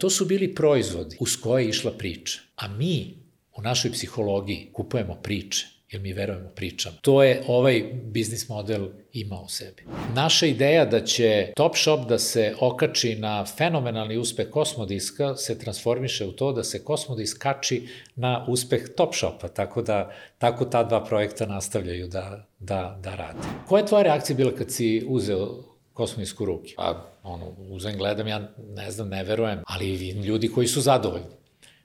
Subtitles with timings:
[0.00, 2.40] To su bili proizvodi uz koje je išla priča.
[2.56, 3.14] A mi
[3.56, 6.96] u našoj psihologiji kupujemo priče jer mi verujemo pričama.
[7.02, 9.82] To je ovaj biznis model ima u sebi.
[10.14, 16.26] Naša ideja da će Top Shop da se okači na fenomenalni uspeh Kosmodiska se transformiše
[16.26, 21.04] u to da se Kosmodisk kači na uspeh Top Shopa, tako da tako ta dva
[21.04, 23.38] projekta nastavljaju da, da, da rade.
[23.68, 26.74] Koja je tvoja reakcija bila kad si uzeo Kosmodisku ruke?
[26.76, 31.36] Pa, ono, uzem, gledam, ja ne znam, ne verujem, ali ljudi koji su zadovoljni.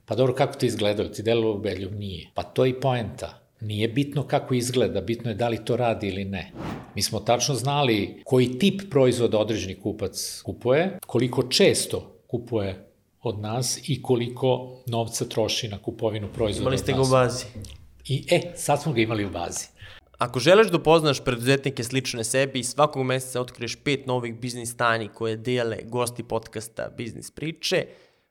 [0.05, 1.09] Pa dobro, kako ti izgledalo?
[1.09, 1.91] Ti delalo ubedljivo?
[1.91, 2.29] Nije.
[2.33, 6.07] Pa to je i poenta Nije bitno kako izgleda, bitno je da li to radi
[6.07, 6.51] ili ne.
[6.95, 12.87] Mi smo tačno znali koji tip proizvoda određeni kupac kupuje, koliko često kupuje
[13.21, 17.45] od nas i koliko novca troši na kupovinu proizvoda Imali ste ga u bazi.
[18.07, 19.65] I, e, sad smo ga imali u bazi.
[20.21, 25.07] Ako želiš da upoznaš preduzetnike slične sebi i svakog meseca otkriješ pet novih biznis tajni
[25.07, 27.85] koje dele gosti podcasta Biznis priče,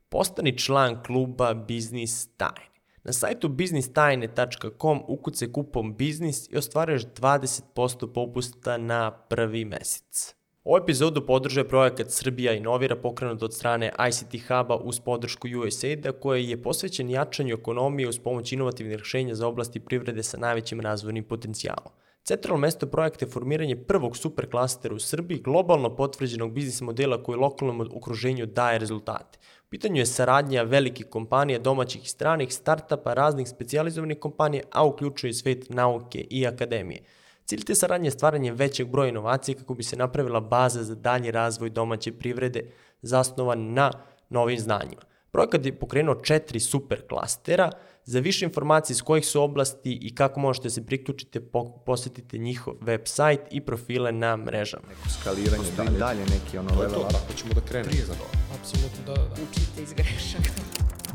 [0.09, 2.81] postani član kluba Biznis Tajni.
[3.05, 10.35] Na sajtu biznistajne.com ukuce kupom biznis i ostvaruješ 20% popusta na prvi mesec.
[10.65, 16.49] Ovu epizodu podržuje projekat Srbija inovira pokrenut od strane ICT Huba uz podršku USAID-a koji
[16.49, 21.93] je posvećen jačanju ekonomije uz pomoć inovativnih rešenja za oblasti privrede sa najvećim razvojnim potencijalom.
[22.25, 27.81] Centralno mesto projekta je formiranje prvog superklastera u Srbiji, globalno potvrđenog biznis modela koji lokalnom
[27.81, 29.39] okruženju daje rezultate
[29.71, 35.35] pitanju je saradnja velikih kompanija, domaćih i stranih, startapa, raznih specializovanih kompanija, a uključuje i
[35.35, 37.03] svet nauke i akademije.
[37.51, 41.31] Cilj te saradnje je stvaranje većeg broja inovacija kako bi se napravila baza za dalji
[41.31, 42.71] razvoj domaće privrede
[43.03, 43.91] zasnovan na
[44.29, 45.03] novim znanjima.
[45.31, 47.71] Projekat je pokrenuo četiri super klastera.
[48.05, 51.41] Za više informacije iz kojih su oblasti i kako možete se priključiti,
[51.87, 54.89] posetite njihov web sajt i profile na mrežama.
[54.89, 57.15] Neko skaliranje, dalje, dalje neki ono level up.
[57.25, 57.91] Ako ćemo da krenemo.
[57.91, 58.25] Prije za to.
[58.61, 59.43] Apsolutno, da, da, da.
[59.51, 60.51] Učite iz grešaka.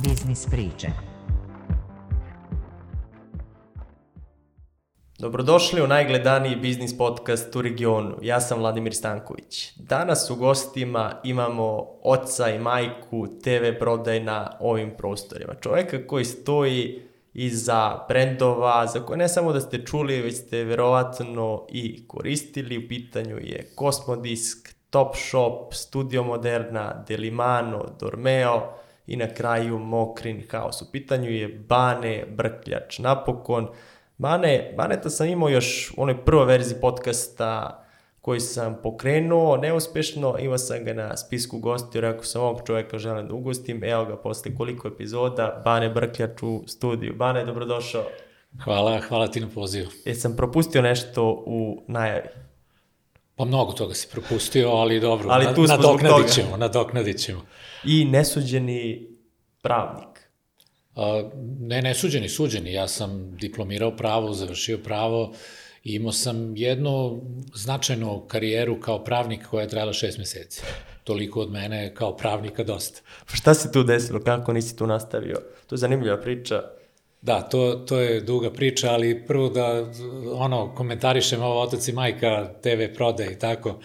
[0.04, 1.15] Biznis priče.
[5.20, 8.16] Dobrodošli u najgledaniji biznis podcast u regionu.
[8.22, 9.74] Ja sam Vladimir Stanković.
[9.76, 15.54] Danas u gostima imamo oca i majku TV prodaj na ovim prostorima.
[15.54, 17.02] Čoveka koji stoji
[17.34, 22.78] iza brendova za koje ne samo da ste čuli, već ste verovatno i koristili.
[22.78, 28.74] U pitanju je Cosmodisk, Topshop, Studio Moderna, Delimano, Dormeo
[29.08, 30.86] i na kraju Mokrin House.
[30.88, 33.00] U pitanju je Bane Brkljač.
[33.00, 33.68] Napokon,
[34.18, 37.82] Bane, Baneta sam imao još u onoj prvoj verziji podcasta
[38.22, 43.28] koji sam pokrenuo neuspešno, imao sam ga na spisku gostiju, rekao sam ovog čoveka želim
[43.28, 47.16] da ugostim, evo ga posle koliko epizoda, Bane Brkljač u studiju.
[47.16, 48.04] Bane, dobrodošao.
[48.64, 49.88] Hvala, hvala ti na pozivu.
[50.06, 52.28] Jesam propustio nešto u najavi?
[53.36, 57.42] Pa mnogo toga si propustio, ali dobro, ali tu smo nadoknadit ćemo, nadoknadit ćemo.
[57.84, 59.08] I nesuđeni
[59.62, 60.15] pravnik.
[61.60, 62.74] Ne, nesuđeni, suđeni.
[62.74, 65.34] Ja sam diplomirao pravo, završio pravo
[65.84, 67.22] i imao sam jednu
[67.54, 70.62] značajnu karijeru kao pravnik koja je trajala šest meseci.
[71.04, 73.02] Toliko od mene kao pravnika dosta.
[73.30, 74.20] Pa šta se tu desilo?
[74.20, 75.36] Kako nisi tu nastavio?
[75.68, 76.64] To je zanimljiva priča.
[77.22, 79.92] Da, to, to je duga priča, ali prvo da
[80.32, 83.70] ono, komentarišem ovo otac i majka TV prode i tako.
[83.70, 83.76] Uh,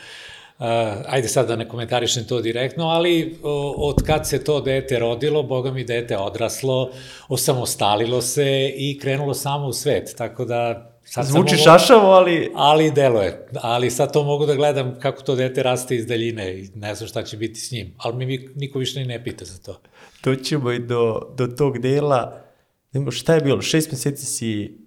[1.07, 5.43] ajde sad da ne komentarišem to direktno, ali o, od kad se to dete rodilo,
[5.43, 6.91] boga mi dete odraslo,
[7.29, 12.51] osamostalilo se i krenulo samo u svet, tako da Sad Zvuči mogu, šašavo, ali...
[12.55, 13.47] Ali deluje.
[13.63, 17.09] Ali sad to mogu da gledam kako to dete raste iz daljine i ne znam
[17.09, 17.95] šta će biti s njim.
[17.97, 19.81] Ali mi niko više ni ne pita za to.
[20.21, 22.43] To ćemo i do, do tog dela.
[23.11, 23.63] Šta je bilo?
[23.63, 24.79] Šest meseci si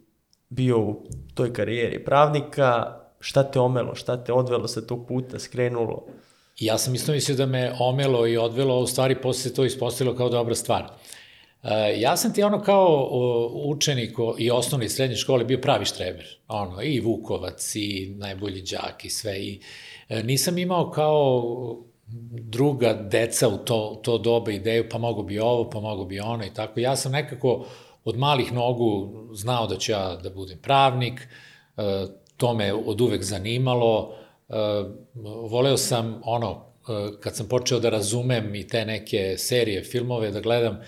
[0.49, 6.05] bio u toj karijeri pravnika, šta te omelo, šta te odvelo sa tog puta, skrenulo?
[6.59, 9.65] Ja sam isto mislio da me omelo i odvelo, a u stvari posle se to
[9.65, 10.83] ispostavilo kao dobra stvar.
[11.63, 13.09] E, ja sam ti ono kao
[13.65, 16.25] učenik i osnovne i srednje škole bio pravi štreber.
[16.47, 19.39] Ono, i Vukovac, i najbolji đak i sve.
[19.39, 19.61] I
[20.09, 21.43] e, nisam imao kao
[22.31, 26.45] druga deca u to, to doba ideju, pa mogu bi ovo, pa mogu bi ono
[26.45, 26.79] i tako.
[26.79, 27.65] Ja sam nekako
[28.05, 31.27] od malih nogu znao da ću ja da budem pravnik,
[31.77, 34.15] e, to me od uvek zanimalo,
[35.49, 36.65] voleo sam ono,
[37.19, 40.79] kad sam počeo da razumem i te neke serije, filmove, da gledam,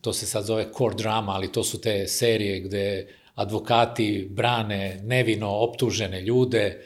[0.00, 5.50] to se sad zove core drama, ali to su te serije gde advokati brane nevino
[5.50, 6.80] optužene ljude.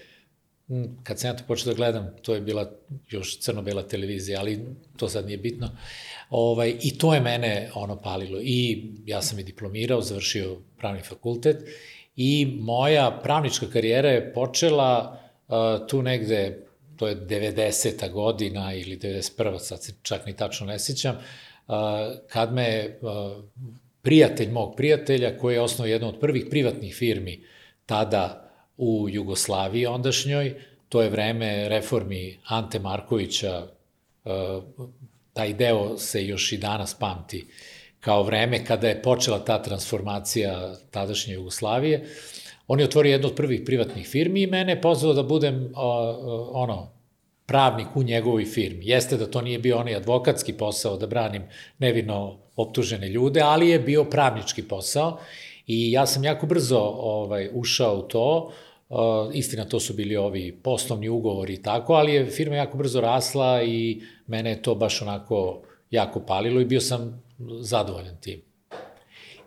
[0.68, 2.70] Mm, kad sam ja to počeo da gledam, to je bila
[3.08, 4.60] još crno-bela televizija, ali
[4.96, 5.70] to sad nije bitno.
[6.30, 8.40] Ovaj, I to je mene ono palilo.
[8.42, 11.56] I ja sam i diplomirao, završio pravni fakultet
[12.16, 16.64] i moja pravnička karijera je počela uh, tu negde
[16.96, 18.10] to je 90.
[18.12, 19.58] godina ili 91.
[19.58, 21.16] sad se čak ni tačno ne sjećam,
[22.28, 22.98] kad me
[24.02, 27.44] prijatelj mog prijatelja, koji je osnovao jednu od prvih privatnih firmi
[27.86, 30.54] tada u Jugoslaviji ondašnjoj,
[30.88, 33.66] to je vreme reformi Ante Markovića,
[35.32, 37.46] taj deo se još i danas pamti
[38.04, 42.04] kao vreme kada je počela ta transformacija tadašnje Jugoslavije.
[42.68, 45.72] On je otvorio jednu od prvih privatnih firmi i mene je pozvao da budem
[46.52, 46.92] ono,
[47.46, 48.86] pravnik u njegovoj firmi.
[48.86, 51.42] Jeste da to nije bio onaj advokatski posao da branim
[51.78, 55.18] nevino optužene ljude, ali je bio pravnički posao
[55.66, 58.52] i ja sam jako brzo ovaj, ušao u to.
[58.88, 58.98] Uh,
[59.32, 63.62] istina, to su bili ovi poslovni ugovori i tako, ali je firma jako brzo rasla
[63.62, 67.23] i mene je to baš onako jako palilo i bio sam
[67.60, 68.42] zadovoljan tim.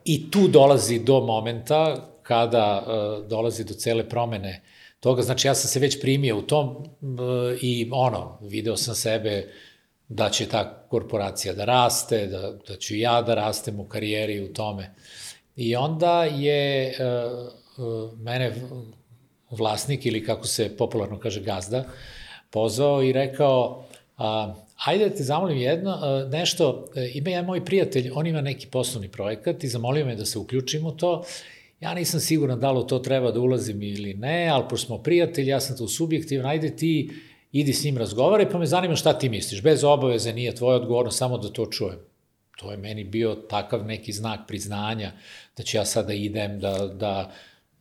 [0.06, 4.62] I tu dolazi do momenta kada uh, dolazi do cele promene
[5.00, 6.88] toga, znači ja sam se već primio u tom uh,
[7.62, 9.54] i ono, video sam sebe
[10.07, 14.54] da će ta korporacija da raste, da, da ću ja da rastem u karijeri u
[14.54, 14.95] tome.
[15.56, 18.54] I onda je uh, mene
[19.50, 21.83] vlasnik ili kako se popularno kaže gazda
[22.50, 23.83] pozvao i rekao
[24.18, 25.97] a, Hajde da te zamolim jedno,
[26.31, 30.25] nešto, e, ima jedan moj prijatelj, on ima neki poslovni projekat i zamolio me da
[30.25, 31.24] se uključim u to.
[31.79, 35.47] Ja nisam siguran da li to treba da ulazim ili ne, ali pošto smo prijatelji,
[35.47, 37.09] ja sam tu subjektivan, ajde ti
[37.51, 39.62] idi s njim razgovaraj, pa me zanima šta ti misliš.
[39.63, 42.00] Bez obaveze nije tvoja odgovornost, samo da to čujem.
[42.57, 45.12] To je meni bio takav neki znak priznanja
[45.57, 47.31] da ću ja sada idem, da, da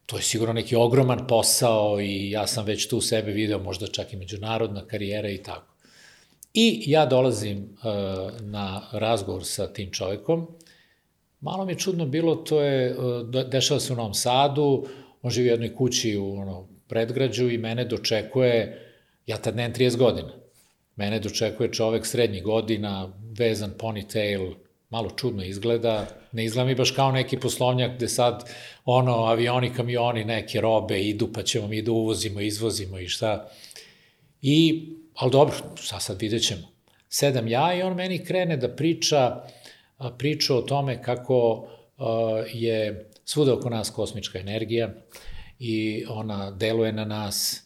[0.06, 4.12] to je sigurno neki ogroman posao i ja sam već tu sebe video, možda čak
[4.12, 5.75] i međunarodna karijera i tako.
[6.58, 10.46] I ja dolazim uh, na razgovor sa tim čovekom.
[11.40, 14.86] Malo mi je čudno bilo, to je, uh, dešava se u Novom Sadu,
[15.22, 18.82] on živi u jednoj kući u ono, predgrađu i mene dočekuje,
[19.26, 20.32] ja tad nemam 30 godina,
[20.96, 24.54] mene dočekuje čovek srednjih godina, vezan ponytail,
[24.90, 28.50] malo čudno izgleda, ne izgleda mi baš kao neki poslovnjak gde sad
[28.84, 33.48] ono, avioni, kamioni, neke robe idu, pa ćemo mi da uvozimo, izvozimo i šta.
[34.42, 36.62] I ali dobro, sad sad vidjet ćemo.
[37.08, 39.42] Sedam ja i on meni krene da priča,
[40.18, 41.68] priča o tome kako
[42.52, 44.94] je svuda oko nas kosmička energija
[45.58, 47.62] i ona deluje na nas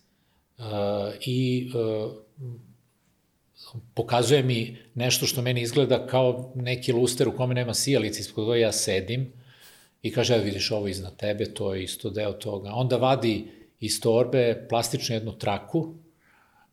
[1.27, 1.71] i
[3.95, 8.61] pokazuje mi nešto što meni izgleda kao neki luster u kome nema sijalice ispod koje
[8.61, 9.33] ja sedim
[10.03, 12.71] i kaže, evo vidiš ovo iznad tebe, to je isto deo toga.
[12.73, 13.47] Onda vadi
[13.81, 15.95] iz torbe plastičnu jednu traku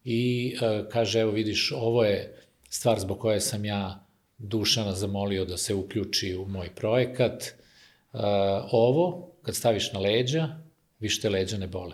[0.10, 2.36] i e, kaže, evo vidiš, ovo je
[2.70, 4.06] stvar zbog koje sam ja
[4.38, 7.44] Dušana zamolio da se uključi u moj projekat.
[7.44, 7.54] E,
[8.72, 10.48] ovo, kad staviš na leđa,
[11.00, 11.94] više te leđa ne bole.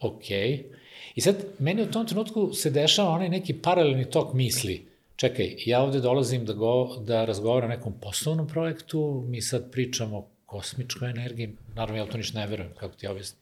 [0.00, 0.30] Ok.
[1.14, 4.86] I sad, meni u tom trenutku se dešava onaj neki paralelni tok misli.
[5.16, 10.18] Čekaj, ja ovde dolazim da, go, da razgovaram o nekom poslovnom projektu, mi sad pričamo
[10.18, 13.40] o kosmičkoj energiji, naravno ja to ništa ne verujem, kako ti objasnim.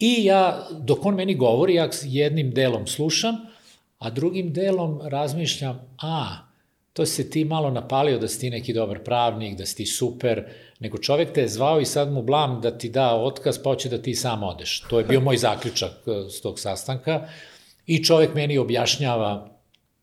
[0.00, 3.36] I ja, dok on meni govori, ja jednim delom slušam,
[3.98, 6.50] a drugim delom razmišljam, a,
[6.92, 10.44] to se ti malo napalio da si ti neki dobar pravnik, da si ti super,
[10.80, 13.88] nego čovek te je zvao i sad mu blam da ti da otkaz, pa hoće
[13.88, 14.80] da ti sam odeš.
[14.90, 17.28] To je bio moj zaključak e, s tog sastanka.
[17.86, 19.50] I čovek meni objašnjava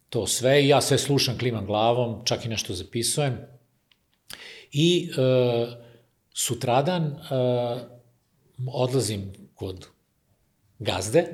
[0.09, 3.37] to sve i ja sve slušam, klimam glavom, čak i nešto zapisujem.
[4.71, 5.67] I e,
[6.33, 7.17] sutradan e,
[8.67, 9.87] odlazim kod
[10.79, 11.25] gazde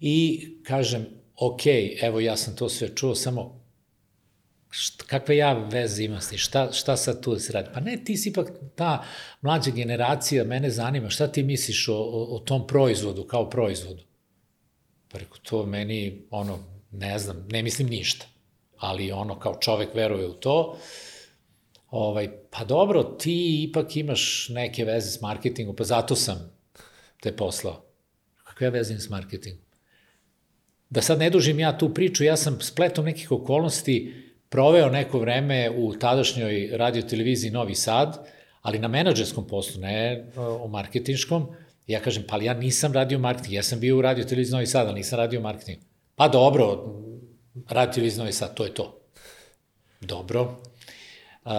[0.00, 1.06] i kažem,
[1.36, 1.60] ok,
[2.00, 3.66] evo ja sam to sve čuo, samo
[4.70, 7.68] šta, kakve ja veze imam s ti, šta, šta sad tu da se radi?
[7.74, 9.04] Pa ne, ti si ipak ta
[9.40, 14.02] mlađa generacija, mene zanima, šta ti misliš o, o, o tom proizvodu, kao proizvodu?
[15.08, 16.58] Pa reko, to meni, ono,
[16.92, 18.26] ne znam, ne mislim ništa,
[18.76, 20.78] ali ono, kao čovek veruje u to,
[21.90, 26.50] ovaj, pa dobro, ti ipak imaš neke veze s marketingom, pa zato sam
[27.20, 27.85] te poslao.
[28.56, 29.60] Kakve veze s marketingom?
[30.90, 33.98] Da sad ne dužim ja tu priču, ja sam spletom nekih okolnosti
[34.48, 38.16] proveo neko vreme u tadašnjoj radioteleviziji Novi Sad,
[38.62, 41.46] ali na menadžerskom poslu, ne o marketinškom.
[41.86, 45.02] Ja kažem, pa ja nisam radio marketing, ja sam bio u radioteleviziji Novi Sad, ali
[45.02, 45.78] nisam radio marketing.
[46.14, 46.94] Pa dobro,
[47.68, 48.88] radiotelevizija Novi Sad, to je to.
[50.00, 50.56] Dobro.
[51.44, 51.52] Uh,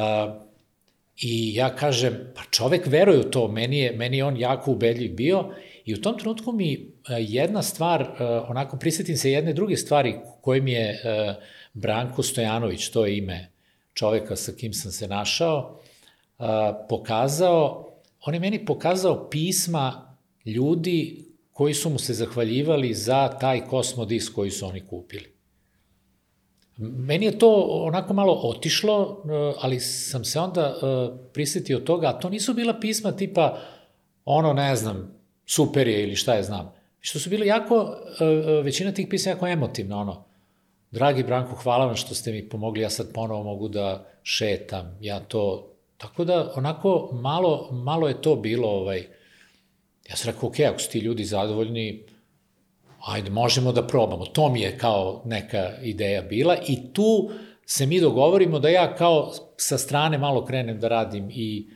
[1.21, 5.13] I ja kažem, pa čovek veruje u to, meni je, meni je on jako ubedljiv
[5.15, 5.51] bio
[5.87, 6.79] i u tom trenutku mi e,
[7.19, 11.35] jedna stvar, e, onako prisetim se jedne druge stvari kojim je e,
[11.73, 13.51] Branko Stojanović, to je ime
[13.93, 15.79] čoveka sa kim sam se našao,
[16.89, 17.89] pokazao,
[18.25, 20.15] on je meni pokazao pisma
[20.45, 25.33] ljudi koji su mu se zahvaljivali za taj kosmodisk koji su oni kupili.
[26.77, 29.23] Meni je to onako malo otišlo,
[29.61, 30.75] ali sam se onda
[31.33, 33.57] prisetio toga, a to nisu bila pisma tipa
[34.25, 35.16] ono, ne znam,
[35.47, 36.73] super je ili šta je znam.
[36.99, 38.25] Što su bili jako, e,
[38.61, 40.23] većina tih pisma jako emotivna, ono,
[40.91, 45.19] dragi Branko, hvala vam što ste mi pomogli, ja sad ponovo mogu da šetam, ja
[45.19, 49.07] to, tako da onako malo, malo je to bilo, ovaj,
[50.09, 52.03] ja sam rekao, ok, ako su ti ljudi zadovoljni,
[53.05, 54.25] ajde, možemo da probamo.
[54.25, 57.29] To mi je kao neka ideja bila i tu
[57.65, 61.69] se mi dogovorimo da ja kao sa strane malo krenem da radim i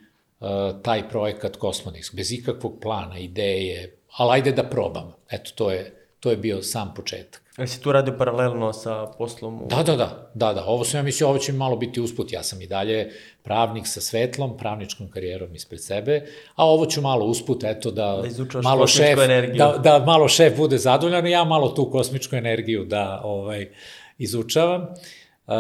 [0.82, 5.14] taj projekat Kosmonix, bez ikakvog plana, ideje, ali ajde da probam.
[5.32, 7.42] Eto, to je, to je bio sam početak.
[7.58, 9.62] Ali si tu radio paralelno sa poslom?
[9.62, 9.68] U...
[9.68, 10.66] Da, da, da, da, da.
[10.66, 12.34] Ovo sam ja mislio, ovo će mi malo biti usput.
[12.34, 13.12] Ja sam i dalje
[13.44, 18.62] pravnik sa svetlom, pravničkom karijerom ispred sebe, a ovo ću malo usput, eto, da, da
[18.62, 19.58] malo šef, energiju.
[19.58, 23.70] da, da malo šef bude zadovoljan i ja malo tu kosmičku energiju da ovaj,
[24.18, 24.82] izučavam.
[24.82, 25.56] Uh,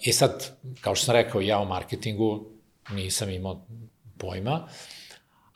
[0.00, 2.46] I sad, kao što sam rekao, ja u marketingu
[2.90, 3.66] nisam imao
[4.18, 4.68] pojma,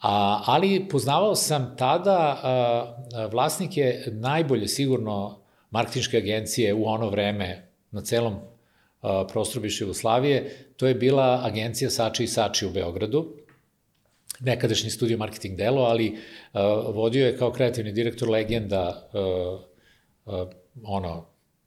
[0.01, 7.69] A, ali poznavao sam tada, a, vlasnik je najbolje sigurno marketinške agencije u ono vreme
[7.91, 8.37] na celom
[9.03, 13.37] a, prostoru bivše Jugoslavije, to je bila agencija Sači i Sači u Beogradu,
[14.41, 16.19] nekadašnji studio marketing delo, ali
[16.53, 16.63] a,
[16.95, 19.59] vodio je kao kreativni direktor legenda a,
[20.27, 20.47] a,
[20.85, 21.27] ono,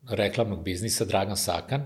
[0.09, 1.85] reklamnog biznisa Dragan Sakan,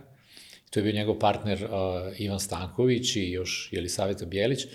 [0.70, 1.72] to je bio njegov partner uh,
[2.20, 4.66] Ivan Stanković i još Jelisaveta Bjelić.
[4.66, 4.72] Uh,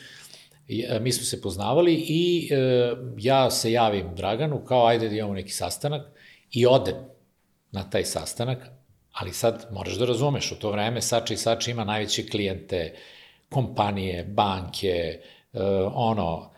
[1.00, 5.52] mi smo se poznavali i uh, ja se javim Draganu kao ajde da imamo neki
[5.52, 6.06] sastanak
[6.50, 6.94] i odem
[7.70, 8.58] na taj sastanak,
[9.12, 12.94] ali sad moraš da razumeš, u to vreme Sači i Sači ima najveće klijente,
[13.48, 15.20] kompanije, banke,
[15.52, 15.60] uh,
[15.94, 16.52] ono,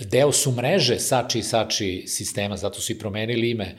[0.00, 3.76] deo su mreže Sači i Sači sistema, zato su i promenili ime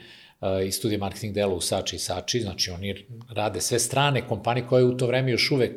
[0.66, 4.84] i studije marketing dela u Sači i Sači, znači oni rade sve strane kompanije koje
[4.84, 5.72] u to vreme još uvek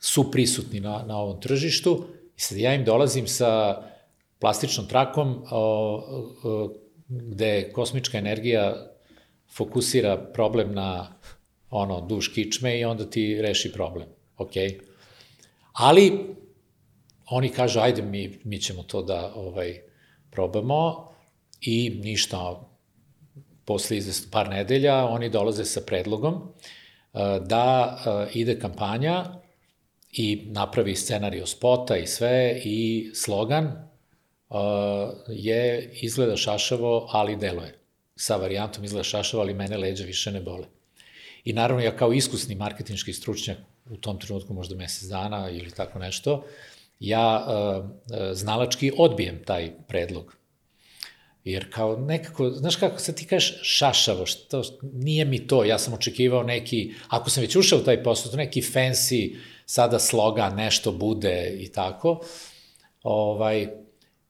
[0.00, 3.82] su prisutni na, na ovom tržištu i sad ja im dolazim sa
[4.38, 5.60] plastičnom trakom o,
[6.44, 6.74] o,
[7.08, 8.74] gde kosmička energija
[9.56, 11.16] fokusira problem na
[11.70, 14.08] ono, duš kičme i onda ti reši problem.
[14.36, 14.52] Ok?
[15.72, 16.12] Ali,
[17.26, 19.80] oni kažu, ajde, mi, mi ćemo to da ovaj,
[20.30, 21.12] probamo
[21.60, 22.60] i ništa,
[23.64, 29.24] posle izvest par nedelja, oni dolaze sa predlogom uh, da uh, ide kampanja
[30.16, 34.58] i napravi scenariju spota i sve i slogan uh,
[35.28, 37.78] je izgleda šašavo, ali deluje
[38.16, 40.66] sa varijantom izgleda šašava, ali mene leđa više ne bole.
[41.44, 43.58] I naravno, ja kao iskusni marketinški stručnjak,
[43.90, 46.44] u tom trenutku možda mesec dana ili tako nešto,
[47.00, 47.84] ja uh,
[48.32, 50.36] znalački odbijem taj predlog.
[51.44, 55.94] Jer kao nekako, znaš kako se ti kažeš šašavo, što, nije mi to, ja sam
[55.94, 60.92] očekivao neki, ako sam već ušao u taj posao, to neki fancy, sada sloga, nešto
[60.92, 62.20] bude i tako.
[63.02, 63.68] Ovaj,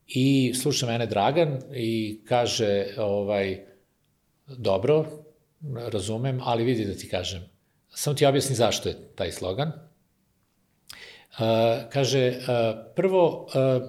[0.06, 3.66] I sluša mene Dragan i kaže, ovaj,
[4.46, 5.06] dobro,
[5.74, 7.42] razumem, ali vidi da ti kažem.
[7.94, 9.68] Samo ti objasni zašto je taj slogan.
[9.68, 11.42] Uh,
[11.92, 12.36] kaže, uh,
[12.96, 13.82] prvo, uh,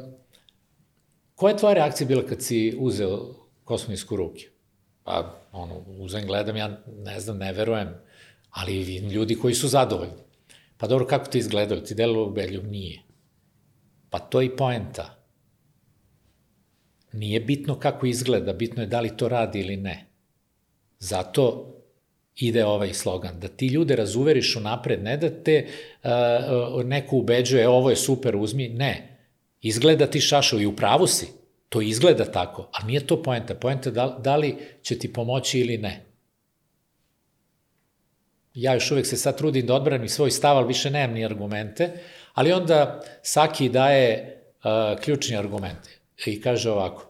[1.36, 4.46] koja je tvoja reakcija bila kad si uzeo kosmonisku ruke?
[5.04, 7.96] Pa, ono, uzem, gledam, ja ne znam, ne verujem,
[8.50, 10.27] ali vidim ljudi koji su zadovoljni.
[10.78, 11.82] Pa dobro, kako ti izgledalo?
[11.82, 12.68] Ti delalo ubedljiv?
[12.68, 13.02] Nije.
[14.10, 15.18] Pa to je i poenta.
[17.14, 20.06] Nije bitno kako izgleda, bitno je da li to radi ili ne.
[21.00, 21.74] Zato
[22.36, 25.68] ide ovaj slogan, da ti ljude razuveriš u napred, ne da te
[26.04, 29.20] uh, neko ubeđuje, ovo je super, uzmi, ne.
[29.62, 31.28] Izgleda ti šašo i u pravu si,
[31.70, 33.56] to izgleda tako, ali nije to poenta.
[33.56, 36.07] Poenta da, da li će ti pomoći ili ne.
[38.58, 41.92] Ja još uvek se sad trudim da odbranim svoj stav, ali više nemam ni argumente,
[42.34, 45.90] ali onda Saki daje uh, ključni argumente
[46.26, 47.06] i kaže ovako,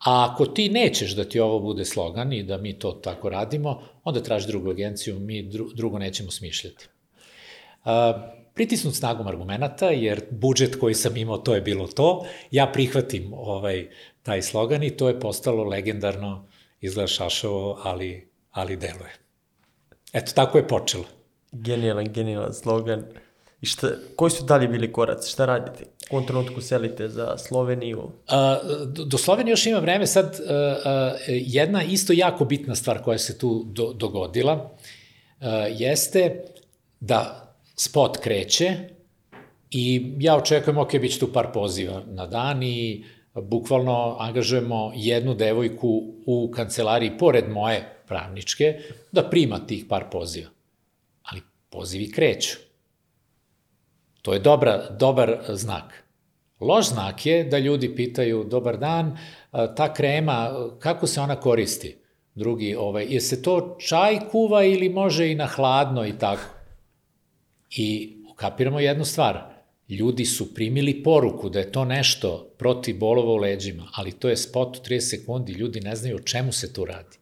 [0.00, 3.82] A ako ti nećeš da ti ovo bude slogan i da mi to tako radimo,
[4.04, 6.88] onda traži drugu agenciju, mi drugo nećemo smišljati.
[7.84, 7.90] Uh,
[8.54, 13.88] pritisnut snagom argumenta, jer budžet koji sam imao, to je bilo to, ja prihvatim ovaj,
[14.22, 16.46] taj slogan i to je postalo legendarno,
[16.80, 19.29] izgleda šašovo, ali, ali deluje.
[20.12, 21.04] Eto, tako je počelo.
[21.52, 23.04] Genijalan, genijalan slogan.
[23.60, 25.32] I šta, koji su dalje bili koraci?
[25.32, 25.84] Šta radite?
[25.84, 28.10] U kom trenutku selite za Sloveniju?
[28.28, 28.58] A,
[29.06, 30.06] do Slovenije još ima vreme.
[30.06, 34.70] Sad, a, a, jedna isto jako bitna stvar koja se tu do, dogodila
[35.40, 36.44] a, jeste
[37.00, 38.76] da spot kreće
[39.70, 45.34] i ja očekujem, ok, bit će tu par poziva na dan i bukvalno angažujemo jednu
[45.34, 48.74] devojku u kancelariji pored moje pravničke
[49.12, 50.50] da prima tih par poziva.
[51.22, 52.56] Ali pozivi kreću.
[54.22, 56.04] To je dobra, dobar znak.
[56.60, 59.18] Loš znak je da ljudi pitaju, dobar dan,
[59.76, 61.96] ta krema, kako se ona koristi?
[62.34, 66.54] Drugi, ovaj, je se to čaj kuva ili može i na hladno i tako?
[67.76, 69.40] I ukapiramo jednu stvar.
[69.88, 74.36] Ljudi su primili poruku da je to nešto protiv bolova u leđima, ali to je
[74.36, 77.19] spot u 30 sekundi, ljudi ne znaju o čemu se tu radi.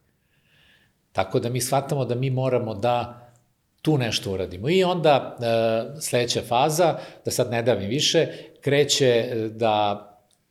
[1.19, 3.27] Tako da mi shvatamo da mi moramo da
[3.81, 4.69] tu nešto uradimo.
[4.69, 8.27] I onda e, sledeća faza, da sad ne davim više,
[8.61, 10.05] kreće e, da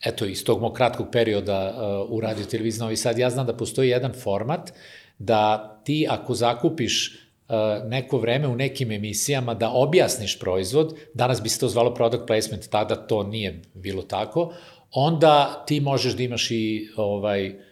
[0.04, 3.56] eto, iz tog mog kratkog perioda uh, u radio televiziji Novi Sad, ja znam da
[3.56, 4.72] postoji jedan format
[5.18, 11.48] da ti ako zakupiš uh, neko vreme u nekim emisijama da objasniš proizvod, danas bi
[11.48, 14.52] se to zvalo product placement, tada to nije bilo tako,
[14.92, 17.67] onda ti možeš da imaš i ovaj,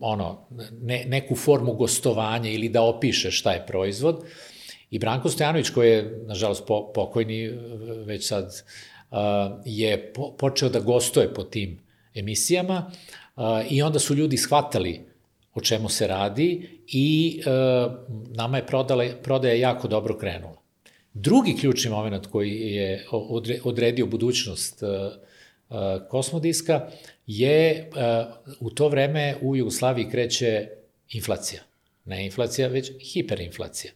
[0.00, 0.48] ono,
[0.80, 4.24] ne, neku formu gostovanja ili da opišeš šta je proizvod.
[4.90, 7.52] I Branko Stojanović, koji je, nažalost, po, pokojni
[8.06, 8.62] već sad
[9.64, 11.78] je počeo da gostuje po tim
[12.14, 12.90] emisijama
[13.70, 15.00] i onda su ljudi shvatali
[15.54, 17.40] o čemu se radi i
[18.34, 20.62] nama je prodale, prodaja jako dobro krenula.
[21.14, 23.06] Drugi ključni moment koji je
[23.64, 24.82] odredio budućnost
[26.10, 26.88] kosmodiska
[27.26, 27.90] je
[28.60, 30.68] u to vreme u Jugoslaviji kreće
[31.10, 31.62] inflacija.
[32.04, 33.92] Ne inflacija, već hiperinflacija.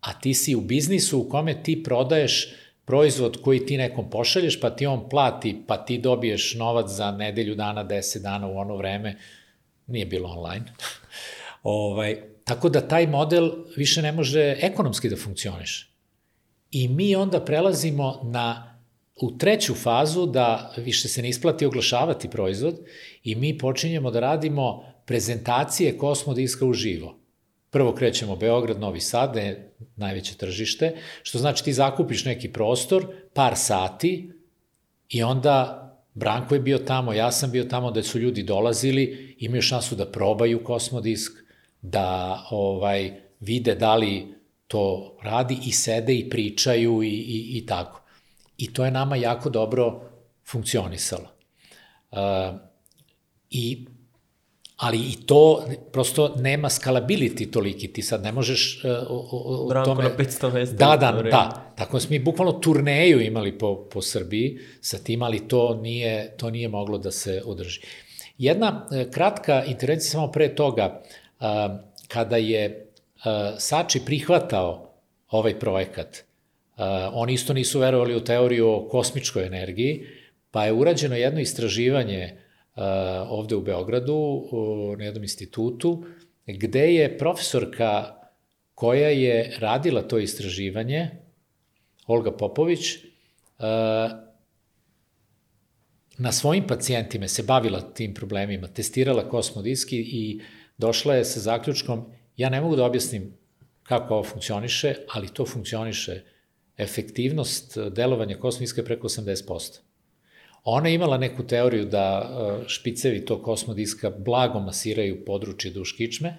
[0.00, 4.70] A ti si u biznisu u kome ti prodaješ proizvod koji ti nekom pošalješ, pa
[4.70, 9.16] ti on plati, pa ti dobiješ novac za nedelju dana, deset dana u ono vreme,
[9.86, 10.64] nije bilo online.
[11.62, 15.88] ovaj, tako da taj model više ne može ekonomski da funkcioniše.
[16.70, 18.73] I mi onda prelazimo na
[19.16, 22.80] u treću fazu da više se ne isplati oglašavati proizvod
[23.22, 27.18] i mi počinjemo da radimo prezentacije kosmodiska uživo.
[27.70, 33.06] Prvo krećemo Beograd, Novi Sad, da je najveće tržište, što znači ti zakupiš neki prostor,
[33.34, 34.32] par sati
[35.08, 35.80] i onda
[36.14, 40.10] Branko je bio tamo, ja sam bio tamo da su ljudi dolazili, imaju šansu da
[40.10, 41.32] probaju kosmodisk,
[41.82, 44.34] da ovaj vide da li
[44.66, 48.03] to radi i sede i pričaju i, i, i tako.
[48.56, 50.00] I to je nama jako dobro
[50.44, 51.28] funkcionisalo.
[52.10, 52.18] Uh,
[53.50, 53.86] I
[54.76, 59.90] ali i to prosto nema scalability toliki, ti sad ne možeš uh, o, o Branko
[59.90, 60.04] tome...
[60.04, 60.76] na 500 mesta.
[60.76, 61.72] Da, da, da.
[61.76, 66.50] Tako smo mi bukvalno turneju imali po, po Srbiji sa tim, ali to nije, to
[66.50, 67.80] nije moglo da se održi.
[68.38, 71.02] Jedna uh, kratka intervencija samo pre toga,
[71.40, 71.46] uh,
[72.08, 73.22] kada je uh,
[73.58, 74.90] Sači prihvatao
[75.30, 76.33] ovaj projekat, uh,
[77.12, 80.06] oni isto nisu verovali u teoriju o kosmičkoj energiji,
[80.50, 82.44] pa je urađeno jedno istraživanje
[82.76, 82.82] Uh,
[83.28, 84.48] ovde u Beogradu
[84.98, 86.04] na jednom institutu
[86.46, 88.14] gde je profesorka
[88.74, 91.10] koja je radila to istraživanje,
[92.06, 93.04] Olga Popović, uh,
[96.18, 100.40] na svojim pacijentima se bavila tim problemima, testirala kosmodiski i
[100.78, 102.04] došla je sa zaključkom,
[102.36, 103.36] ja ne mogu da objasnim
[103.82, 106.22] kako ovo funkcioniše, ali to funkcioniše.
[106.78, 109.78] Efektivnost delovanja kosmodiska je preko 80%.
[110.64, 112.30] Ona je imala neku teoriju da
[112.62, 116.36] e, špicevi tog kosmodiska blago masiraju područje duš kičme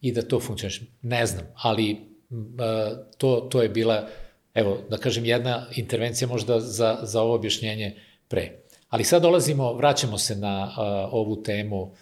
[0.00, 0.82] i da to funkcioniše.
[1.02, 1.96] Ne znam, ali e,
[3.18, 4.08] to, to je bila,
[4.54, 7.96] evo, da kažem, jedna intervencija možda za, za ovo objašnjenje
[8.28, 8.58] pre.
[8.88, 10.74] Ali sad dolazimo, vraćamo se na
[11.12, 11.92] ovu temu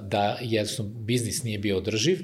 [0.00, 2.18] da jednostavno biznis nije bio održiv.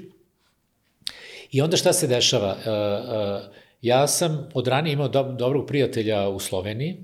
[1.51, 2.51] I onda šta se dešava?
[2.51, 6.97] Uh, ja sam od ranije imao do, dobrog prijatelja u Sloveniji,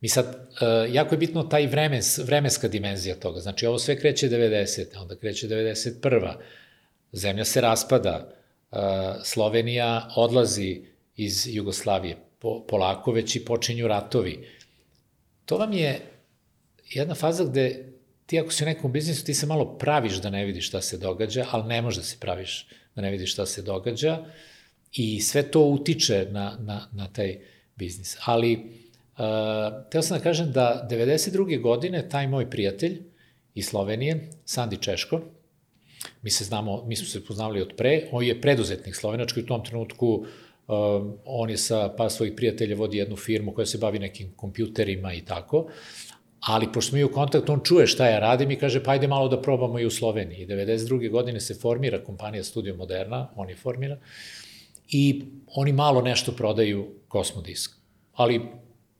[0.00, 3.40] Mi sad, uh, jako je bitno taj vremens, vremenska dimenzija toga.
[3.40, 5.00] Znači, ovo sve kreće 90.
[5.00, 6.34] onda kreće 91.
[7.12, 8.28] Zemlja se raspada,
[8.70, 8.78] uh,
[9.24, 10.82] Slovenija odlazi
[11.16, 14.46] iz Jugoslavije, po, polako već i počinju ratovi.
[15.44, 16.00] To vam je
[16.90, 17.92] jedna faza gde
[18.26, 20.98] ti ako si u nekom biznisu, ti se malo praviš da ne vidiš šta se
[20.98, 24.24] događa, ali ne može da se praviš da ne vidiš šta se događa
[24.98, 27.38] i sve to utiče na, na, na taj
[27.76, 28.16] biznis.
[28.24, 28.78] Ali
[29.18, 29.24] Uh,
[29.90, 31.60] teo sam da kažem da 92.
[31.60, 33.02] godine taj moj prijatelj
[33.54, 35.20] iz Slovenije, Sandi Češko,
[36.22, 39.64] mi se znamo, mi smo se poznavali od pre, on je preduzetnik slovenački u tom
[39.64, 40.06] trenutku
[40.68, 45.14] um, on je sa pa svojih prijatelja vodi jednu firmu koja se bavi nekim kompjuterima
[45.14, 45.66] i tako,
[46.40, 49.28] ali pošto mi u kontaktu, on čuje šta ja radim i kaže pa ajde malo
[49.28, 50.42] da probamo i u Sloveniji.
[50.42, 51.10] I 92.
[51.10, 53.98] godine se formira kompanija Studio Moderna, on je formira,
[54.88, 57.76] i oni malo nešto prodaju Kosmodisk.
[58.12, 58.40] Ali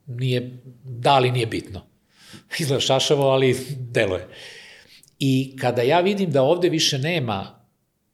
[0.06, 1.86] nije, da li nije bitno.
[2.60, 4.28] Izgleda šašavo, ali deluje.
[5.18, 7.64] I kada ja vidim da ovde više nema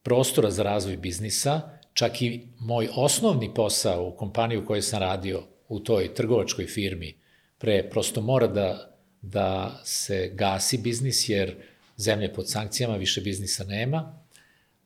[0.02, 1.60] prostora za razvoj biznisa,
[1.92, 7.14] čak i moj osnovni posao u kompaniji u kojoj sam radio, u toj trgovačkoj firmi,
[7.58, 11.56] pre prosto mora da, da se gasi biznis, jer
[11.96, 14.18] zemlje pod sankcijama, više biznisa nema.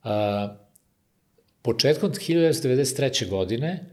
[0.02, 0.56] A,
[1.62, 3.28] početkom 1993.
[3.28, 3.84] godine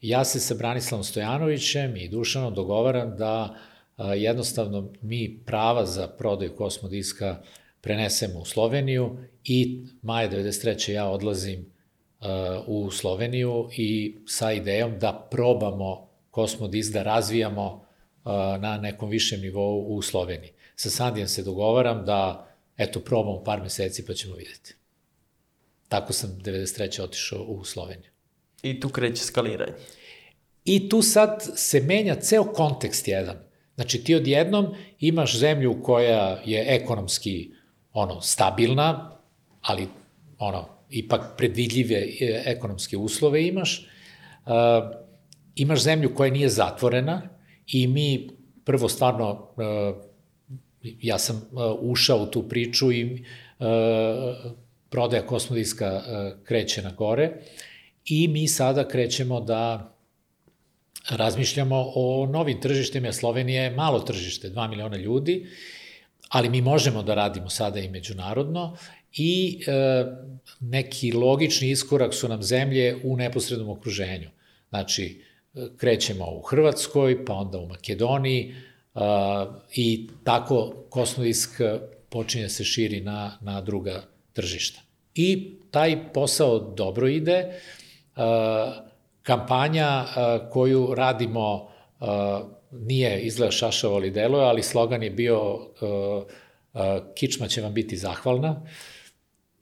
[0.00, 3.56] ja se sa Branislavom Stojanovićem i Dušanom dogovaram da
[4.16, 7.42] jednostavno mi prava za prodaju kosmodiska
[7.80, 10.92] prenesemo u Sloveniju i maja 93.
[10.92, 11.72] ja odlazim
[12.66, 17.86] u Sloveniju i sa idejom da probamo kosmodisk da razvijamo
[18.60, 20.50] na nekom višem nivou u Sloveniji.
[20.76, 24.74] Sa Sandijem se dogovaram da, eto, probamo par meseci pa ćemo videti.
[25.92, 27.02] Tako sam 93.
[27.02, 28.10] otišao u Sloveniju.
[28.62, 29.72] I tu kreće skaliranje.
[30.64, 33.36] I tu sad se menja ceo kontekst jedan.
[33.74, 37.50] Znači ti odjednom imaš zemlju koja je ekonomski
[37.92, 39.18] ono stabilna,
[39.60, 39.88] ali
[40.38, 43.88] ono ipak predvidljive e, ekonomske uslove imaš.
[44.46, 44.52] Uh,
[45.54, 47.22] imaš zemlju koja nije zatvorena
[47.66, 48.30] i mi
[48.64, 49.96] prvo stvarno uh,
[50.82, 53.24] ja sam uh, ušao u tu priču i
[53.58, 53.66] uh,
[54.92, 57.32] prodaja kosmodiska uh, kreće na gore
[58.04, 59.92] i mi sada krećemo da
[61.10, 63.12] razmišljamo o novim tržištima.
[63.12, 65.46] Slovenija je malo tržište, 2 miliona ljudi,
[66.28, 68.76] ali mi možemo da radimo sada i međunarodno
[69.12, 70.04] i e,
[70.60, 74.30] neki logični iskorak su nam zemlje u neposrednom okruženju.
[74.68, 75.22] Znači,
[75.76, 78.54] krećemo u Hrvatskoj, pa onda u Makedoniji,
[79.74, 81.60] i tako kosmodisk
[82.08, 84.80] počinje se širi na, na druga tržišta.
[85.14, 87.60] I taj posao dobro ide.
[89.22, 90.04] Kampanja
[90.50, 91.68] koju radimo
[92.70, 95.58] nije izgleda šašavo ali deluje, ali slogan je bio
[97.14, 98.62] kičma će vam biti zahvalna,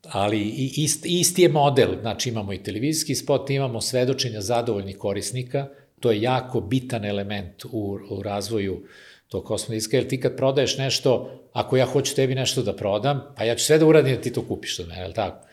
[0.03, 0.41] ali
[0.77, 5.67] ist, isti je model, znači imamo i televizijski spot, imamo svedočenja zadovoljnih korisnika,
[5.99, 8.81] to je jako bitan element u, u razvoju uh,
[9.31, 13.21] to kosmo diska, jer ti kad prodaješ nešto, ako ja hoću tebi nešto da prodam,
[13.37, 15.47] pa ja ću sve da uradim da ti to kupiš od mene, je li tako?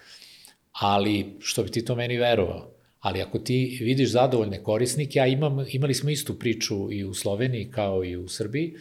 [0.73, 2.75] Ali, što bi ti to meni verovao?
[3.01, 7.71] Ali ako ti vidiš zadovoljne korisnike, a imam, imali smo istu priču i u Sloveniji
[7.71, 8.75] kao i u Srbiji,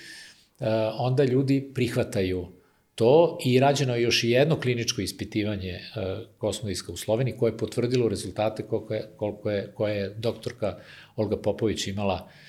[0.59, 0.65] eh,
[0.97, 2.47] onda ljudi prihvataju
[2.95, 5.81] to i rađeno je još jedno kliničko ispitivanje eh,
[6.37, 10.77] kosmodiska u Sloveniji koje je potvrdilo rezultate koliko je, koliko je, koje je doktorka
[11.15, 12.46] Olga Popović imala uh,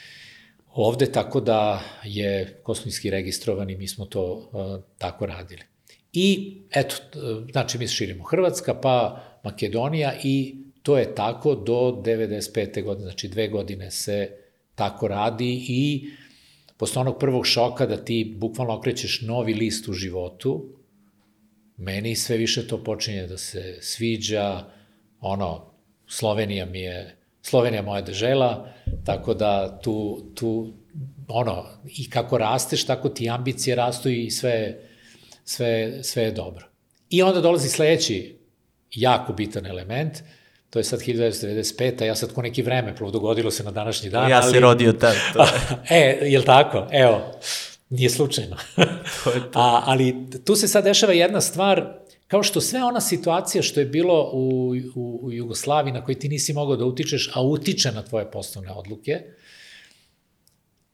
[0.83, 5.63] ovde, tako da je kosmijski registrovan i mi smo to uh, tako radili.
[6.13, 6.97] I eto,
[7.53, 12.85] znači mi širimo Hrvatska, pa Makedonija i to je tako do 95.
[12.85, 14.31] godine, znači dve godine se
[14.75, 16.11] tako radi i
[16.77, 20.79] posle onog prvog šoka da ti bukvalno okrećeš novi list u životu,
[21.77, 24.65] meni sve više to počinje da se sviđa,
[25.21, 25.75] ono,
[26.07, 28.69] Slovenija mi je Slovenija moja dežela,
[29.05, 30.73] tako da tu, tu
[31.29, 34.79] ono, i kako rasteš, tako ti ambicije rastu i sve,
[35.45, 36.67] sve, sve je dobro.
[37.11, 38.39] I onda dolazi sledeći
[38.91, 40.19] jako bitan element,
[40.71, 42.05] to je sad 1995.
[42.05, 44.31] Ja sad ko neki vreme, prvo dogodilo se na današnji dan.
[44.31, 44.53] Ja ali...
[44.53, 45.17] se rodio tad.
[45.35, 45.47] To
[45.91, 46.87] e, je li tako?
[46.91, 47.33] Evo,
[47.91, 48.57] nije slučajno.
[49.25, 49.59] to je to.
[49.59, 53.87] A, ali tu se sad dešava jedna stvar Kao što sve ona situacija što je
[53.87, 58.03] bilo u, u, u Jugoslaviji na kojoj ti nisi mogao da utičeš, a utiče na
[58.03, 59.23] tvoje poslovne odluke,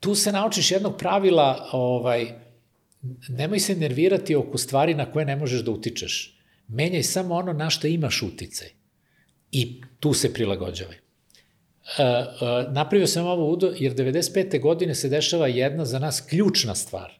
[0.00, 2.28] tu se naučiš jednog pravila, ovaj,
[3.28, 6.38] nemoj se nervirati oko stvari na koje ne možeš da utičeš.
[6.68, 8.68] Menjaj samo ono na što imaš uticaj.
[9.52, 10.96] I tu se prilagođavaj.
[10.96, 14.60] Uh, napravio sam ovo udo, jer 95.
[14.60, 17.12] godine se dešava jedna za nas ključna stvar.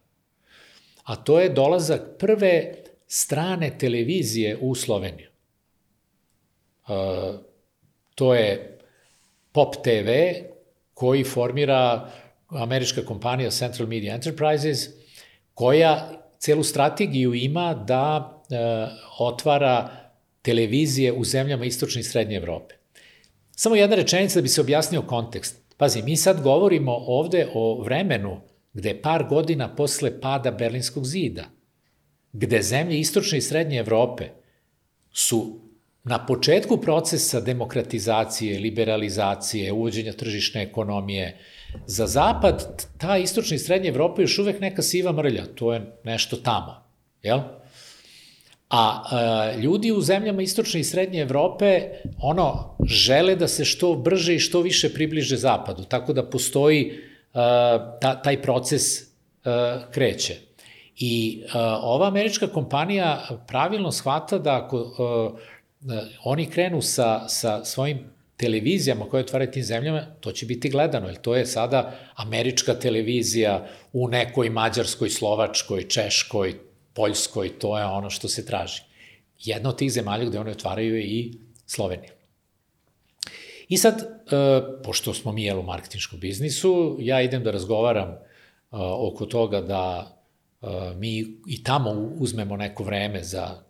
[1.05, 5.29] A to je dolazak prve strane televizije u Sloveniju.
[6.89, 6.95] Uh,
[8.15, 8.79] to je
[9.53, 10.11] Pop TV
[10.95, 12.11] koji formira
[12.49, 14.79] američka kompanija Central Media Enterprises,
[15.55, 19.91] koja celu strategiju ima da uh, otvara
[20.43, 22.75] televizije u zemljama istočne i srednje Evrope.
[23.57, 25.57] Samo jedna rečenica da bi se objasnio kontekst.
[25.77, 28.41] Pazi, mi sad govorimo ovde o vremenu
[28.73, 31.45] gde par godina posle pada Berlinskog zida–
[32.35, 34.29] gde zemlje istočne i srednje Evrope
[35.13, 35.61] su
[36.05, 41.39] na početku procesa demokratizacije, liberalizacije, uvođenja tržišne ekonomije,
[41.87, 45.83] za zapad ta istočna i srednja Evropa je još uvek neka siva mrlja, to je
[46.05, 46.83] nešto tamo,
[47.23, 47.39] jel?
[48.71, 51.81] A, a ljudi u zemljama istočne i srednje Evrope
[52.19, 56.93] ono žele da se što brže i što više približe zapadu, tako da postoji
[57.33, 58.83] a, ta, taj proces
[59.91, 60.37] kreće.
[60.97, 61.53] I uh,
[61.83, 65.39] ova američka kompanija pravilno shvata da ako uh,
[66.25, 71.17] oni krenu sa, sa svojim televizijama koje otvaraju tim zemljama, to će biti gledano, jer
[71.17, 76.55] to je sada američka televizija u nekoj Mađarskoj, Slovačkoj, Češkoj,
[76.95, 78.83] Poljskoj, to je ono što se traži.
[79.39, 82.13] Jedna od tih zemalja gde oni otvaraju je i Slovenija.
[83.69, 84.07] I sad, e,
[84.85, 88.17] pošto smo mi jel u marketinškom biznisu, ja idem da razgovaram e,
[89.11, 90.14] oko toga da
[90.97, 93.63] mi i tamo uzmemo neko vreme za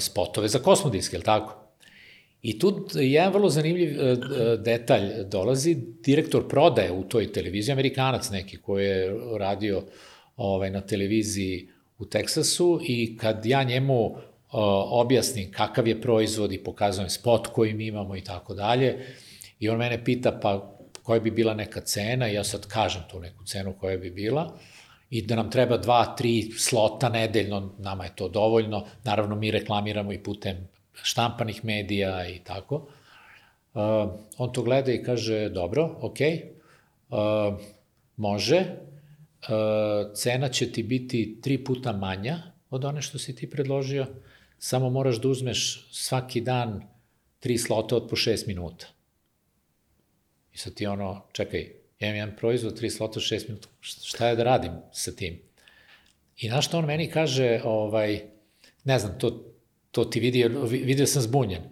[0.00, 1.56] spotove za kosmodisk, je li tako?
[2.42, 3.98] I tu jedan vrlo zanimljiv
[4.58, 9.82] detalj dolazi, direktor prodaje u toj televiziji, amerikanac neki koji je radio
[10.36, 14.16] ovaj, na televiziji u Teksasu i kad ja njemu
[14.90, 19.06] objasnim kakav je proizvod i pokazujem spot koji mi imamo i tako dalje.
[19.60, 23.44] I on mene pita pa koja bi bila neka cena ja sad kažem tu neku
[23.44, 24.58] cenu koja bi bila
[25.10, 28.86] i da nam treba dva, tri slota nedeljno, nama je to dovoljno.
[29.04, 30.68] Naravno, mi reklamiramo i putem
[31.02, 32.74] štampanih medija i tako.
[33.74, 33.82] Uh,
[34.38, 37.18] on to gleda i kaže, dobro, ok, uh,
[38.16, 44.06] može, uh, cena će ti biti tri puta manja od one što si ti predložio,
[44.58, 46.82] samo moraš da uzmeš svaki dan
[47.40, 48.86] tri slota od po šest minuta.
[50.52, 54.44] I sad ti ono, čekaj, imam jedan proizvod, tri slota, šest minuta, šta je da
[54.44, 55.40] radim sa tim?
[56.36, 58.20] I znaš što on meni kaže, ovaj,
[58.84, 59.54] ne znam, to,
[59.90, 61.62] to ti vidi, vidio sam zbunjen.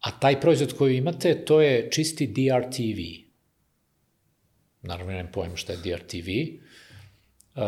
[0.00, 3.00] A taj proizvod koji imate, to je čisti DRTV.
[4.82, 6.28] Naravno, nemam pojma šta je DRTV.
[7.54, 7.62] Uh,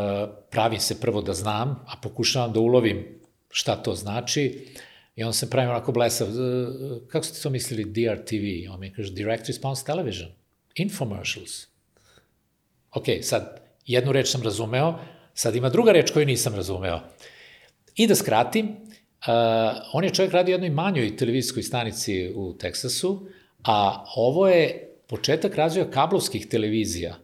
[0.51, 3.05] pravim se prvo da znam, a pokušavam da ulovim
[3.49, 4.67] šta to znači.
[5.15, 6.27] I on se pravi onako blesav.
[7.07, 8.73] Kako ste to mislili DRTV?
[8.73, 10.31] On mi kaže Direct Response Television.
[10.75, 11.72] Infomercials.
[12.93, 14.93] Ok, sad, jednu reč sam razumeo,
[15.33, 16.99] sad ima druga reč koju nisam razumeo.
[17.95, 19.33] I da skratim, uh,
[19.93, 23.27] on je čovjek radio jednoj manjoj televizijskoj stanici u Teksasu,
[23.63, 27.15] a ovo je početak razvoja kablovskih televizija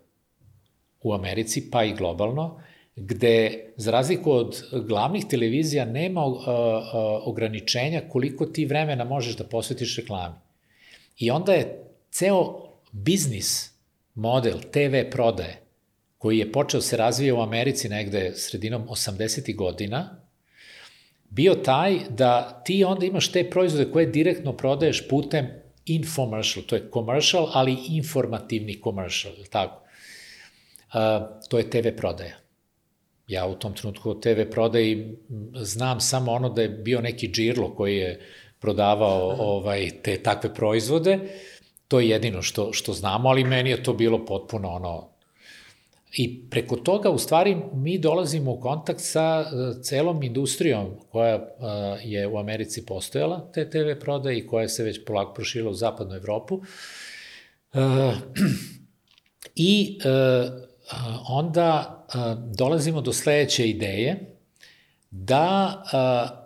[1.04, 2.62] u Americi, pa i globalno,
[2.96, 6.44] gde, za razliku od glavnih televizija, nema uh, uh,
[7.26, 10.36] ograničenja koliko ti vremena možeš da posvetiš reklami.
[11.18, 13.79] I onda je ceo biznis
[14.20, 15.62] model TV prodaje,
[16.18, 19.56] koji je počeo se razvija u Americi negde sredinom 80.
[19.56, 20.20] godina,
[21.30, 25.48] bio taj da ti onda imaš te proizvode koje direktno prodaješ putem
[25.86, 29.84] infomercial, to je commercial, ali informativni commercial, tako?
[30.94, 32.36] Uh, to je TV prodaja.
[33.28, 35.18] Ja u tom trenutku od TV prodaji
[35.56, 38.22] znam samo ono da je bio neki džirlo koji je
[38.60, 41.20] prodavao ovaj, te takve proizvode.
[41.90, 45.10] To je jedino što, što znamo, ali meni je to bilo potpuno ono...
[46.18, 51.44] I preko toga, u stvari, mi dolazimo u kontakt sa uh, celom industrijom koja uh,
[52.04, 56.16] je u Americi postojala, te TV prodaje i koja se već polako prošila u zapadnu
[56.16, 56.62] Evropu.
[57.74, 57.82] Uh,
[59.56, 60.00] I
[61.28, 62.06] onda
[62.58, 64.36] dolazimo do sledeće ideje
[65.12, 65.84] da,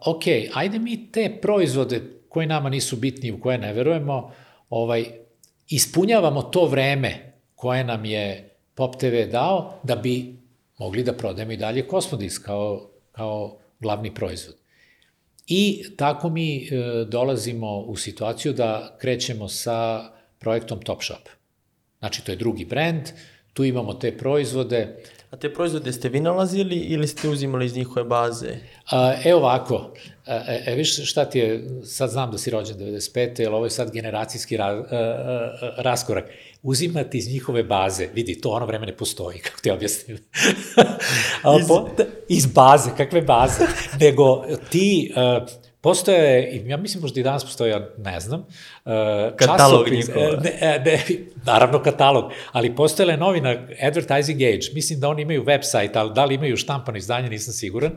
[0.05, 4.31] ok, ajde mi te proizvode koje nama nisu bitni, u koje ne verujemo,
[4.69, 5.22] ovaj,
[5.69, 10.35] ispunjavamo to vreme koje nam je Pop TV dao da bi
[10.77, 14.55] mogli da prodajemo i dalje Kosmodis kao, kao glavni proizvod.
[15.47, 16.69] I tako mi e,
[17.07, 21.29] dolazimo u situaciju da krećemo sa projektom Topshop.
[21.99, 23.03] Znači, to je drugi brend,
[23.53, 25.03] tu imamo te proizvode.
[25.33, 28.47] A te proizvode ste vi nalazili ili ste uzimali iz njihove baze?
[28.91, 29.93] A, e ovako,
[30.25, 33.41] e, e, viš šta ti je, sad znam da si rođen 95.
[33.41, 36.25] jer ovo je sad generacijski ra, a, a, raskorak.
[36.63, 40.17] Uzimati iz njihove baze, vidi, to ono vreme ne postoji, kako ti objasnim.
[41.59, 41.67] iz...
[42.29, 43.63] Iz baze, kakve baze?
[43.99, 45.47] Nego ti, uh,
[45.83, 48.93] Postoje, ja mislim možda i danas postoje, ja ne znam, uh,
[49.35, 50.07] katalog časopis,
[50.43, 50.99] ne, ne,
[51.45, 56.35] naravno katalog, ali postojele novina Advertising Age, mislim da oni imaju website, ali da li
[56.35, 57.91] imaju štampano izdanje, nisam siguran,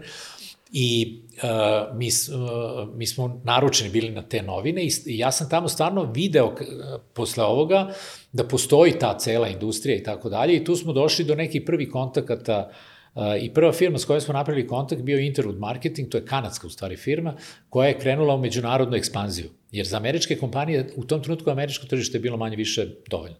[0.73, 5.49] i uh, mi, uh, mi smo naručeni bili na te novine i, i ja sam
[5.49, 6.55] tamo stvarno video
[7.13, 7.93] posle ovoga
[8.33, 11.91] da postoji ta cela industrija i tako dalje i tu smo došli do nekih prvih
[11.91, 12.77] kontakata uh,
[13.41, 16.71] I prva firma s kojom smo napravili kontakt bio Interwood Marketing, to je kanadska u
[16.71, 17.37] stvari firma,
[17.69, 19.51] koja je krenula u međunarodnu ekspanziju.
[19.73, 23.37] Jer za američke kompanije, u tom trenutku američko tržište je bilo manje više dovoljno.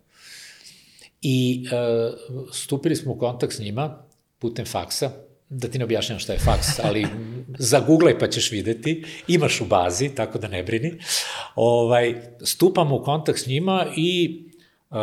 [1.23, 2.15] I uh,
[2.53, 4.05] stupili smo u kontakt s njima
[4.39, 5.11] putem faksa,
[5.49, 7.07] da ti ne objašnjam šta je faks, ali
[7.59, 10.99] zagooglaj pa ćeš videti, imaš u bazi, tako da ne brini.
[11.55, 14.43] Ovaj, stupamo u kontakt s njima i
[14.91, 14.97] uh,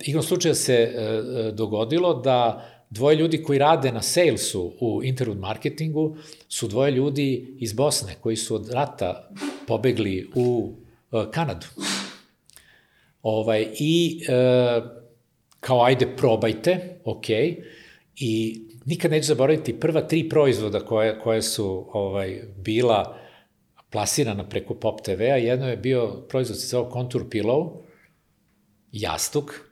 [0.00, 6.16] igrom slučaja se uh, dogodilo da dvoje ljudi koji rade na salesu u internet marketingu
[6.48, 9.30] su dvoje ljudi iz Bosne koji su od rata
[9.66, 10.74] pobegli u
[11.10, 11.66] uh, Kanadu.
[13.22, 14.90] Ovaj, I uh,
[15.60, 17.30] kao ajde probajte, ok,
[18.16, 23.18] i nikad neću zaboraviti prva tri proizvoda koje, koje su ovaj, bila
[23.90, 27.82] plasirana preko Pop TV-a, jedno je bio proizvod se zove Contour Pillow,
[28.92, 29.69] jastuk,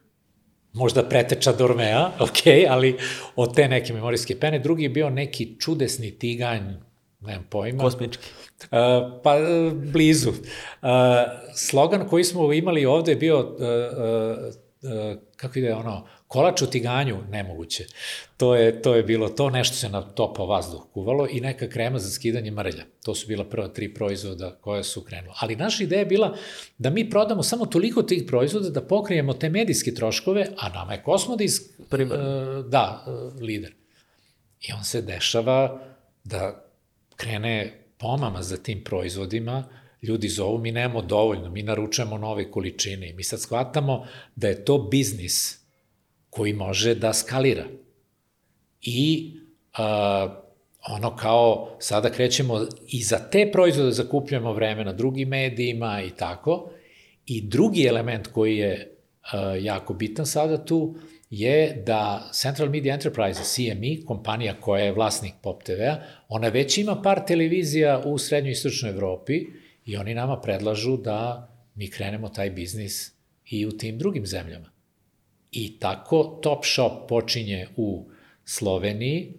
[0.72, 2.96] možda preteča Dormea, ok, ali
[3.37, 4.59] od te neke memorijske pene.
[4.59, 6.62] Drugi je bio neki čudesni tiganj,
[7.20, 7.83] nemam pojma.
[7.83, 8.24] Kosmički.
[8.62, 8.68] Uh,
[9.22, 10.31] pa, uh, blizu.
[10.31, 10.88] Uh,
[11.54, 13.54] slogan koji smo imali ovde je bio, uh, uh,
[14.83, 17.87] uh, kako ide ono, kolač u tiganju, nemoguće.
[18.37, 21.99] To je, to je bilo to, nešto se na topa vazduh kuvalo i neka krema
[21.99, 22.85] za skidanje mrlja.
[23.05, 25.35] To su bila prva tri proizvoda koja su krenula.
[25.38, 26.37] Ali naša ideja je bila
[26.79, 31.03] da mi prodamo samo toliko tih proizvoda da pokrijemo te medijske troškove, a nama je
[31.03, 31.61] Kosmodis,
[31.91, 32.61] Primarno.
[32.61, 33.75] uh, da, uh, lider.
[34.69, 35.81] I on se dešava
[36.25, 36.64] da
[37.17, 39.64] krene pomama za tim proizvodima,
[40.03, 44.64] ljudi zovu, mi nemamo dovoljno, mi naručujemo nove količine i mi sad shvatamo da je
[44.64, 45.58] to biznis
[46.31, 47.64] koji može da skalira.
[48.83, 49.33] I
[49.73, 50.43] a,
[50.88, 56.71] ono kao, sada krećemo i za te proizvode zakupljamo vreme na drugim medijima i tako.
[57.27, 58.97] I drugi element koji je
[59.33, 60.97] a, jako bitan sada tu
[61.31, 67.03] je da Central Media Enterprise, CME, kompanija koja je vlasnik Pop TV-a, ona već ima
[67.03, 69.47] par televizija u srednjoj i istočnoj Evropi
[69.85, 73.12] i oni nama predlažu da mi krenemo taj biznis
[73.51, 74.78] i u tim drugim zemljama.
[75.52, 78.11] I tako Top Shop počinje u
[78.44, 79.34] Sloveniji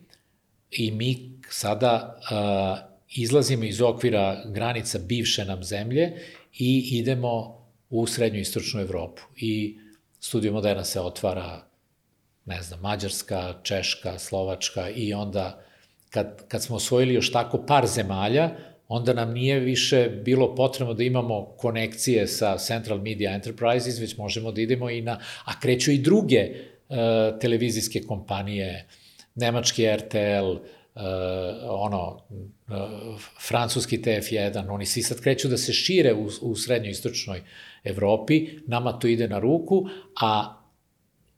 [0.71, 6.13] i mi sada uh, izlazimo iz okvira granica bivše nam zemlje
[6.53, 9.21] i idemo u srednju istočnu Evropu.
[9.35, 9.79] I
[10.19, 11.61] Studio Moderna se otvara,
[12.45, 15.61] ne znam, Mađarska, Češka, Slovačka i onda
[16.09, 18.51] kad, kad smo osvojili još tako par zemalja,
[18.89, 24.51] onda nam nije više bilo potrebno da imamo konekcije sa Central Media Enterprises, već možemo
[24.51, 26.95] da idemo i na, a kreću i druge uh,
[27.39, 28.87] televizijske kompanije,
[29.35, 31.01] nemački RTL, uh,
[31.69, 37.41] ono, uh, francuski TF1, oni svi sad kreću da se šire u, u srednjoj istočnoj
[37.83, 39.85] Evropi, nama to ide na ruku,
[40.21, 40.61] a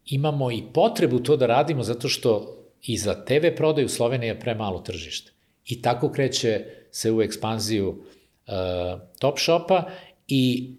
[0.06, 5.32] imamo i potrebu to da radimo zato što i za TV prodaju Slovenija premalo tržište.
[5.66, 9.84] I tako kreće se u ekspanziju uh, Top Shopa
[10.28, 10.76] i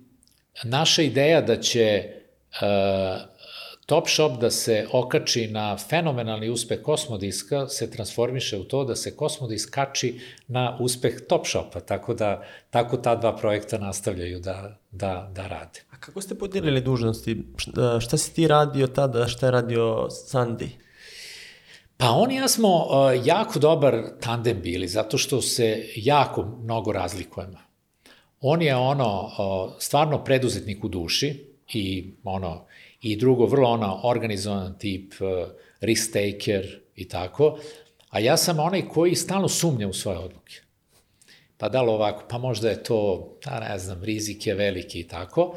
[0.64, 2.04] naša ideja da će
[2.52, 3.32] uh,
[3.86, 9.16] Top Shop da se okači na fenomenalni uspeh Kosmodiska se transformiše u to da se
[9.16, 15.30] Kosmodisk kači na uspeh Top Shopa, tako da tako ta dva projekta nastavljaju da, da,
[15.34, 15.80] da rade.
[15.90, 17.44] A kako ste podelili dužnosti?
[18.00, 20.68] Šta, si ti radio tada, šta je radio Sandy?
[22.02, 26.92] Pa on i ja smo uh, jako dobar tandem bili, zato što se jako mnogo
[26.92, 27.58] razlikujemo.
[28.40, 32.66] On je ono, uh, stvarno preduzetnik u duši i ono,
[33.00, 35.48] i drugo, vrlo ono, organizovan tip, uh,
[35.80, 37.58] risk taker i tako,
[38.10, 40.54] a ja sam onaj koji stalno sumnja u svoje odluke.
[41.56, 45.08] Pa da li ovako, pa možda je to, da ne znam, rizik je veliki i
[45.08, 45.54] tako,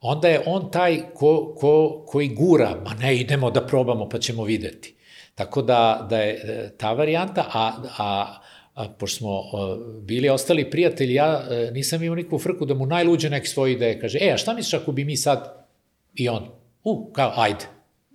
[0.00, 4.44] onda je on taj ko, ko, koji gura, ma ne, idemo da probamo pa ćemo
[4.44, 4.93] videti.
[5.34, 8.38] Tako da, da je e, ta varijanta, a, a,
[8.74, 12.74] a pošto smo a, bili ostali prijatelji, ja a, e, nisam imao nikakvu frku da
[12.74, 15.66] mu najluđe neke svoje ideje kaže, e, a šta misliš ako bi mi sad,
[16.14, 16.48] i on,
[16.84, 17.64] u, kao, ajde.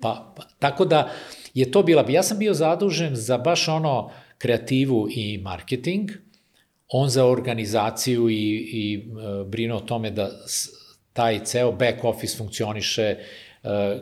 [0.02, 1.10] Pa, pa, tako da
[1.54, 6.10] je to bila, ja sam bio zadužen za baš ono kreativu i marketing,
[6.88, 8.36] on za organizaciju i,
[8.74, 10.30] i e, brinuo o tome da
[11.14, 13.16] taj ceo back office funkcioniše, E,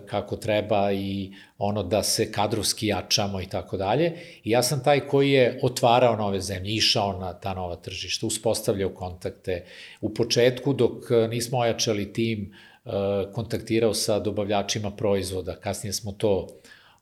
[0.05, 4.13] kako treba i ono da se kadrovski jačamo i tako dalje.
[4.43, 8.89] I ja sam taj koji je otvarao nove zemlje, išao na ta nova tržišta, uspostavljao
[8.89, 9.65] kontakte.
[10.01, 12.53] U početku, dok nismo ojačali tim,
[12.85, 12.89] e,
[13.33, 16.47] kontaktirao sa dobavljačima proizvoda, kasnije smo to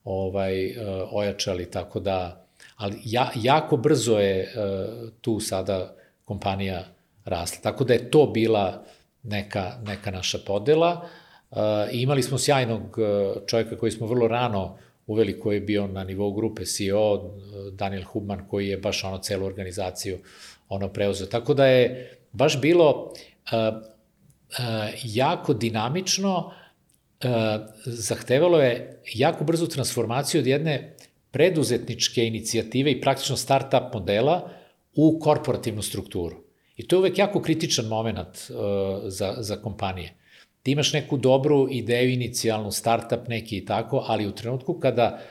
[0.03, 0.73] ovaj, e,
[1.11, 2.45] ojačali, tako da,
[2.77, 4.53] ali ja, jako brzo je
[5.21, 6.85] tu sada kompanija
[7.25, 7.61] rasla.
[7.61, 8.83] Tako da je to bila
[9.23, 11.01] neka, neka naša podela.
[11.03, 11.24] Uh,
[11.91, 14.77] I imali smo sjajnog e, čovjeka koji smo vrlo rano
[15.07, 17.31] uveli, koji je bio na nivou grupe CEO,
[17.71, 20.19] Daniel Hubman, koji je baš ono celu organizaciju
[20.69, 21.27] ono preuzeo.
[21.27, 23.83] Tako da je baš bilo uh,
[25.03, 26.51] jako dinamično,
[27.85, 30.95] zahtevalo je jako brzu transformaciju od jedne
[31.31, 34.49] preduzetničke inicijative i praktično start-up modela
[34.95, 36.35] u korporativnu strukturu.
[36.77, 38.51] I to je uvek jako kritičan moment
[39.07, 40.13] za, za kompanije
[40.65, 45.21] ti imaš neku dobru ideju inicijalnu, startup neki i tako, ali u trenutku kada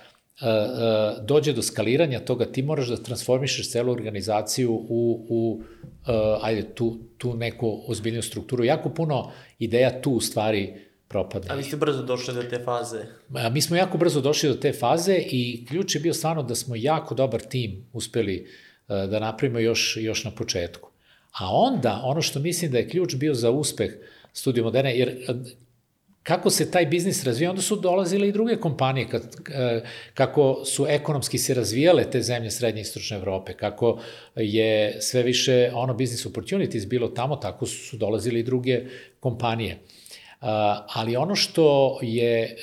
[1.22, 5.62] dođe do skaliranja toga, ti moraš da transformišeš celu organizaciju u, u
[6.42, 8.64] ajde, tu, tu neku ozbiljnu strukturu.
[8.64, 10.74] Jako puno ideja tu u stvari
[11.08, 11.50] propadne.
[11.50, 13.04] A vi ste brzo došli do te faze?
[13.52, 16.76] Mi smo jako brzo došli do te faze i ključ je bio stvarno da smo
[16.76, 18.46] jako dobar tim uspeli
[18.88, 20.90] da napravimo još, još na početku.
[21.40, 23.90] A onda, ono što mislim da je ključ bio za uspeh
[24.34, 25.26] Studio Moderne, jer
[26.22, 29.36] kako se taj biznis razvija, onda su dolazile i druge kompanije, kad,
[30.14, 34.00] kako su ekonomski se razvijale te zemlje Srednje i Istočne Evrope, kako
[34.36, 38.84] je sve više ono business opportunities bilo tamo, tako su dolazile i druge
[39.20, 39.78] kompanije.
[40.88, 42.56] Ali ono što je,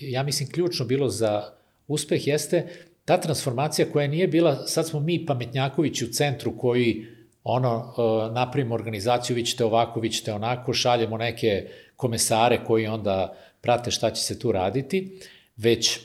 [0.00, 1.52] ja mislim, ključno bilo za
[1.88, 2.66] uspeh jeste
[3.04, 7.06] ta transformacija koja nije bila, sad smo mi pametnjakovići u centru koji
[7.44, 7.94] ono,
[8.32, 14.10] napravimo organizaciju, vi ćete ovako, vi ćete onako, šaljemo neke komesare koji onda prate šta
[14.10, 15.20] će se tu raditi,
[15.56, 16.00] već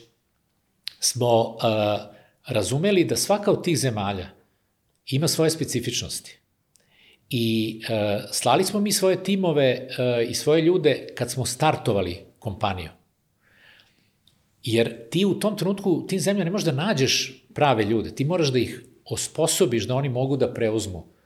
[0.99, 1.55] smo uh,
[2.47, 4.29] razumeli da svaka od tih zemalja
[5.07, 6.39] ima svoje specifičnosti.
[7.29, 12.89] I uh, slali smo mi svoje timove uh, i svoje ljude kad smo startovali kompaniju.
[14.63, 18.25] Jer ti u tom trenutku, u tim zemljama ne možeš da nađeš prave ljude, ti
[18.25, 21.18] moraš da ih osposobiš da oni mogu da preuzmu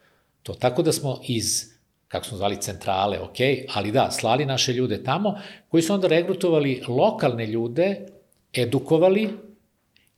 [0.43, 0.53] to.
[0.53, 1.73] Tako da smo iz
[2.13, 3.37] kako smo zvali centrale, ok,
[3.73, 5.39] ali da, slali naše ljude tamo,
[5.69, 8.05] koji su onda regrutovali lokalne ljude,
[8.53, 9.29] edukovali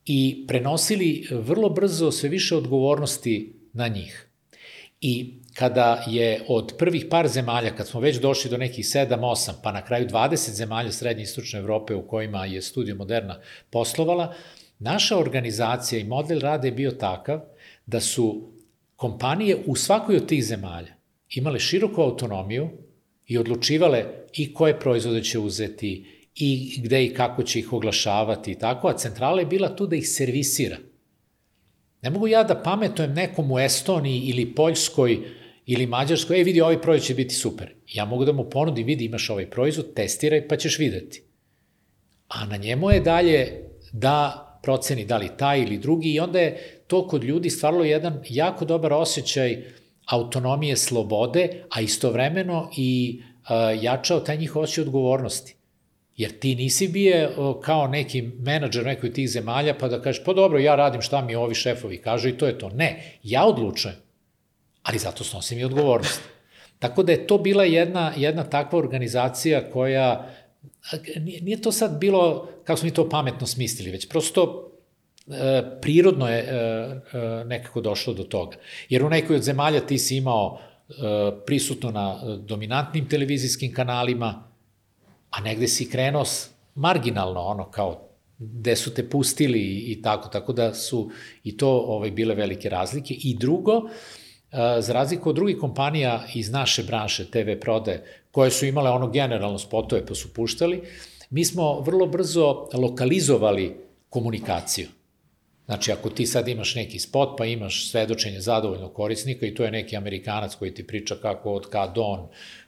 [0.05, 4.29] i prenosili vrlo brzo sve više odgovornosti na njih.
[5.01, 9.71] I kada je od prvih par zemalja, kad smo već došli do nekih 7-8, pa
[9.71, 14.33] na kraju 20 zemalja Srednje i Istočne Evrope u kojima je Studio Moderna poslovala,
[14.79, 17.39] naša organizacija i model rada je bio takav
[17.85, 18.54] da su
[18.95, 20.95] kompanije u svakoj od tih zemalja
[21.29, 22.69] imale široku autonomiju
[23.27, 28.59] i odlučivale i koje proizvode će uzeti i gde i kako će ih oglašavati i
[28.59, 30.77] tako, a centrala je bila tu da ih servisira.
[32.01, 35.19] Ne mogu ja da pametujem nekom u Estoniji ili Poljskoj
[35.65, 37.73] ili Mađarskoj, e vidi ovaj proizvod će biti super.
[37.93, 41.23] Ja mogu da mu ponudim, vidi imaš ovaj proizvod, testiraj pa ćeš videti.
[42.27, 46.81] A na njemu je dalje da proceni da li taj ili drugi i onda je
[46.87, 49.63] to kod ljudi stvaralo jedan jako dobar osjećaj
[50.05, 55.55] autonomije, slobode, a istovremeno i uh, jačao taj njih osjećaj odgovornosti.
[56.17, 57.29] Jer ti nisi bije
[57.61, 61.35] kao neki menadžer nekoj tih zemalja pa da kažeš, pa dobro, ja radim šta mi
[61.35, 62.69] ovi šefovi kažu i to je to.
[62.69, 63.97] Ne, ja odlučujem,
[64.83, 66.21] ali zato snosim i odgovornost.
[66.79, 70.29] Tako da je to bila jedna, jedna takva organizacija koja,
[71.41, 74.71] nije to sad bilo, kako smo mi to pametno smislili, već prosto
[75.27, 78.57] E, prirodno je e, e, nekako došlo do toga.
[78.89, 80.59] Jer u nekoj od zemalja ti si imao
[81.45, 84.43] prisutno na dominantnim televizijskim kanalima,
[85.29, 86.23] a negde si krenuo
[86.75, 91.11] marginalno, ono kao gde su te pustili i tako, tako da su
[91.43, 93.13] i to ovaj, bile velike razlike.
[93.13, 93.89] I drugo,
[94.79, 99.59] za razliku od drugih kompanija iz naše branše TV prode, koje su imale ono generalno
[99.59, 100.81] spotove pa su puštali,
[101.29, 103.75] mi smo vrlo brzo lokalizovali
[104.09, 104.87] komunikaciju.
[105.65, 109.71] Znači, ako ti sad imaš neki spot, pa imaš svedočenje zadovoljnog korisnika i to je
[109.71, 112.27] neki Amerikanac koji ti priča kako od kad on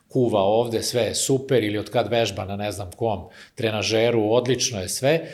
[0.09, 4.81] kuva ovde, sve je super, ili od kad vežba na ne znam kom trenažeru, odlično
[4.81, 5.27] je sve.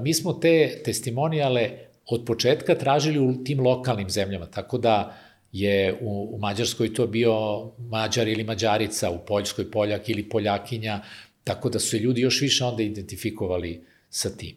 [0.00, 1.70] Mi smo te testimonijale
[2.06, 5.16] od početka tražili u tim lokalnim zemljama, tako da
[5.52, 7.34] je u, u Mađarskoj to bio
[7.78, 11.00] Mađar ili Mađarica, u Poljskoj Poljak ili Poljakinja,
[11.44, 14.56] tako da su se ljudi još više onda identifikovali sa tim.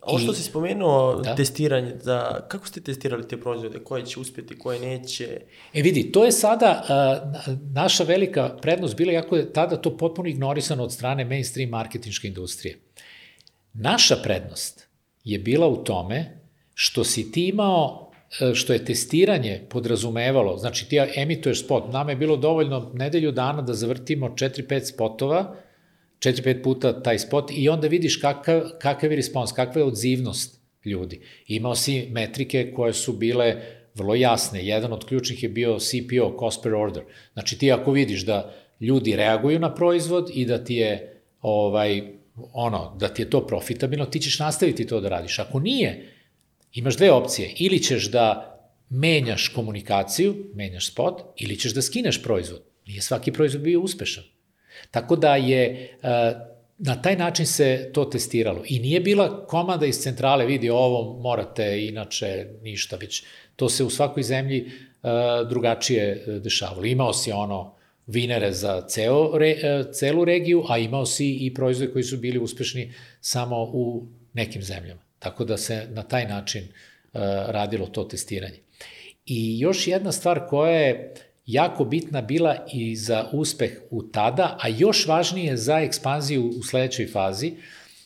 [0.00, 1.34] Ovo što si spomenuo, da?
[1.34, 5.40] testiranje, da, kako ste testirali te proizvode, koje će uspeti, koje neće?
[5.74, 6.82] E vidi, to je sada
[7.46, 12.28] uh, naša velika prednost bila, jako je tada to potpuno ignorisano od strane mainstream marketinške
[12.28, 12.78] industrije.
[13.72, 14.88] Naša prednost
[15.24, 16.40] je bila u tome
[16.74, 18.07] što si ti imao
[18.54, 23.74] što je testiranje podrazumevalo, znači ti emituješ spot, nama je bilo dovoljno nedelju dana da
[23.74, 25.56] zavrtimo 4-5 spotova,
[26.18, 31.20] 4-5 puta taj spot i onda vidiš kakav, kakav je respons, kakva je odzivnost ljudi.
[31.46, 33.56] Imao si metrike koje su bile
[33.94, 34.66] vrlo jasne.
[34.66, 37.02] Jedan od ključnih je bio CPO, cost per order.
[37.32, 42.02] Znači ti ako vidiš da ljudi reaguju na proizvod i da ti je ovaj
[42.52, 45.38] ono, da ti je to profitabilno, ti ćeš nastaviti to da radiš.
[45.38, 46.17] Ako nije,
[46.72, 47.52] imaš dve opcije.
[47.56, 48.54] Ili ćeš da
[48.90, 52.62] menjaš komunikaciju, menjaš spot, ili ćeš da skineš proizvod.
[52.86, 54.24] Nije svaki proizvod bio uspešan.
[54.90, 55.88] Tako da je e,
[56.78, 58.62] na taj način se to testiralo.
[58.66, 63.24] I nije bila komanda iz centrale, vidi ovo morate, inače ništa, već
[63.56, 64.68] to se u svakoj zemlji e,
[65.48, 66.84] drugačije dešavalo.
[66.84, 67.74] Imao si ono
[68.06, 72.38] vinere za ceo, re, e, celu regiju, a imao si i proizvode koji su bili
[72.38, 75.07] uspešni samo u nekim zemljama.
[75.18, 78.58] Tako da se na taj način uh, radilo to testiranje.
[79.26, 81.14] I još jedna stvar koja je
[81.46, 87.06] jako bitna bila i za uspeh u tada, a još važnije za ekspanziju u sledećoj
[87.06, 87.52] fazi,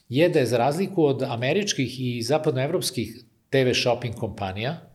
[0.08, 4.92] je da je za razliku od američkih i zapadnoevropskih TV shopping kompanija,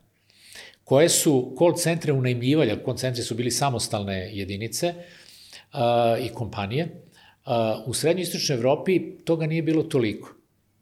[0.84, 7.52] koje su call centre unajmljivali, call centre su bili samostalne jedinice uh, i kompanije, uh,
[7.86, 10.37] u srednjoj istočnoj Evropi toga nije bilo toliko.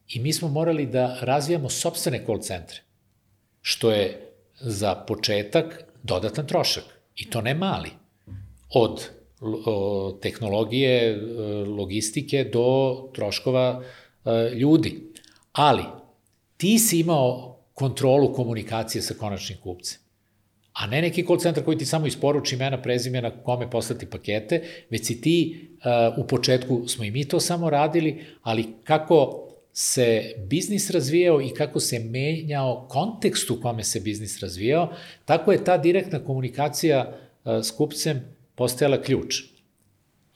[0.08, 2.80] I mi smo morali da razvijamo sobstvene call centre,
[3.62, 6.84] što je za početak dodatan trošak.
[7.16, 7.90] I to ne mali.
[8.70, 9.08] Od
[10.20, 11.18] tehnologije, e,
[11.64, 13.82] logistike do troškova
[14.24, 15.12] e, ljudi.
[15.52, 15.82] Ali,
[16.56, 19.98] ti si imao kontrolu komunikacije sa konačnim kupcem.
[20.72, 25.06] A ne neki call centar koji ti samo isporuči imena, prezimena, kome poslati pakete, već
[25.06, 29.45] si ti, uh, u početku smo i mi to samo radili, ali kako
[29.78, 34.92] se biznis razvijao i kako se menjao kontekst u kome se biznis razvijao,
[35.24, 37.12] tako je ta direktna komunikacija
[37.44, 38.20] uh, s kupcem
[38.54, 39.42] postajala ključ.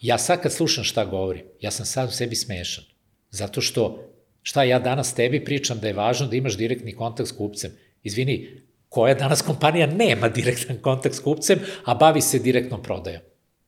[0.01, 2.85] Ja sad kad slušam šta govorim, ja sam sad u sebi smešan.
[3.31, 4.09] Zato što
[4.43, 7.73] šta ja danas tebi pričam da je važno da imaš direktni kontakt s kupcem.
[8.03, 8.49] Izvini,
[8.89, 13.23] koja danas kompanija nema direktan kontakt s kupcem, a bavi se direktnom prodajom?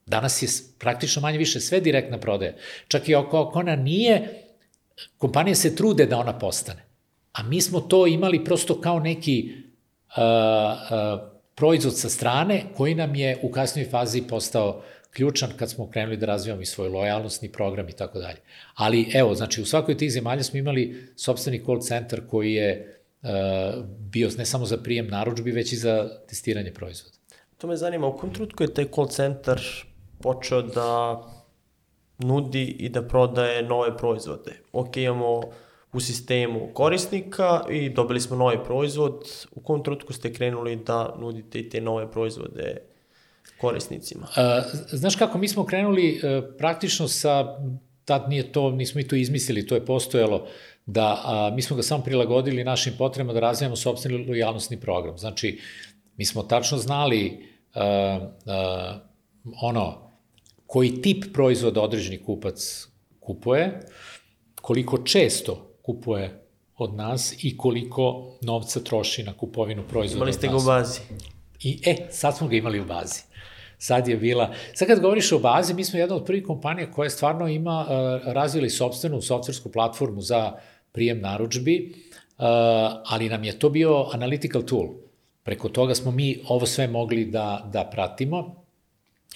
[0.06, 0.48] Danas je
[0.78, 2.54] praktično manje više sve direktna prodaja.
[2.88, 4.42] Čak i ako ona nije,
[5.18, 6.84] kompanije se trude da ona postane.
[7.32, 13.14] A mi smo to imali prosto kao neki uh, uh, proizvod sa strane koji nam
[13.14, 17.88] je u kasnoj fazi postao ključan kad smo krenuli da razvijamo i svoj lojalnostni program
[17.88, 18.38] i tako dalje.
[18.74, 23.28] Ali evo, znači u svakoj tih zemalja smo imali sobstveni call center koji je uh,
[23.98, 27.16] bio ne samo za prijem naručbi, već i za testiranje proizvoda.
[27.58, 29.60] To me zanima, u kom trutku je taj call center
[30.20, 31.22] počeo da
[32.22, 34.52] nudi i da prodaje nove proizvode?
[34.72, 35.40] Ok, imamo
[35.92, 39.24] u sistemu korisnika i dobili smo novi proizvod.
[39.52, 42.76] U kom trutku ste krenuli da nudite i te nove proizvode
[43.60, 44.26] korisnicima?
[44.26, 47.58] Uh, znaš kako, mi smo krenuli uh, praktično sa,
[48.04, 50.46] tad nije to, nismo i to izmislili, to je postojalo,
[50.86, 55.18] da a, mi smo ga samo prilagodili našim potrebama da razvijamo sobstveni lojalnostni program.
[55.18, 55.60] Znači,
[56.16, 57.82] mi smo tačno znali uh,
[58.22, 60.11] uh, ono,
[60.72, 62.88] koji tip proizvoda određeni kupac
[63.20, 63.80] kupuje,
[64.60, 66.46] koliko često kupuje
[66.76, 71.00] od nas i koliko novca troši na kupovinu proizvoda Imali ste ga u bazi.
[71.62, 73.20] I, e, sad smo ga imali u bazi.
[73.78, 74.54] Sad je bila...
[74.74, 78.32] Sad kad govoriš o bazi, mi smo jedna od prvih kompanija koja stvarno ima, uh,
[78.32, 80.52] razvili sobstvenu softversku platformu za
[80.92, 82.44] prijem naručbi, uh,
[83.04, 84.88] ali nam je to bio analytical tool.
[85.42, 88.62] Preko toga smo mi ovo sve mogli da, da pratimo.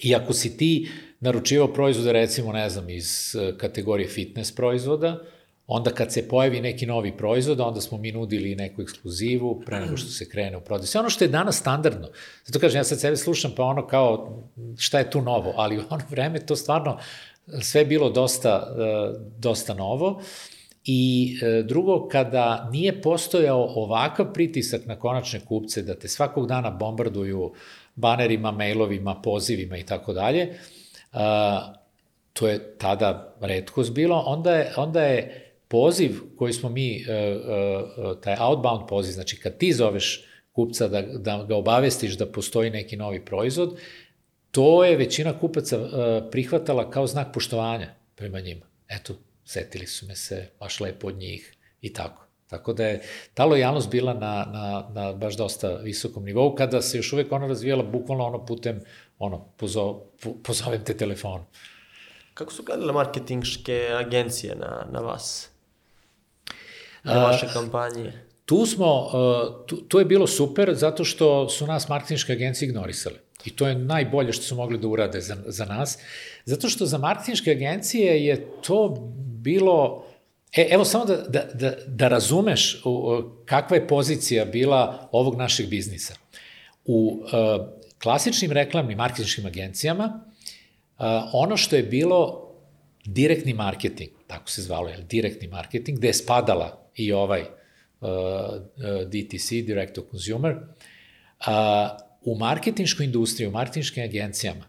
[0.03, 0.89] I ako si ti
[1.20, 5.20] naručivao proizvode, recimo, ne znam, iz uh, kategorije fitness proizvoda,
[5.66, 9.96] Onda kad se pojavi neki novi proizvod, onda smo mi nudili neku ekskluzivu pre nego
[9.96, 10.86] što se krene u prodaju.
[10.86, 12.08] Sve ono što je danas standardno.
[12.44, 14.42] Zato kažem, ja sad sebe slušam pa ono kao
[14.78, 16.98] šta je tu novo, ali u ono vreme to stvarno
[17.60, 20.22] sve bilo dosta, e, dosta novo.
[20.84, 26.70] I e, drugo, kada nije postojao ovakav pritisak na konačne kupce da te svakog dana
[26.70, 27.52] bombarduju
[27.94, 30.58] banerima, mailovima, pozivima i tako dalje,
[32.32, 37.14] to je tada redkost bilo, onda je, onda je poziv koji smo mi, e, e,
[37.14, 42.70] e, taj outbound poziv, znači kad ti zoveš kupca da, da ga obavestiš da postoji
[42.70, 43.78] neki novi proizvod,
[44.50, 45.78] to je većina kupaca
[46.30, 48.66] prihvatala kao znak poštovanja prema njima.
[48.88, 49.14] Eto,
[49.44, 52.26] setili su me se baš lepo od njih i tako.
[52.46, 53.02] Tako da je
[53.34, 57.46] ta lojalnost bila na, na, na baš dosta visokom nivou, kada se još uvek ona
[57.46, 58.80] razvijala bukvalno ono putem,
[59.18, 61.44] ono, pozo, po, pozovem te telefonu.
[62.34, 65.50] Kako su gledale marketingške agencije na, na vas?
[67.06, 68.12] na vaše kampanje?
[68.44, 69.10] Tu smo,
[69.66, 73.16] tu, tu je bilo super zato što su nas marketinške agencije ignorisale.
[73.44, 75.98] I to je najbolje što su mogli da urade za, za nas.
[76.44, 78.94] Zato što za marketinške agencije je to
[79.42, 80.04] bilo...
[80.56, 82.82] E, evo samo da, da, da, da razumeš
[83.44, 86.14] kakva je pozicija bila ovog našeg biznisa.
[86.84, 87.30] U uh,
[88.07, 92.42] klasičnim reklamnim marketinškim agencijama uh, ono što je bilo
[93.04, 97.48] direktni marketing, tako se zvalo, je, direktni marketing, gde je spadala i ovaj uh,
[98.09, 100.57] uh DTC, Direct to Consumer,
[102.22, 104.64] u marketinškoj industriji, u marketinškim agencijama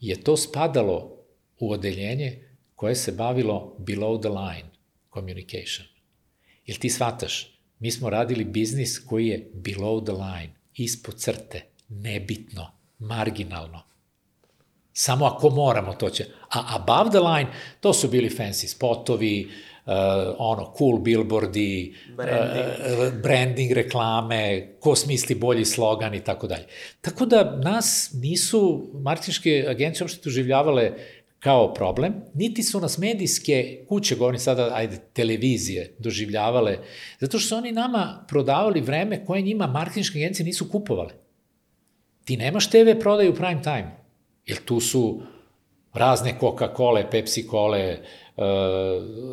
[0.00, 1.24] je to spadalo
[1.58, 4.70] u odeljenje koje se bavilo below the line
[5.14, 5.86] communication.
[6.66, 7.60] Jel ti shvataš?
[7.78, 13.82] Mi smo radili biznis koji je below the line, ispod crte, nebitno, marginalno.
[14.92, 16.24] Samo ako moramo, to će.
[16.50, 19.50] A above the line, to su bili fancy spotovi,
[20.38, 23.14] ono, cool billboardi, Branding.
[23.14, 26.66] uh, branding reklame, ko smisli bolji slogan i tako dalje.
[27.00, 30.92] Tako da nas nisu marketinške agencije uopšte doživljavale
[31.38, 36.78] kao problem, niti su nas medijske kuće, govorim sada, ajde, televizije, doživljavale,
[37.20, 41.21] zato što su oni nama prodavali vreme koje njima marketinške agencije nisu kupovale.
[42.24, 43.96] Ti nemaš TV prodaju u prime time,
[44.46, 45.22] jer tu su
[45.94, 48.44] razne Coca-Cola, Pepsi-Cola uh,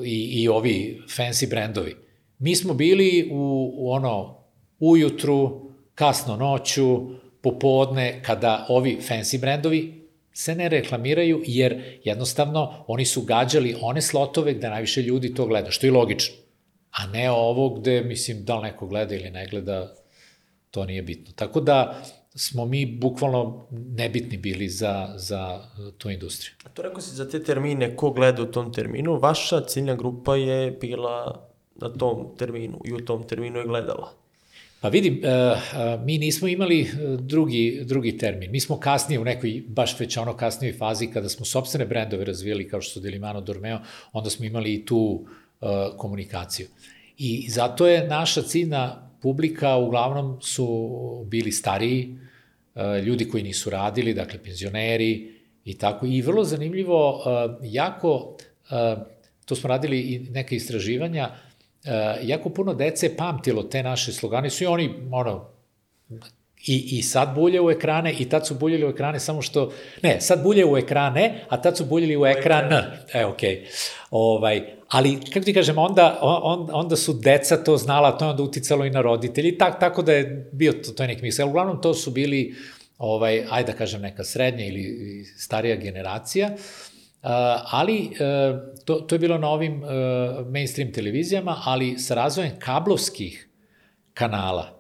[0.06, 1.96] i, i ovi fancy brendovi.
[2.40, 4.44] Mi smo bili u, u ono,
[4.80, 7.10] ujutru, kasno noću,
[7.42, 10.00] popodne, kada ovi fancy brendovi
[10.34, 15.72] se ne reklamiraju, jer jednostavno oni su gađali one slotove gde najviše ljudi to gleda,
[15.72, 16.36] što je logično.
[16.92, 19.96] A ne ovo gde, mislim, da li neko gleda ili ne gleda,
[20.72, 21.34] to nije bitno.
[21.36, 22.02] Tako da,
[22.36, 25.62] smo mi bukvalno nebitni bili za, za
[25.98, 26.54] tu industriju.
[26.64, 30.36] A to rekao si za te termine, ko gleda u tom terminu, vaša ciljna grupa
[30.36, 34.14] je bila na tom terminu i u tom terminu je gledala.
[34.82, 35.22] Pa vidim,
[36.06, 38.52] mi nismo imali drugi, drugi termin.
[38.52, 42.70] Mi smo kasnije u nekoj, baš već ono kasnijoj fazi, kada smo sobstvene brendove razvijeli,
[42.70, 43.80] kao što su Delimano Dormeo,
[44.14, 45.26] onda smo imali i tu
[45.98, 46.68] komunikaciju.
[47.18, 52.18] I zato je naša ciljna publika uglavnom su bili stariji,
[53.06, 55.34] ljudi koji nisu radili, dakle penzioneri
[55.66, 56.06] i tako.
[56.06, 57.24] I vrlo zanimljivo,
[57.64, 58.38] jako,
[59.46, 61.30] to smo radili i neke istraživanja,
[62.24, 65.50] jako puno dece pamtilo te naše slogane, su i oni, ono,
[66.66, 69.72] I, I sad bulje u ekrane i tad su buljili u ekrane samo što,
[70.04, 72.74] ne, sad bulje u ekrane, a tad su buljili u ekran.
[73.14, 73.56] E, okej.
[73.56, 73.66] Okay.
[74.12, 78.44] Ovaj, ali, kako ti kažem, onda, on, onda su deca to znala, to je onda
[78.44, 81.46] uticalo i na roditelji, tak, tako da je bio to, to je neki misle.
[81.46, 82.56] Uglavnom, to su bili,
[82.98, 86.50] ovaj, ajde da kažem, neka srednja ili starija generacija,
[87.22, 87.30] Uh,
[87.72, 89.90] ali uh, to, to je bilo na ovim uh,
[90.48, 93.50] mainstream televizijama, ali sa razvojem kablovskih
[94.14, 94.79] kanala,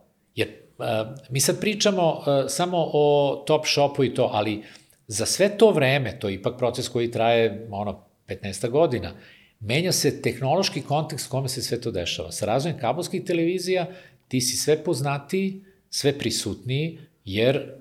[1.30, 4.64] mi sad pričamo samo o Top Shopu i to, ali
[5.08, 9.14] za sve to vreme, to je ipak proces koji traje ono 15 godina,
[9.60, 12.32] menja se tehnološki kontekst u kome se sve to dešava.
[12.32, 13.88] Sa razvojem kabelskih televizija
[14.28, 17.74] ti si sve poznatiji, sve prisutniji, jer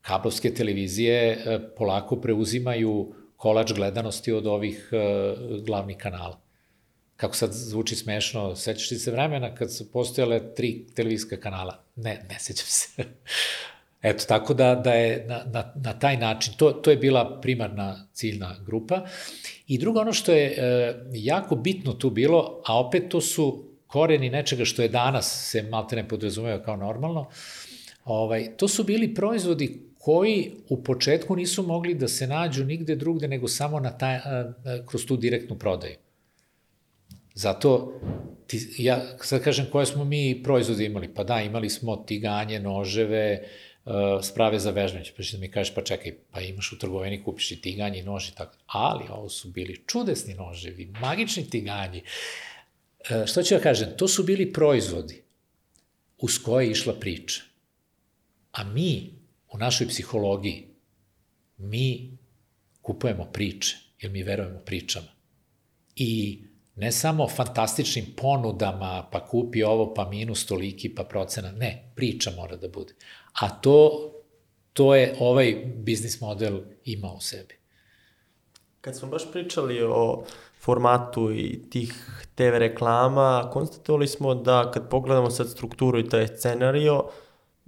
[0.00, 1.44] kablovske televizije
[1.76, 4.90] polako preuzimaju kolač gledanosti od ovih
[5.66, 6.39] glavnih kanala
[7.20, 11.82] kako sad zvuči smešno, sećaš li se vremena kad su postojale tri televizijska kanala?
[11.96, 12.88] Ne, ne sećam se.
[14.02, 18.08] Eto, tako da, da je na, na, na taj način, to, to je bila primarna
[18.12, 19.06] ciljna grupa.
[19.66, 24.30] I drugo, ono što je e, jako bitno tu bilo, a opet to su koreni
[24.30, 27.28] nečega što je danas se malte ne podrazumeva kao normalno,
[28.04, 33.28] ovaj, to su bili proizvodi koji u početku nisu mogli da se nađu nigde drugde
[33.28, 34.18] nego samo na taj,
[34.86, 35.96] kroz tu direktnu prodaju.
[37.40, 38.00] Zato,
[38.46, 41.14] ti, ja sad kažem koje smo mi proizvode imali.
[41.14, 43.42] Pa da, imali smo tiganje, noževe,
[43.84, 45.12] uh, sprave za vežbanje.
[45.16, 48.02] Pa što da mi kažeš, pa čekaj, pa imaš u trgovini, kupiš i tiganje i
[48.02, 48.56] nož i tako.
[48.66, 52.02] Ali ovo su bili čudesni noževi, magični tiganji.
[52.02, 53.96] Uh, što ću ja kažem?
[53.96, 55.22] To su bili proizvodi
[56.18, 57.42] uz koje je išla priča.
[58.52, 59.14] A mi,
[59.52, 60.66] u našoj psihologiji,
[61.56, 62.18] mi
[62.82, 65.08] kupujemo priče, jer mi verujemo pričama.
[65.96, 66.42] I
[66.80, 71.52] ne samo fantastičnim ponudama, pa kupi ovo, pa minus toliki, pa procena.
[71.52, 72.94] Ne, priča mora da bude.
[73.40, 74.10] A to,
[74.72, 77.54] to je ovaj biznis model ima u sebi.
[78.80, 80.24] Kad smo baš pričali o
[80.60, 81.94] formatu i tih
[82.34, 87.04] TV reklama, konstatovali smo da kad pogledamo sad strukturu i taj scenario,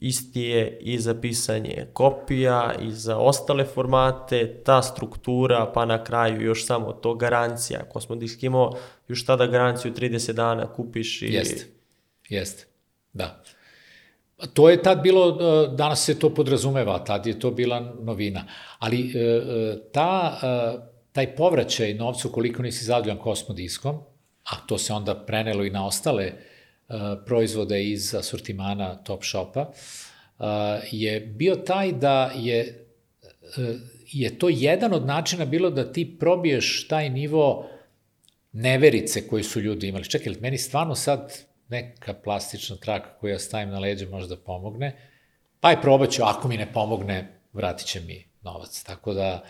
[0.03, 6.43] isti je i za pisanje kopija i za ostale formate, ta struktura, pa na kraju
[6.43, 7.81] još samo to garancija.
[7.89, 8.71] Ako smo diskimo,
[9.09, 11.27] još tada garanciju 30 dana kupiš i...
[11.27, 11.67] Jeste,
[12.29, 12.67] jeste,
[13.13, 13.43] da.
[14.55, 18.45] To je tad bilo, e, danas se to podrazumeva, tad je to bila novina.
[18.79, 20.39] Ali e, e, ta,
[21.13, 23.99] taj povraćaj novcu koliko nisi zadovoljan kosmodiskom,
[24.45, 26.33] a to se onda prenelo i na ostale
[27.27, 29.73] proizvode iz asortimana Top Shopa,
[30.91, 32.87] je bio taj da je,
[34.07, 37.69] je to jedan od načina bilo da ti probiješ taj nivo
[38.53, 40.05] neverice koje su ljudi imali.
[40.05, 44.97] Čekaj, meni stvarno sad neka plastična traka koju ja stavim na leđe možda pomogne,
[45.61, 48.83] pa je probat ću, ako mi ne pomogne, vratit će mi novac.
[48.83, 49.45] Tako da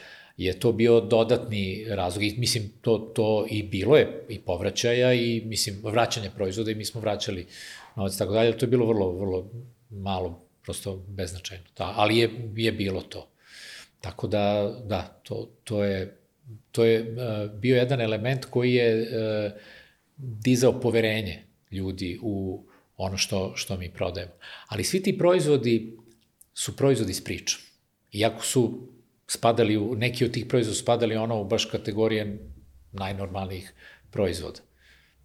[0.44, 2.24] je to bio dodatni razlog.
[2.24, 6.84] I, mislim, to, to i bilo je i povraćaja i, mislim, vraćanje proizvoda i mi
[6.84, 7.46] smo vraćali
[7.96, 9.50] novac, tako dalje, to je bilo vrlo, vrlo
[9.90, 11.64] malo, prosto beznačajno.
[11.78, 13.28] Da, ali je, je bilo to.
[14.00, 16.22] Tako da, da, to, to je
[16.72, 19.52] to je uh, bio jedan element koji je uh,
[20.16, 22.64] dizao poverenje ljudi u
[22.96, 24.32] ono što, što mi prodajemo.
[24.66, 25.96] Ali svi ti proizvodi
[26.54, 27.60] su proizvodi s pričom.
[28.12, 28.88] Iako su
[29.26, 32.38] spadali u, neki od tih proizvoda spadali ono u baš kategorije
[32.92, 33.72] najnormalnijih
[34.10, 34.60] proizvoda.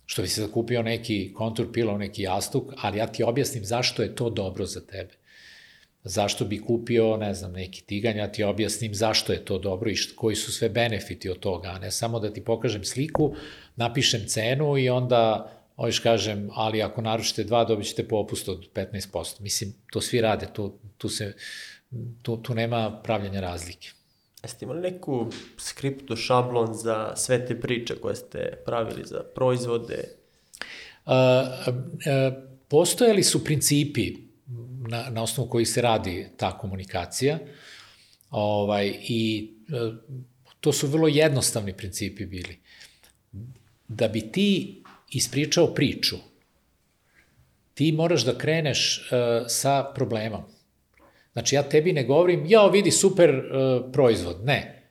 [0.06, 4.16] Što bi se zakupio neki kontur pilo, neki jastuk, ali ja ti objasnim zašto je
[4.16, 5.14] to dobro za tebe.
[6.04, 9.96] Zašto bi kupio, ne znam, neki tiganj, ja ti objasnim zašto je to dobro i
[9.96, 13.36] št, koji su sve benefiti od toga, a ne samo da ti pokažem sliku,
[13.76, 19.42] napišem cenu i onda Oviš kažem, ali ako naručite dva, dobit ćete popust od 15%.
[19.42, 21.34] Mislim, to svi rade, tu, tu, se,
[22.22, 23.90] tu, tu nema pravljanja razlike.
[24.44, 30.04] Jeste imali neku skriptu, šablon za sve te priče koje ste pravili za proizvode?
[31.06, 34.14] Uh, uh, postojali su principi
[34.88, 37.40] na, na osnovu kojih se radi ta komunikacija
[38.30, 39.96] ovaj, i uh,
[40.60, 42.60] to su vrlo jednostavni principi bili.
[43.88, 46.16] Da bi ti ispričao priču,
[47.74, 50.57] ti moraš da kreneš uh, sa problemom.
[51.38, 54.46] Znači, ja tebi ne govorim, ja vidi super uh, proizvod.
[54.46, 54.90] Ne.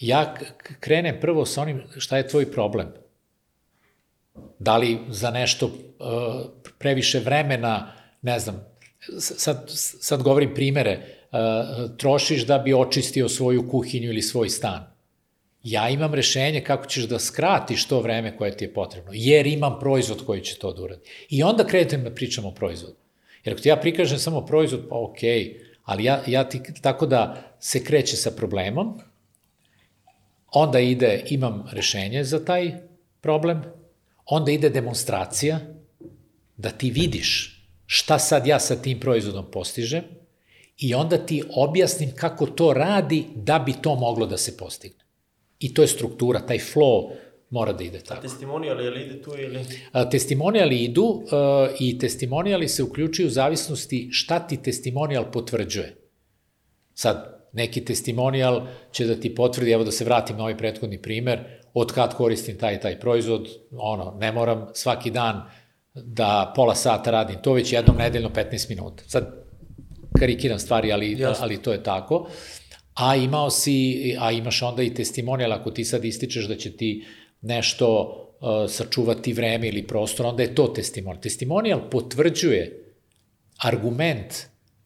[0.00, 0.34] Ja
[0.80, 2.88] krenem prvo sa onim šta je tvoj problem.
[4.58, 5.72] Da li za nešto uh,
[6.78, 8.64] previše vremena, ne znam,
[9.18, 14.94] sad, sad govorim primere, uh, trošiš da bi očistio svoju kuhinju ili svoj stan
[15.64, 19.78] ja imam rešenje kako ćeš da skratiš to vreme koje ti je potrebno, jer imam
[19.80, 21.02] proizvod koji će to da uradi.
[21.30, 22.96] I onda krenem da pričam o proizvodu.
[23.44, 27.06] Jer ako ti ja prikažem samo proizvod, pa okej, okay, ali ja, ja ti, tako
[27.06, 29.00] da se kreće sa problemom,
[30.52, 32.72] onda ide, imam rešenje za taj
[33.20, 33.62] problem,
[34.26, 35.60] onda ide demonstracija,
[36.56, 40.04] da ti vidiš šta sad ja sa tim proizvodom postižem,
[40.78, 45.04] i onda ti objasnim kako to radi da bi to moglo da se postigne.
[45.58, 47.12] I to je struktura, taj flow
[47.54, 48.18] mora da ide tako.
[48.18, 49.60] A testimonijali, li ide tu ili?
[49.92, 51.22] A, testimonijali idu uh,
[51.80, 55.96] i testimonijali se uključuju u zavisnosti šta ti testimonijal potvrđuje.
[56.94, 61.44] Sad, neki testimonijal će da ti potvrdi, evo da se vratim na ovaj prethodni primer,
[61.74, 65.42] od kad koristim taj taj proizvod, ono, ne moram svaki dan
[65.94, 69.04] da pola sata radim to, već jednom nedeljno 15 minuta.
[69.06, 69.44] Sad,
[70.18, 71.44] karikiram stvari, ali, Jasne.
[71.44, 72.16] ali to je tako.
[72.16, 72.28] Uh,
[72.94, 77.04] a imao si, a imaš onda i testimonijal, ako ti sad ističeš da će ti
[77.44, 77.88] nešto
[78.40, 81.22] uh, sačuvati vreme ili prostor, onda je to testimonijal.
[81.22, 82.94] Testimonijal potvrđuje
[83.58, 84.34] argument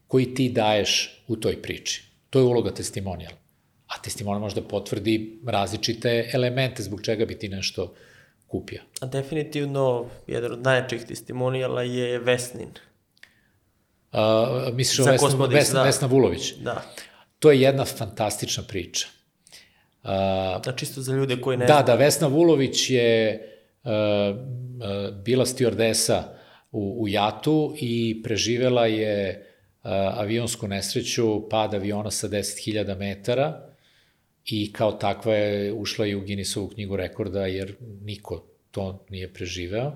[0.06, 2.04] koji ti daješ u toj priči.
[2.30, 3.36] To je uloga testimonijala.
[3.86, 7.94] A testimonijal možda potvrdi različite elemente zbog čega bi ti nešto
[8.46, 8.82] kupio.
[9.00, 12.70] A definitivno, jedan od najjačih testimonijala je Vesnin.
[14.12, 15.84] Uh, misliš o Vesna, Vesna, da.
[15.84, 16.54] Vesna Vulović?
[16.54, 16.82] Da.
[17.38, 19.06] To je jedna fantastična priča.
[20.64, 21.82] Da, čisto za ljude koji ne da.
[21.82, 23.42] Da, Vesna Vulović je
[23.84, 23.90] uh,
[25.24, 26.22] bila stewardesa
[26.72, 29.46] u, u Jatu i preživela je
[29.84, 33.68] uh, avionsku nesreću, pad aviona sa 10.000 metara
[34.44, 39.92] i kao takva je ušla i u Guinnessovu knjigu rekorda jer niko to nije preživeo.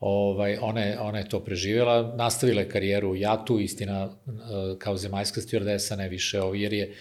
[0.00, 4.10] Ovaj, ona, je, ona je to preživjela, nastavila je karijeru u Jatu, istina
[4.78, 6.94] kao zemaljska stewardesa, ne više, jer je,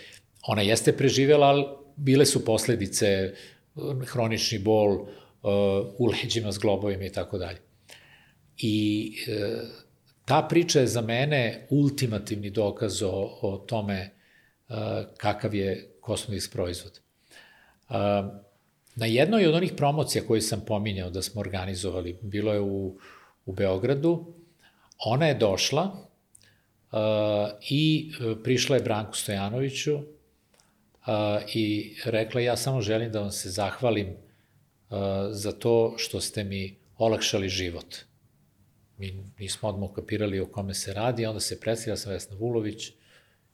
[0.47, 3.33] ona jeste preživjela, ali bile su posledice,
[4.05, 5.07] hronični bol
[5.97, 7.57] u leđima s globovima i tako dalje.
[8.57, 9.61] I e,
[10.25, 14.09] ta priča je za mene ultimativni dokaz o, o tome e,
[15.17, 16.99] kakav je kosmodis proizvod.
[17.89, 17.93] E,
[18.95, 22.97] Na jednoj od onih promocija koje sam pominjao da smo organizovali, bilo je u,
[23.45, 24.33] u Beogradu,
[25.05, 25.83] ona je došla
[26.91, 26.99] uh,
[27.69, 30.01] i uh, prišla je Branku Stojanoviću uh,
[31.53, 34.15] i rekla ja samo želim da vam se zahvalim
[35.31, 37.95] za to što ste mi olakšali život.
[38.97, 42.89] Mi nismo odmah ukapirali o kome se radi, onda se predstavlja sam Vesna Vulović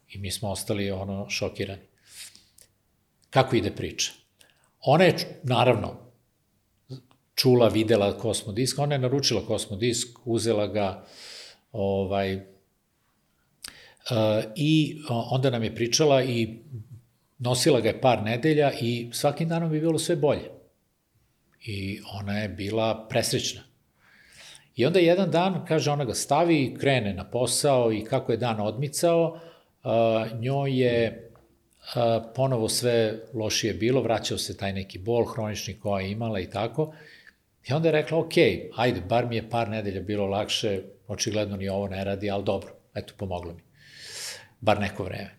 [0.09, 1.81] i mi smo ostali ono šokirani.
[3.29, 4.11] Kako ide priča?
[4.81, 6.11] Ona je, naravno,
[7.35, 11.05] čula, videla kosmodisk, ona je naručila kosmodisk, uzela ga,
[11.71, 12.45] ovaj,
[14.55, 16.59] i onda nam je pričala i
[17.39, 20.49] nosila ga je par nedelja i svakim danom bi bilo sve bolje.
[21.65, 23.61] I ona je bila presrećna.
[24.75, 28.59] I onda jedan dan, kaže, ona ga stavi, krene na posao i kako je dan
[28.59, 29.39] odmicao,
[30.39, 31.23] njoj je
[32.35, 36.93] ponovo sve lošije bilo, vraćao se taj neki bol hronični koja je imala i tako.
[37.69, 38.33] I onda je rekla, ok,
[38.75, 42.69] ajde, bar mi je par nedelja bilo lakše, očigledno ni ovo ne radi, ali dobro,
[42.95, 43.61] eto, pomoglo mi.
[44.59, 45.36] Bar neko vreme.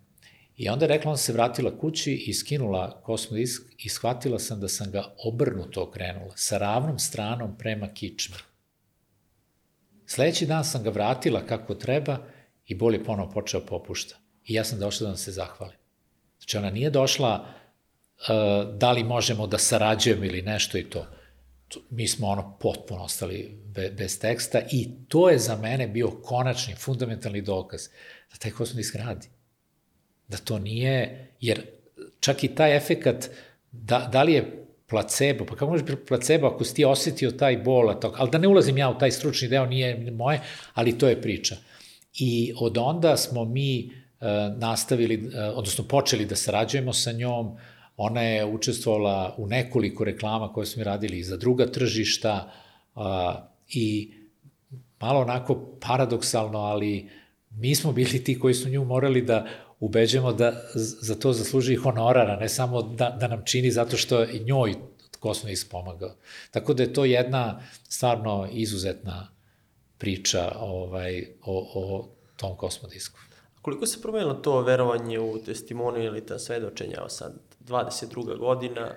[0.58, 4.68] I onda je rekla, ona se vratila kući i skinula kosmodisk i shvatila sam da
[4.68, 8.36] sam ga obrnuto okrenula, sa ravnom stranom prema kičmi.
[10.06, 12.18] Sledeći dan sam ga vratila kako treba
[12.66, 14.16] i bol je ponovo počeo popušta.
[14.44, 15.76] I ja sam došla da vam se zahvalim.
[16.38, 21.06] Znači, ona nije došla uh, da li možemo da sarađujemo ili nešto i to.
[21.90, 26.74] Mi smo ono potpuno ostali be, bez teksta i to je za mene bio konačni,
[26.74, 27.88] fundamentalni dokaz
[28.32, 29.28] da taj kosmodisk radi.
[30.28, 31.62] Da to nije, jer
[32.20, 33.30] čak i taj efekat,
[33.72, 37.56] da, da li je placebo, pa kako može biti placebo ako si ti osetio taj
[37.56, 40.40] bol, to, ali da ne ulazim ja u taj stručni deo, nije moje,
[40.74, 41.56] ali to je priča.
[42.14, 44.26] I od onda smo mi uh,
[44.58, 47.56] nastavili, uh, odnosno počeli da sarađujemo sa njom,
[47.96, 52.52] ona je učestvovala u nekoliko reklama koje smo radili za druga tržišta
[53.68, 54.12] i
[55.00, 57.08] malo onako paradoksalno, ali
[57.50, 59.46] mi smo bili ti koji su nju morali da
[59.80, 64.38] ubeđujemo da za to zasluži honorara, ne samo da, da nam čini zato što je
[64.38, 64.74] njoj
[65.20, 66.14] kosno ispomagao.
[66.50, 69.28] Tako da je to jedna stvarno izuzetna
[69.98, 73.18] priča ovaj, o, o tom kosmodisku.
[73.62, 78.38] Koliko se promenilo to verovanje u testimoniju ili ta svedočenja, sad 22.
[78.38, 78.94] godina,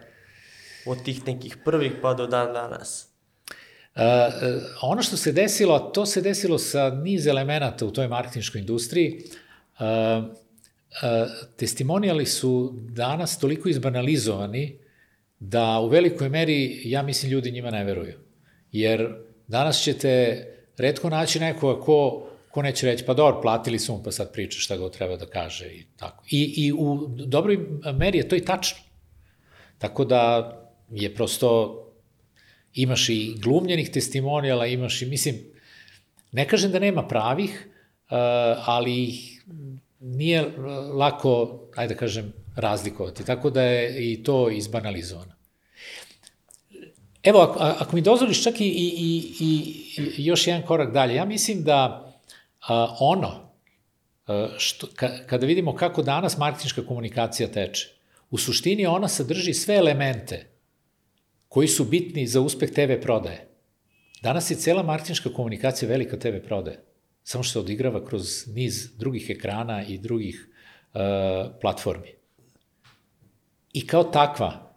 [0.86, 3.08] od tih nekih prvih pa do dan danas?
[3.96, 4.02] Uh,
[4.82, 9.24] ono što se desilo, to se desilo sa niz elemenata u toj marketinškoj industriji.
[9.80, 9.86] Uh,
[11.58, 14.80] testimonijali su danas toliko izbanalizovani
[15.40, 18.14] da u velikoj meri, ja mislim, ljudi njima ne veruju.
[18.72, 19.16] Jer
[19.48, 20.46] danas ćete
[20.78, 24.60] redko naći nekoga ko, ko neće reći, pa dobro, platili su mu, pa sad priča
[24.60, 26.24] šta ga treba da kaže i tako.
[26.30, 27.60] I, I u dobroj
[27.98, 28.80] meri je to i tačno.
[29.78, 30.54] Tako da
[30.92, 31.78] je prosto,
[32.74, 35.36] imaš i glumljenih testimonijala, imaš i, mislim,
[36.32, 37.68] ne kažem da nema pravih,
[38.66, 39.14] ali
[40.02, 40.62] nije e,
[40.94, 43.26] lako, ajde da kažem, razlikovati.
[43.26, 45.32] Tako da je i to izbanalizovano.
[47.24, 49.76] Evo, ako, ako mi dozvoliš čak i, i, i,
[50.18, 52.14] i još jedan korak dalje, ja mislim da
[52.68, 53.52] a, ono,
[54.28, 57.90] a, što, ka, kada vidimo kako danas marketinška komunikacija teče,
[58.30, 60.48] u suštini ona sadrži sve elemente
[61.48, 63.48] koji su bitni za uspeh TV prodaje.
[64.22, 66.91] Danas je cela marketinška komunikacija velika TV prodaje
[67.24, 70.50] samo što se odigrava kroz niz drugih ekrana i drugih
[70.94, 71.00] uh,
[71.62, 72.08] platformi.
[73.74, 74.74] I kao takva,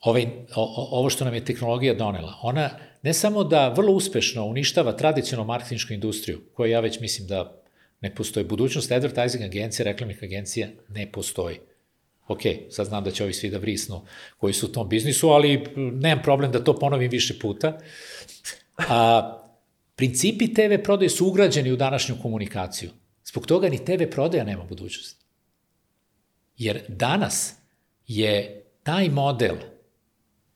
[0.00, 0.26] ovaj,
[0.56, 2.70] o, ovo što nam je tehnologija donela, ona
[3.02, 7.62] ne samo da vrlo uspešno uništava tradicionalnu marketinšku industriju, koja ja već mislim da
[8.00, 8.46] ne postoji.
[8.46, 11.58] Budućnost advertising agencija, reklamnih agencija ne postoji.
[12.28, 14.04] Ok, sad znam da će ovi svi da vrisnu
[14.36, 17.78] koji su u tom biznisu, ali nemam problem da to ponovim više puta.
[18.88, 19.37] A,
[19.98, 22.90] Principi TV prodaje su ugrađeni u današnju komunikaciju.
[23.24, 25.24] Zbog toga ni TV prodaja nema budućnosti.
[26.56, 27.54] Jer danas
[28.06, 29.56] je taj model,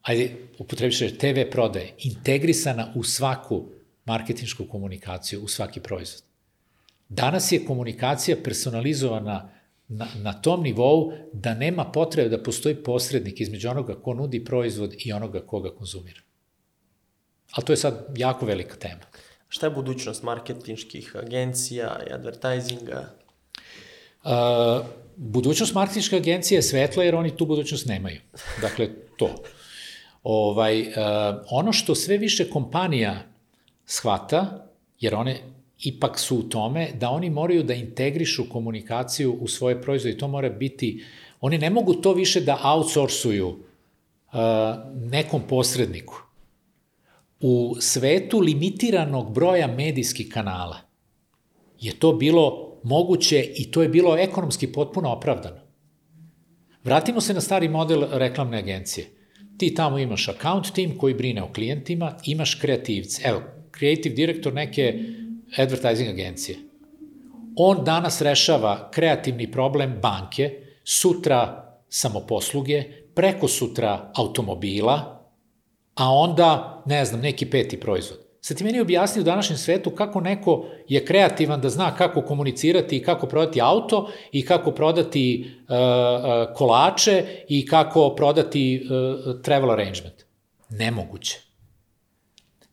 [0.03, 3.65] ajde, upotrebiš TV prodaje, integrisana u svaku
[4.05, 6.23] marketinšku komunikaciju, u svaki proizvod.
[7.09, 9.51] Danas je komunikacija personalizovana
[9.89, 14.95] na, na tom nivou da nema potrebe da postoji posrednik između onoga ko nudi proizvod
[14.99, 16.21] i onoga koga konzumira.
[17.53, 19.03] Ali to je sad jako velika tema.
[19.53, 23.11] Šta je budućnost marketinških agencija i advertisinga?
[24.25, 24.31] Uh,
[25.17, 28.21] budućnost marketinške agencije je svetla jer oni tu budućnost nemaju.
[28.61, 29.35] Dakle, to.
[30.23, 30.87] Ovaj, uh,
[31.51, 33.23] ono što sve više kompanija
[33.87, 34.67] shvata,
[35.01, 35.41] jer one
[35.83, 40.29] ipak su u tome, da oni moraju da integrišu komunikaciju u svoje proizvode i to
[40.29, 41.05] mora biti,
[41.41, 44.39] oni ne mogu to više da outsourcuju uh,
[44.95, 46.32] nekom posredniku
[47.43, 50.77] u svetu limitiranog broja medijskih kanala
[51.81, 55.61] je to bilo moguće i to je bilo ekonomski potpuno opravdano.
[56.85, 59.07] Vratimo se na stari model reklamne agencije.
[59.59, 63.23] Ti tamo imaš account team koji brine o klijentima, imaš kreativce.
[63.25, 63.43] Evo,
[63.79, 64.99] creative direktor neke
[65.57, 66.59] advertising agencije.
[67.57, 70.51] On danas rešava kreativni problem banke,
[70.85, 72.85] sutra samoposluge,
[73.15, 75.22] preko sutra automobila,
[75.95, 78.19] a onda, ne znam, neki peti proizvod.
[78.41, 82.97] Sad ti meni objasni u današnjem svetu kako neko je kreativan da zna kako komunicirati
[82.97, 90.15] i kako prodati auto i kako prodati uh, kolače i kako prodati uh, travel arrangement.
[90.69, 91.41] Nemoguće.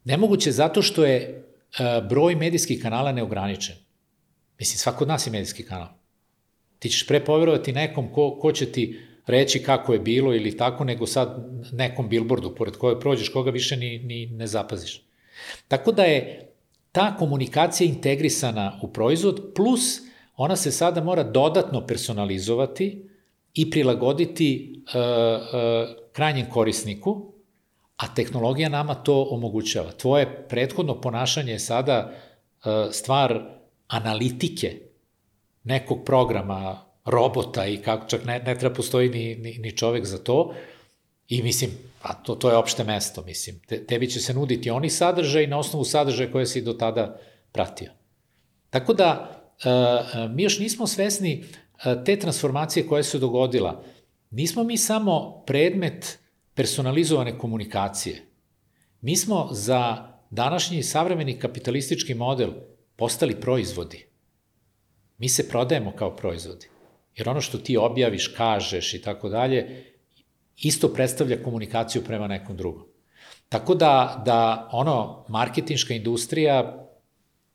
[0.03, 1.43] Nemoguće zato što je
[1.79, 3.75] uh, broj medijskih kanala neograničen.
[4.59, 5.87] Mislim, svako od nas je medijski kanal.
[6.79, 8.99] Ti ćeš pre poverovati nekom ko, ko će ti
[9.29, 13.77] reći kako je bilo ili tako, nego sad nekom billboardu pored koje prođeš, koga više
[13.77, 15.01] ni, ni ne zapaziš.
[15.67, 16.49] Tako da je
[16.91, 19.99] ta komunikacija integrisana u proizvod, plus
[20.37, 23.09] ona se sada mora dodatno personalizovati
[23.53, 27.33] i prilagoditi uh, uh, krajnjem korisniku,
[27.97, 29.91] a tehnologija nama to omogućava.
[29.91, 33.41] Tvoje prethodno ponašanje je sada uh, stvar
[33.87, 34.81] analitike
[35.63, 40.17] nekog programa, robota i kako čak ne, ne treba postoji ni, ni, ni čovek za
[40.17, 40.53] to.
[41.27, 41.71] I mislim,
[42.01, 43.59] a to, to je opšte mesto, mislim.
[43.59, 47.19] Te, tebi će se nuditi oni sadržaj na osnovu sadržaja koje si do tada
[47.51, 47.91] pratio.
[48.69, 53.83] Tako da, uh, mi još nismo svesni uh, te transformacije koja se dogodila.
[54.31, 56.19] Nismo mi samo predmet
[56.53, 58.25] personalizovane komunikacije.
[59.01, 62.49] Mi smo za današnji savremeni kapitalistički model
[62.95, 64.05] postali proizvodi.
[65.17, 66.67] Mi se prodajemo kao proizvodi.
[67.19, 69.85] Jer ono što ti objaviš, kažeš i tako dalje,
[70.57, 72.83] isto predstavlja komunikaciju prema nekom drugom.
[73.49, 76.87] Tako da, da ono, marketinška industrija,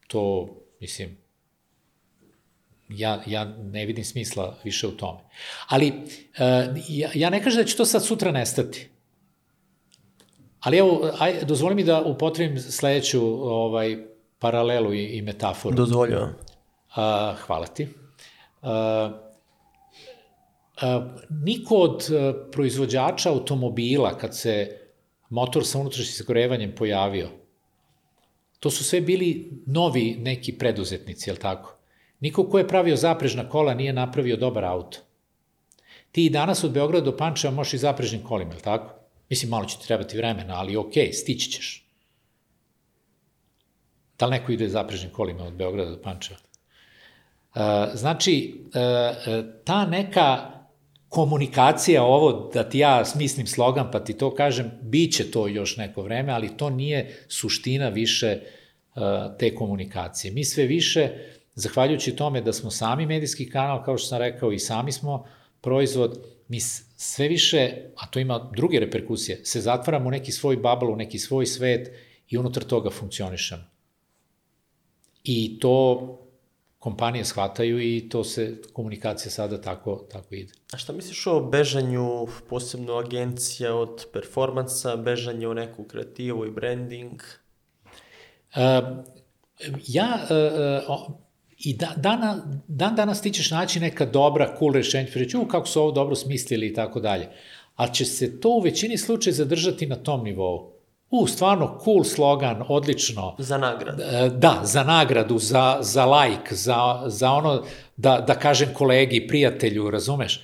[0.07, 0.49] to,
[0.81, 1.17] mislim,
[2.89, 5.21] ja, ja ne vidim smisla više u tome.
[5.69, 8.89] Ali, uh, ja, ja ne kažem da će to sad sutra nestati.
[10.61, 13.21] Ali evo, aj, dozvoli mi da upotrebim sledeću
[13.53, 13.97] ovaj,
[14.39, 15.77] paralelu i, i metaforu.
[15.77, 16.23] Dozvoljujem.
[16.29, 17.89] Uh, hvala ti.
[18.63, 18.69] Uh,
[21.31, 22.09] niko od
[22.53, 24.81] proizvođača automobila, kad se
[25.31, 27.29] motor sa unutrašnjim sagorevanjem pojavio,
[28.61, 31.77] to su sve bili novi neki preduzetnici, je li tako?
[32.21, 34.99] Niko ko je pravio zaprežna kola nije napravio dobar auto.
[36.13, 38.95] Ti i danas od Beograda do Pančeva možeš i zaprežnim kolima, je li tako?
[39.31, 41.87] Mislim, malo će ti trebati vremena, ali okay, stići ćeš.
[44.19, 46.39] Da li neko ide zaprežnim kolima od Beograda do Pančeva?
[47.95, 48.61] Znači,
[49.65, 50.54] ta neka
[51.15, 55.77] komunikacija, ovo da ti ja smislim slogan pa ti to kažem, bit će to još
[55.77, 59.03] neko vreme, ali to nije suština više uh,
[59.39, 60.33] te komunikacije.
[60.33, 61.11] Mi sve više,
[61.55, 65.25] zahvaljujući tome da smo sami medijski kanal, kao što sam rekao, i sami smo
[65.61, 66.61] proizvod, mi
[66.97, 71.19] sve više, a to ima druge reperkusije, se zatvaramo u neki svoj babal, u neki
[71.19, 71.91] svoj svet
[72.29, 73.63] i unutar toga funkcionišemo.
[75.25, 76.24] I to
[76.85, 80.53] kompanije shvataju i to se, komunikacija sada tako, tako ide.
[80.73, 87.23] A šta misliš o bežanju, posebno agencija od performansa, bežanje u neku kreativu i branding?
[88.55, 88.61] Uh,
[89.87, 90.27] ja,
[90.89, 91.17] uh,
[91.59, 95.67] i da, dana, dan danas ti ćeš naći neka dobra, cool rešenja, reći, u, kako
[95.67, 97.29] su ovo dobro smislili i tako dalje.
[97.77, 100.74] Ali će se to u većini slučaja zadržati na tom nivou.
[101.11, 103.35] U, stvarno, cool slogan, odlično.
[103.39, 104.03] Za nagradu.
[104.37, 107.63] Da, za nagradu, za, za like, za, za ono,
[107.97, 110.43] da, da kažem kolegi, prijatelju, razumeš?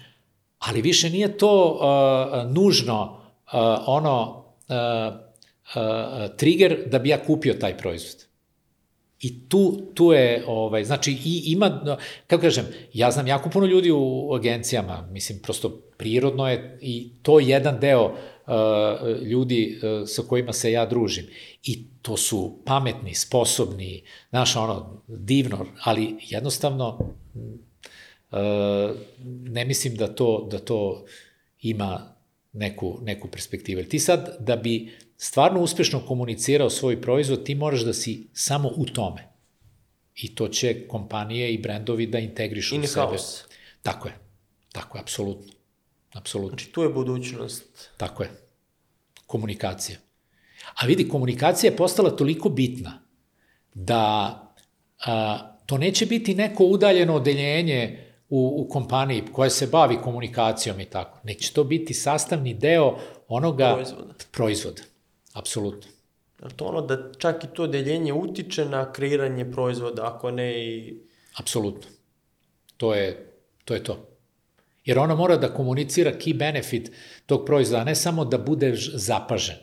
[0.58, 5.14] Ali više nije to uh, nužno uh, ono uh,
[5.74, 8.26] uh, trigger da bi ja kupio taj proizvod.
[9.20, 11.96] I tu, tu je, ovaj, znači, i ima,
[12.26, 17.40] kako kažem, ja znam jako puno ljudi u agencijama, mislim, prosto prirodno je i to
[17.40, 18.12] jedan deo uh,
[19.22, 21.26] ljudi sa kojima se ja družim.
[21.62, 27.14] I to su pametni, sposobni, znaš, ono, divno, ali jednostavno
[29.26, 31.04] ne mislim da to, da to
[31.60, 32.14] ima
[32.52, 33.84] neku, neku perspektivu.
[33.84, 38.84] Ti sad, da bi stvarno uspešno komunicirao svoj proizvod, ti moraš da si samo u
[38.84, 39.30] tome.
[40.14, 43.06] I to će kompanije i brendovi da integrišu In u sebe.
[43.06, 43.44] house.
[43.82, 44.14] Tako je.
[44.72, 45.52] Tako je, apsolutno.
[46.12, 46.56] Apsolutno.
[46.58, 47.90] Znači, tu je budućnost.
[47.96, 48.30] Tako je.
[49.30, 49.98] Komunikacija.
[50.74, 53.02] A vidi, komunikacija je postala toliko bitna
[53.74, 54.02] da
[55.06, 60.84] a, to neće biti neko udaljeno odeljenje u, u kompaniji koja se bavi komunikacijom i
[60.84, 61.18] tako.
[61.24, 64.14] Neće to biti sastavni deo onoga Proizvoda.
[64.32, 64.82] proizvoda.
[65.32, 65.90] Apsolutno.
[66.56, 70.98] To ono da čak i to deljenje utiče na kreiranje proizvoda, ako ne i...
[71.36, 71.90] Apsolutno.
[72.76, 73.32] To je,
[73.64, 74.09] to je to.
[74.84, 76.90] Jer ona mora da komunicira key benefit
[77.26, 79.56] tog proizvoda, ne samo da budeš zapažen.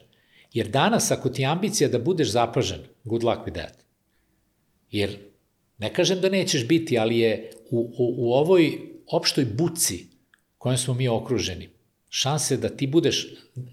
[0.53, 3.73] Jer danas, ako ti je ambicija da budeš zapažen, good luck with that.
[4.91, 5.17] Jer,
[5.77, 10.07] ne kažem da nećeš biti, ali je u, u, u ovoj opštoj buci
[10.57, 11.69] kojom smo mi okruženi,
[12.09, 13.63] šanse da ti budeš uh,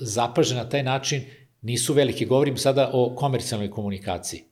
[0.00, 1.22] zapažen na taj način
[1.62, 2.24] nisu velike.
[2.24, 4.42] Govorim sada o komercijalnoj komunikaciji.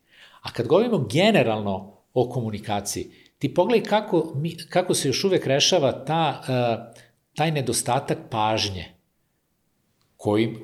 [0.43, 3.11] A kad govorimo generalno o komunikaciji,
[3.43, 7.03] ti pogledaj kako, mi, kako se još uvek rešava ta, uh,
[7.35, 8.85] taj nedostatak pažnje
[10.17, 10.59] kojim,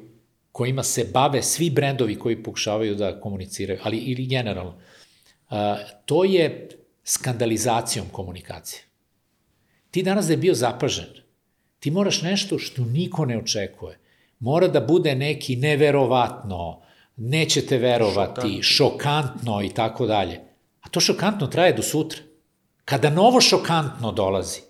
[0.52, 4.74] kojima se bave svi brendovi koji pokušavaju da komuniciraju, ali ili generalno.
[5.50, 5.56] Uh,
[6.04, 6.68] to je
[7.04, 8.82] skandalizacijom komunikacije.
[9.90, 11.10] Ti danas da je bio zapažen,
[11.80, 13.98] ti moraš nešto što niko ne očekuje,
[14.38, 16.80] mora da bude neki neverovatno,
[17.16, 20.40] nećete verovati, šokantno, šokantno i tako dalje.
[20.80, 22.27] A to šokantno traje do sutra.
[22.88, 24.60] Kada novo šokantno dolazi,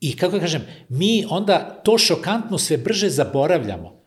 [0.00, 3.98] i kako da kažem, mi onda to šokantno sve brže zaboravljamo.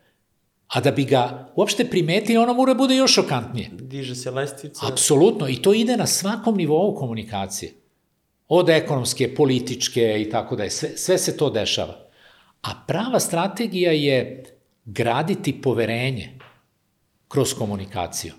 [0.67, 3.69] A da bi ga uopšte primetili, ono mora bude još šokantnije.
[3.71, 4.85] Diže se lestvica.
[4.91, 7.73] Apsolutno, i to ide na svakom nivou komunikacije.
[8.47, 11.97] Od ekonomske, političke i tako da je, sve, sve se to dešava.
[12.61, 14.45] A prava strategija je
[14.85, 16.39] graditi poverenje
[17.27, 18.33] kroz komunikaciju.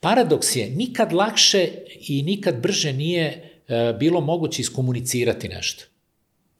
[0.00, 1.68] Paradoks je, nikad lakše
[2.08, 3.55] i nikad brže nije
[3.98, 5.84] bilo moguće iskomunicirati nešto.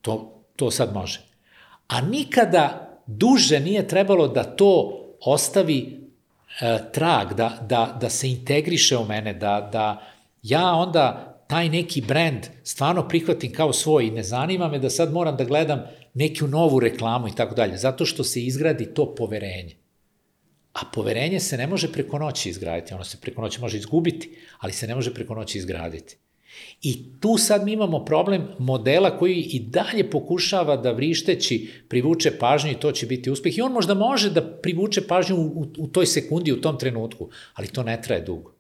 [0.02, 1.20] To, to sad može.
[1.88, 6.00] A nikada duže nije trebalo da to ostavi
[6.60, 10.02] e, trag, da, da, da se integriše u mene, da, da
[10.42, 15.12] ja onda taj neki brand stvarno prihvatim kao svoj i ne zanima me da sad
[15.12, 15.82] moram da gledam
[16.14, 19.76] neku novu reklamu i tako dalje, zato što se izgradi to poverenje.
[20.72, 24.72] A poverenje se ne može preko noći izgraditi, ono se preko noći može izgubiti, ali
[24.72, 26.16] se ne može preko noći izgraditi.
[26.82, 32.70] I tu sad mi imamo problem modela koji i dalje pokušava da vrišteći privuče pažnju
[32.70, 33.58] i to će biti uspeh.
[33.58, 37.68] I on možda može da privuče pažnju u, u, toj sekundi, u tom trenutku, ali
[37.68, 38.52] to ne traje dugo.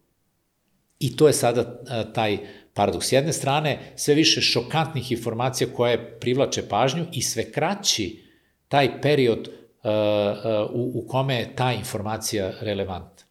[0.98, 2.38] I to je sada a, taj
[2.74, 3.08] paradoks.
[3.08, 8.22] S jedne strane, sve više šokantnih informacija koje privlače pažnju i sve kraći
[8.68, 13.26] taj period uh, uh, u, u kome je ta informacija relevantna.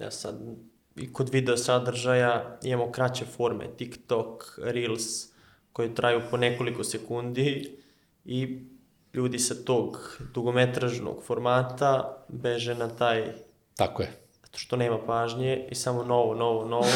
[0.00, 0.40] Ja sad,
[0.96, 5.02] i kod video sadržaja imamo kraće forme, TikTok, Reels,
[5.72, 7.76] koje traju po nekoliko sekundi
[8.24, 8.58] i
[9.14, 13.24] ljudi sa tog dugometražnog formata beže na taj...
[13.76, 14.12] Tako je.
[14.42, 16.86] Zato što nema pažnje i samo novo, novo, novo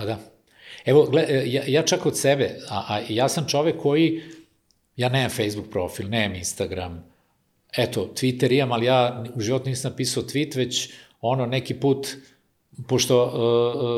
[0.00, 0.18] Pa da.
[0.84, 4.22] Evo, gle, e, ja, ja čak od sebe, a, a ja sam čovek koji,
[4.96, 7.04] ja nemam Facebook profil, nemam Instagram,
[7.76, 12.08] eto, Twitter imam, ali ja u životu nisam napisao tweet, već ono neki put,
[12.88, 13.32] pošto uh,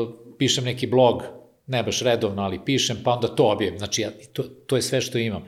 [0.09, 1.23] uh, pišem neki blog,
[1.67, 3.77] ne baš redovno, ali pišem, pa onda to objavim.
[3.77, 5.45] Znači, ja, to, to je sve što imam.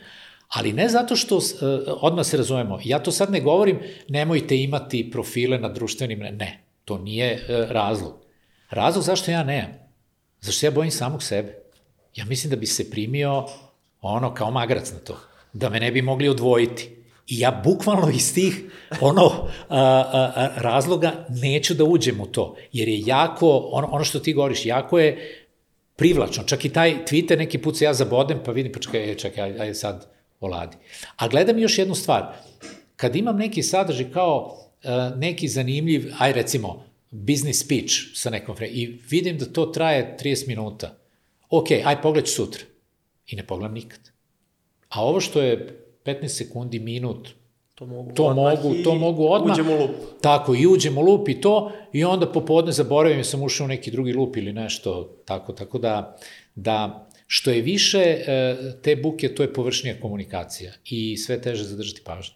[0.48, 1.44] Ali ne zato što, uh,
[1.88, 6.98] odmah se razumemo, ja to sad ne govorim, nemojte imati profile na društvenim, ne, to
[6.98, 8.14] nije uh, razlog.
[8.70, 9.86] Razlog zašto ja nemam
[10.46, 11.56] Zašto se ja bojim samog sebe?
[12.16, 13.46] Ja mislim da bi se primio
[14.02, 15.20] ono kao magrac na to.
[15.54, 16.90] Da me ne bi mogli odvojiti.
[17.28, 18.64] I ja bukvalno iz tih
[19.02, 22.56] ono a, a, a, razloga neću da uđem u to.
[22.72, 25.46] Jer je jako, ono, ono što ti govoriš, jako je
[25.96, 26.44] privlačno.
[26.44, 29.44] Čak i taj Twitter neki put se ja zabodem, pa vidim, pa čekaj, e, čekaj,
[29.44, 30.08] ajde, ajde sad
[30.40, 30.78] oladi.
[31.16, 32.34] A gledam još jednu stvar.
[32.96, 38.68] Kad imam neki sadržaj kao uh, neki zanimljiv, aj recimo, business speech sa nekom fre...
[38.68, 40.98] i vidim da to traje 30 minuta.
[41.50, 42.64] Ok, aj pogledaj sutra.
[43.28, 44.00] I ne pogledam nikad.
[44.90, 47.30] A ovo što je 15 sekundi, minut,
[47.76, 49.54] To mogu to mogu, to mogu odmah.
[49.54, 49.92] Uđem u lup.
[50.22, 53.92] Tako, i uđem u lup i to, i onda popodne zaboravim, sam ušao u neki
[53.92, 56.18] drugi lup ili nešto, tako, tako da,
[56.56, 62.02] da što je više e, te buke, to je površnija komunikacija i sve teže zadržati
[62.06, 62.36] pažnju.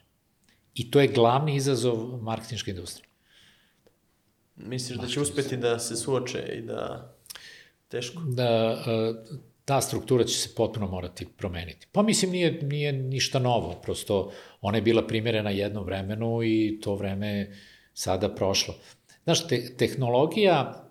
[0.76, 3.08] I to je glavni izazov marketinške industrije.
[4.56, 7.14] Misliš da će uspeti da se suoče i da...
[7.88, 8.22] Teško.
[8.22, 9.14] Da, e,
[9.70, 11.88] ta struktura će se potpuno morati promeniti.
[11.92, 16.96] Pa mislim, nije, nije ništa novo, prosto ona je bila primjerena jednom vremenu i to
[16.96, 17.52] vreme
[17.94, 18.76] sada prošlo.
[19.24, 20.90] Znaš, te, tehnologija,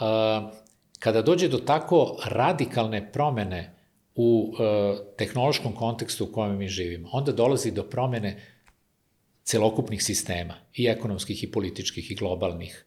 [0.00, 0.50] a,
[0.98, 3.74] kada dođe do tako radikalne promene
[4.14, 8.40] u a, e, tehnološkom kontekstu u kojem mi živimo, onda dolazi do promene
[9.44, 12.84] celokupnih sistema, i ekonomskih, i političkih, i globalnih,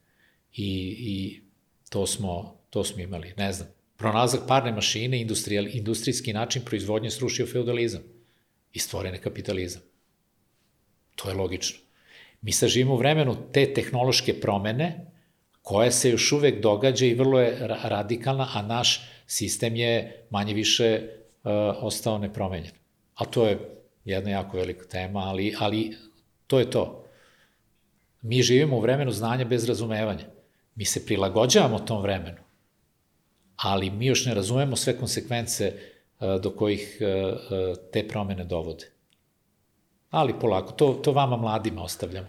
[0.52, 1.42] i, i
[1.90, 3.34] to, smo, to smo imali.
[3.36, 3.68] Ne znam,
[4.00, 8.02] pronalazak parne mašine, industrijal, industrijski način proizvodnje srušio feudalizam
[8.72, 9.82] i stvoren je kapitalizam.
[11.16, 11.78] To je logično.
[12.42, 15.06] Mi sad živimo u vremenu te tehnološke promene,
[15.62, 21.00] koja se još uvek događa i vrlo je radikalna, a naš sistem je manje više
[21.02, 21.50] uh,
[21.84, 22.72] ostao nepromenjen.
[23.14, 23.58] A to je
[24.04, 25.96] jedna jako velika tema, ali, ali
[26.46, 27.04] to je to.
[28.22, 30.24] Mi živimo u vremenu znanja bez razumevanja.
[30.74, 32.38] Mi se prilagođavamo tom vremenu,
[33.62, 37.34] ali mi još ne razumemo sve konsekvence e, do kojih e, e,
[37.92, 38.86] te promene dovode.
[40.10, 42.28] Ali polako, to, to vama mladima ostavljamo.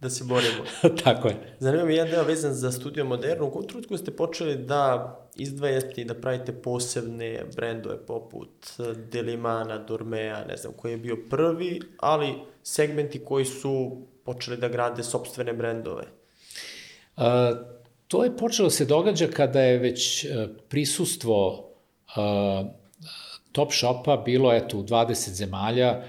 [0.00, 0.64] Da se borimo.
[1.04, 1.56] Tako je.
[1.58, 3.46] Zanima mi jedan deo vezan za studio modernu.
[3.46, 8.50] U kom trutku ste počeli da izdvajate i da pravite posebne brendove poput
[9.12, 15.02] Delimana, Dormea, ne znam koji je bio prvi, ali segmenti koji su počeli da grade
[15.02, 16.04] sobstvene brendove?
[18.14, 21.68] To je počelo se događa kada je već e, prisustvo
[23.52, 26.04] Top Shopa bilo eto, u 20 zemalja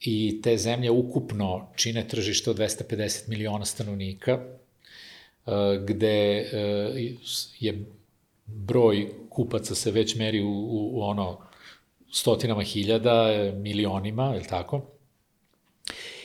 [0.00, 4.40] i te zemlje ukupno čine tržište od 250 miliona stanovnika, e,
[5.86, 6.48] gde e,
[7.58, 7.84] je
[8.46, 11.40] broj kupaca se već meri u, u, u ono
[12.12, 14.80] stotinama hiljada, milionima, je li tako?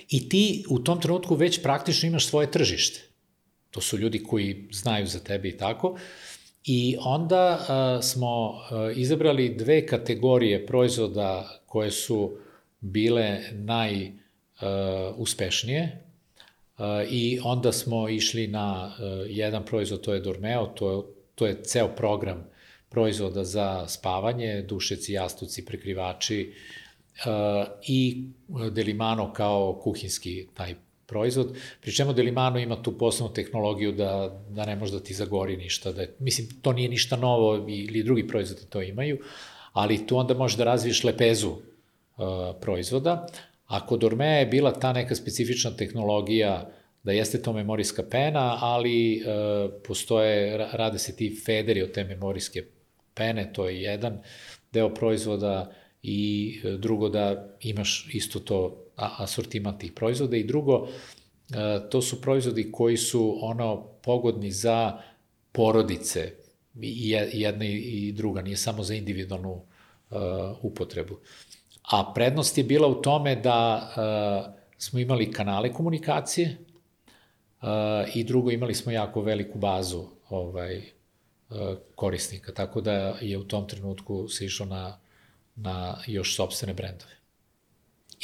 [0.10, 3.15] I ti u tom trenutku već praktično imaš svoje tržište.
[3.76, 5.98] To su ljudi koji znaju za tebe i tako.
[6.66, 8.60] I onda a, smo a,
[8.96, 12.38] izabrali dve kategorije proizvoda koje su
[12.80, 16.02] bile najuspešnije
[17.10, 18.96] i onda smo išli na
[19.28, 22.48] jedan proizvod, to je Dormeo, to, to je ceo program
[22.90, 26.54] proizvoda za spavanje, dušeci, jastuci, prekrivači
[27.88, 28.28] i
[28.72, 30.76] Delimano kao kuhinski taj
[31.08, 35.58] proizvod, pri čemu Delimano ima tu posebnu tehnologiju da, da ne može da ti zagori
[35.58, 39.20] ništa, da je, mislim, to nije ništa novo ili drugi proizvodi to imaju,
[39.74, 41.60] ali tu onda možeš da razviješ lepezu uh,
[42.62, 43.28] proizvoda,
[43.66, 46.72] a kod Ormea je bila ta neka specifična tehnologija
[47.04, 52.64] da jeste to memorijska pena, ali uh, postoje, rade se ti federi od te memorijske
[53.14, 54.22] pene, to je jedan
[54.72, 55.72] deo proizvoda
[56.04, 56.20] i
[56.64, 62.72] e, drugo da imaš isto to asortiman tih proizvoda i drugo, e, to su proizvodi
[62.72, 65.02] koji su ono pogodni za
[65.52, 66.32] porodice,
[66.82, 70.18] i jedna i druga, nije samo za individualnu uh,
[70.62, 71.20] upotrebu.
[71.92, 73.90] A prednost je bila u tome da
[74.48, 76.58] uh, smo imali kanale komunikacije
[78.14, 80.82] i drugo imali smo jako veliku bazu ovaj
[81.96, 85.00] korisnika, tako da je u tom trenutku se išlo na,
[85.56, 87.15] na još sobstvene brendove.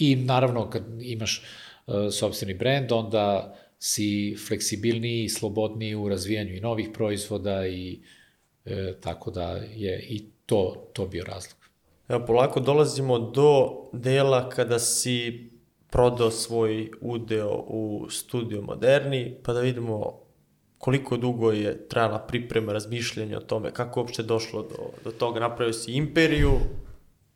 [0.02, 1.44] I naravno kad imaš
[1.88, 8.00] uh, sobstveni brend, onda si fleksibilniji i slobodniji u razvijanju i novih proizvoda i
[8.66, 11.58] e, tako da je i to, to bio razlog.
[12.08, 15.50] Evo, polako dolazimo do dela kada si
[15.90, 20.20] prodao svoj udeo u Studio Moderni, pa da vidimo
[20.78, 25.74] koliko dugo je trajala priprema, razmišljanja o tome, kako uopšte došlo do, do toga, napravio
[25.74, 26.52] si imperiju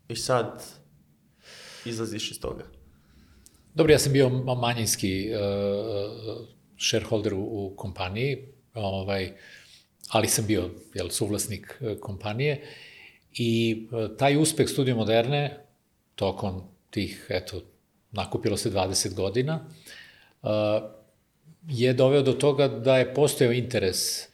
[0.08, 0.64] i sad
[1.86, 2.64] izlaziš iz toga.
[3.76, 6.48] Dobro, ja sam bio manjinski uh,
[6.78, 8.38] shareholder u, u kompaniji,
[8.74, 9.32] ovaj,
[10.10, 12.64] ali sam bio jel, suvlasnik uh, kompanije
[13.34, 13.82] i
[14.18, 15.66] taj uspeh Studio Moderne
[16.16, 17.62] tokom tih, eto,
[18.12, 19.66] nakupilo se 20 godina,
[20.42, 20.50] uh,
[21.68, 24.28] je doveo do toga da je postojao interes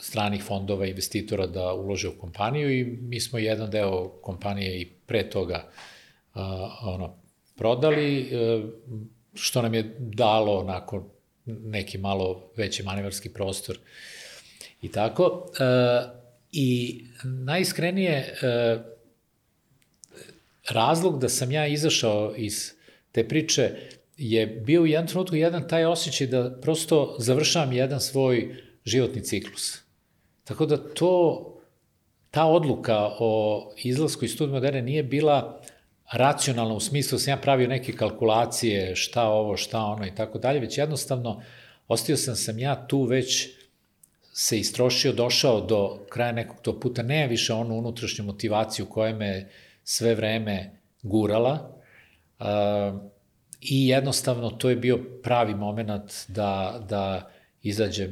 [0.00, 5.30] stranih fondova, investitora da ulože u kompaniju i mi smo jedan deo kompanije i pre
[5.30, 5.97] toga uh,
[6.82, 7.16] ono,
[7.56, 8.62] prodali, e,
[9.34, 11.04] što nam je dalo onako
[11.46, 13.78] neki malo veći manevarski prostor
[14.82, 15.50] i tako.
[15.60, 15.64] E,
[16.52, 18.78] I najiskrenije, e,
[20.68, 22.72] razlog da sam ja izašao iz
[23.12, 23.70] te priče
[24.16, 29.78] je bio u jednom trenutku jedan taj osjećaj da prosto završavam jedan svoj životni ciklus.
[30.44, 31.44] Tako da to,
[32.30, 35.62] ta odluka o izlasku iz studija moderne nije bila
[36.12, 40.38] racionalno u smislu da sam ja pravio neke kalkulacije, šta ovo, šta ono i tako
[40.38, 41.42] dalje, već jednostavno
[41.88, 43.48] ostio sam sam ja tu već
[44.32, 49.48] se istrošio, došao do kraja nekog tog puta, ne više onu unutrašnju motivaciju koja me
[49.84, 51.70] sve vreme gurala
[52.38, 52.46] uh,
[53.60, 57.30] i jednostavno to je bio pravi moment da, da
[57.62, 58.10] izađem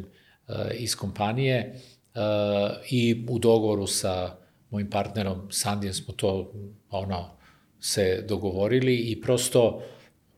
[0.48, 2.20] uh, iz kompanije uh,
[2.90, 4.36] i u dogovoru sa
[4.70, 6.52] mojim partnerom Sandijem smo to
[6.90, 7.35] ono,
[7.80, 9.82] se dogovorili i prosto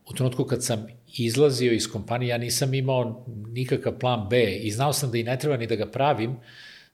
[0.09, 0.87] u trenutku kad sam
[1.17, 5.39] izlazio iz kompanije, ja nisam imao nikakav plan B i znao sam da i ne
[5.39, 6.37] treba ni da ga pravim,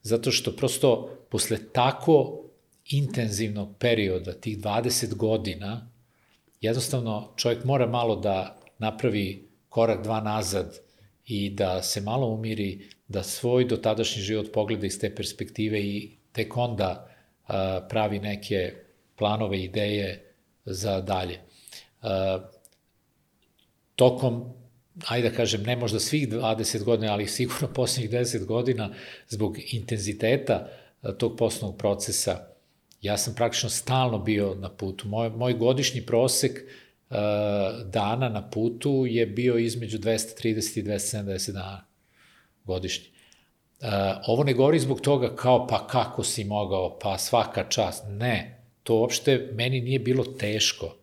[0.01, 2.41] zato što prosto posle tako
[2.89, 5.89] intenzivnog perioda, tih 20 godina,
[6.61, 10.79] jednostavno čovjek mora malo da napravi korak dva nazad
[11.25, 16.57] i da se malo umiri, da svoj dotadašnji život pogleda iz te perspektive i tek
[16.57, 17.09] onda
[17.47, 18.73] a, pravi neke
[19.15, 20.24] planove, ideje
[20.65, 21.39] za dalje.
[22.01, 22.09] Uh,
[23.95, 24.53] tokom,
[25.07, 28.93] ajde da kažem, ne možda svih 20 godina, ali sigurno poslednjih 10 godina,
[29.27, 30.67] zbog intenziteta
[31.01, 32.47] uh, tog poslovnog procesa,
[33.01, 35.07] ja sam praktično stalno bio na putu.
[35.07, 37.17] Moj, moj godišnji prosek uh,
[37.85, 41.85] dana na putu je bio između 230 i 270 dana
[42.63, 43.15] godišnji.
[43.81, 43.89] Uh,
[44.27, 48.03] ovo ne govori zbog toga kao pa kako si mogao, pa svaka čast.
[48.07, 48.54] Ne,
[48.85, 50.95] to uopšte meni nije bilo teško,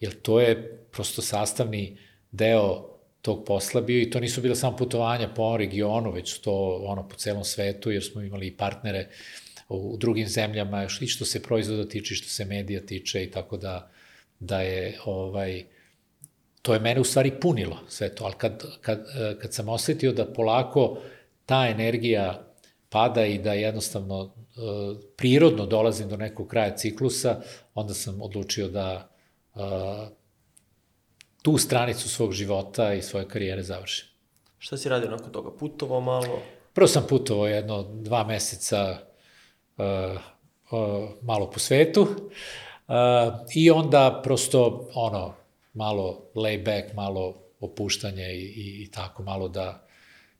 [0.00, 1.96] jer to je prosto sastavni
[2.32, 2.90] deo
[3.22, 7.08] tog posla bio i to nisu bile samo putovanja po ovom regionu, već to ono
[7.08, 9.08] po celom svetu, jer smo imali i partnere
[9.68, 13.90] u drugim zemljama, i što se proizvoda tiče, što se medija tiče i tako da,
[14.40, 15.64] da je ovaj,
[16.62, 19.06] to je mene u stvari punilo sve to, ali kad, kad,
[19.40, 20.98] kad sam osetio da polako
[21.46, 22.46] ta energija
[22.88, 24.34] pada i da jednostavno
[25.16, 27.40] prirodno dolazim do nekog kraja ciklusa,
[27.74, 29.08] onda sam odlučio da
[29.54, 29.62] uh,
[31.42, 34.08] tu stranicu svog života i svoje karijere završim.
[34.58, 35.50] Šta si radio nakon toga?
[35.58, 36.42] Putovao malo?
[36.72, 38.98] Prvo sam putovao jedno dva meseca
[39.76, 39.84] uh,
[40.70, 42.94] uh, malo po svetu uh,
[43.54, 45.34] i onda prosto ono
[45.72, 49.86] malo lay back, malo opuštanje i, i, i tako malo da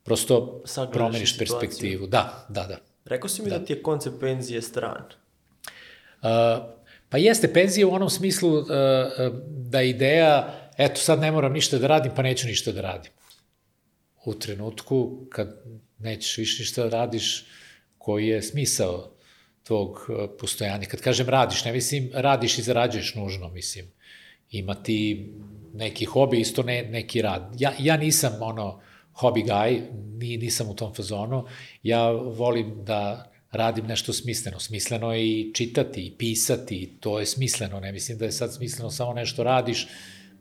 [0.02, 1.58] prosto Sagledaš promeniš situaciju.
[1.58, 2.06] perspektivu.
[2.06, 2.93] Da, da, da.
[3.04, 5.04] Rekao si mi da, ti je koncept penzije stran.
[6.22, 6.28] Uh,
[7.08, 8.66] pa jeste penzija u onom smislu uh, uh,
[9.48, 13.12] da ideja, eto sad ne moram ništa da radim, pa neću ništa da radim.
[14.24, 15.62] U trenutku kad
[15.98, 17.46] nećeš više ništa da radiš,
[17.98, 19.10] koji je smisao
[19.62, 20.86] tvog uh, postojanja.
[20.88, 23.86] Kad kažem radiš, ne mislim radiš i zarađuješ nužno, mislim.
[24.50, 25.28] Imati
[25.74, 27.52] neki hobi, isto ne, neki rad.
[27.58, 28.80] Ja, ja nisam ono
[29.14, 29.80] hobby guy,
[30.18, 31.44] ni, nisam u tom fazonu.
[31.82, 34.60] Ja volim da radim nešto smisleno.
[34.60, 37.80] Smisleno je i čitati, i pisati, to je smisleno.
[37.80, 39.88] Ne mislim da je sad smisleno samo nešto radiš,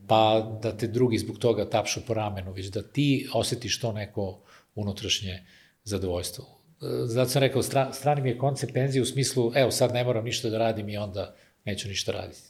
[0.08, 4.42] pa da te drugi zbog toga tapšu po ramenu, već da ti osetiš to neko
[4.76, 5.46] unutrašnje
[5.84, 6.60] zadovoljstvo.
[7.06, 10.26] Zato sam rekao, stra, strani mi je koncept penzije u smislu, evo sad ne moram
[10.26, 11.36] ništa da radim i onda
[11.66, 12.42] neću ništa raditi.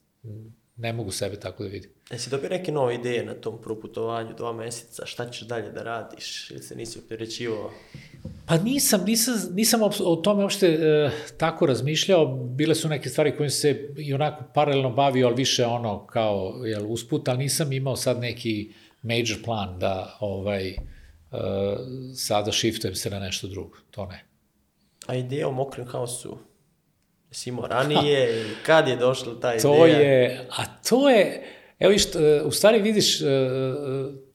[0.78, 1.92] Ne mogu sebe tako da vidim.
[2.12, 5.06] Jesi dobio neke nove ideje na tom proputovanju dva meseca?
[5.06, 6.52] Šta ćeš dalje da radiš?
[6.52, 7.72] Ili se nisi opterećivao?
[8.46, 12.26] Pa nisam, nisam, nisam o tome uopšte e, tako razmišljao.
[12.36, 16.92] Bile su neke stvari kojim se i onako paralelno bavio, ali više ono kao jel,
[16.92, 20.76] usput, ali nisam imao sad neki major plan da ovaj, e,
[22.16, 23.78] sada shiftujem se na nešto drugo.
[23.92, 24.26] To ne.
[25.08, 26.38] A ideja o mokrim haosu?
[27.34, 28.42] Jesi imao ranije?
[28.42, 29.62] ili kad je došla ta ideja?
[29.62, 31.44] To je, a to je,
[31.80, 33.26] evo viš, e, u stvari vidiš, e,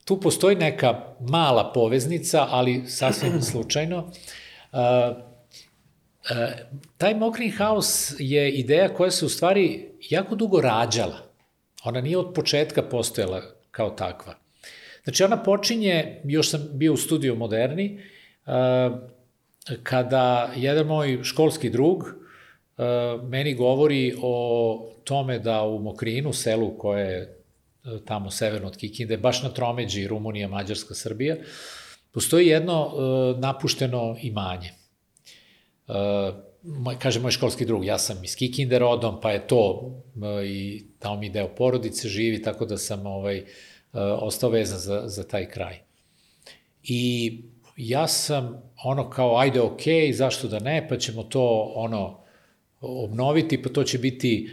[0.05, 4.11] tu postoji neka mala poveznica, ali sasvim slučajno.
[4.73, 5.11] E,
[6.97, 11.17] taj mokri haos je ideja koja se u stvari jako dugo rađala.
[11.83, 14.35] Ona nije od početka postojala kao takva.
[15.03, 18.03] Znači, ona počinje, još sam bio u studiju Moderni,
[19.83, 22.19] kada jedan moj školski drug
[23.23, 27.43] meni govori o tome da u Mokrinu, selu koje je
[28.05, 31.35] tamo severno od Kikinde, baš na tromeđi Rumunija, Mađarska, Srbija,
[32.11, 32.91] postoji jedno
[33.37, 34.71] napušteno imanje.
[36.99, 39.91] Kaže moj školski drug, ja sam iz Kikinde rodom, pa je to
[40.45, 43.45] i tamo mi deo porodice živi, tako da sam ovaj,
[44.21, 45.79] ostao vezan za, za taj kraj.
[46.83, 47.33] I
[47.77, 52.18] ja sam ono kao, ajde, okej, okay, zašto da ne, pa ćemo to ono
[52.81, 54.49] obnoviti, pa to će biti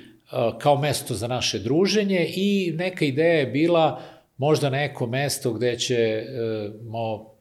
[0.58, 4.02] kao mesto za naše druženje i neka ideja je bila
[4.36, 6.24] možda neko mesto gde će
[6.82, 7.32] mo,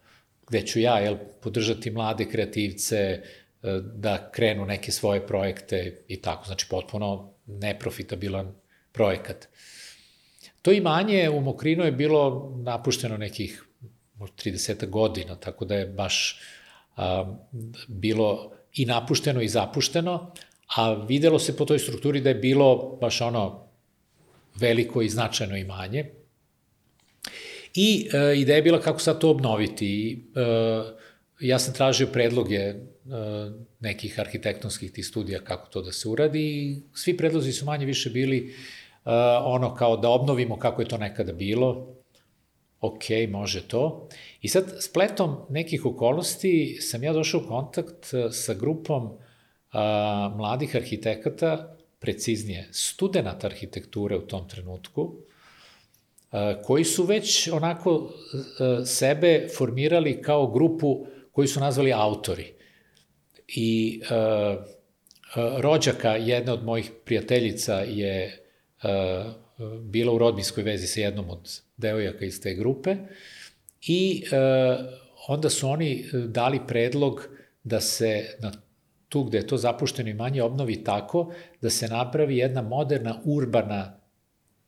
[0.47, 3.21] gde ću ja jel, podržati mlade kreativce
[3.81, 8.55] da krenu neke svoje projekte i tako, znači potpuno neprofitabilan
[8.91, 9.47] projekat.
[10.61, 13.65] To imanje u Mokrinu je bilo napušteno nekih
[14.19, 16.39] 30 godina, tako da je baš
[16.95, 17.35] a,
[17.87, 20.33] bilo i napušteno i zapušteno,
[20.67, 23.67] a videlo se po toj strukturi da je bilo baš ono
[24.55, 26.05] veliko i značajno imanje.
[27.75, 30.23] I e, ideja je bila kako sad to obnoviti.
[30.35, 30.39] E,
[31.39, 32.75] ja sam tražio predloge e,
[33.79, 38.09] nekih arhitektonskih tih studija kako to da se uradi i svi predlozi su manje više
[38.09, 39.11] bili e,
[39.43, 41.95] ono kao da obnovimo kako je to nekada bilo,
[42.81, 44.09] ok, može to.
[44.41, 49.17] I sad, spletom nekih okolnosti sam ja došao u kontakt e, sa grupom
[49.75, 55.15] a, mladih arhitekata, preciznije, studenta arhitekture u tom trenutku,
[56.31, 58.09] a, koji su već onako
[58.59, 62.53] a, sebe formirali kao grupu koju su nazvali autori.
[63.47, 68.43] I a, a, rođaka jedne od mojih prijateljica je
[68.81, 69.33] a,
[69.81, 72.95] bila u rodbinskoj vezi sa jednom od devojaka iz te grupe
[73.81, 74.35] i e,
[75.27, 77.27] onda su oni dali predlog
[77.63, 78.51] da se na
[79.15, 81.31] tu gde je to zapušteno imanje obnovi tako
[81.61, 83.99] da se napravi jedna moderna urbana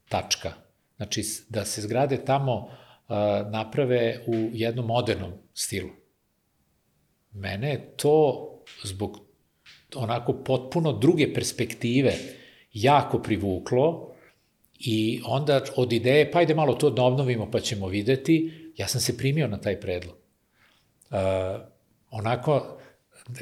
[0.09, 0.53] tačka.
[0.97, 2.69] Znači da se zgrade tamo
[3.51, 5.89] naprave u jednom modernom stilu.
[7.33, 8.47] Mene je to
[8.83, 9.19] zbog
[9.95, 12.13] onako potpuno druge perspektive
[12.73, 14.13] jako privuklo
[14.79, 19.01] i onda od ideje pa ajde malo to da obnovimo pa ćemo videti, ja sam
[19.01, 20.15] se primio na taj predlog.
[21.09, 21.17] Uh,
[22.11, 22.77] onako,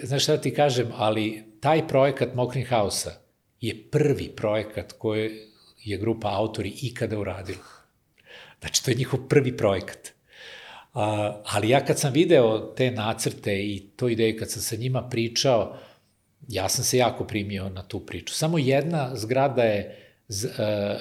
[0.03, 3.11] znaš šta da ti kažem, ali taj projekat Mokrin Hausa
[3.61, 5.31] je prvi projekat koji
[5.83, 7.75] je grupa autori ikada uradila.
[8.59, 10.11] Znači, to je njihov prvi projekat.
[10.93, 15.09] A, ali ja kad sam video te nacrte i to ideje, kad sam sa njima
[15.09, 15.77] pričao,
[16.47, 18.33] ja sam se jako primio na tu priču.
[18.33, 20.51] Samo jedna zgrada je z, e,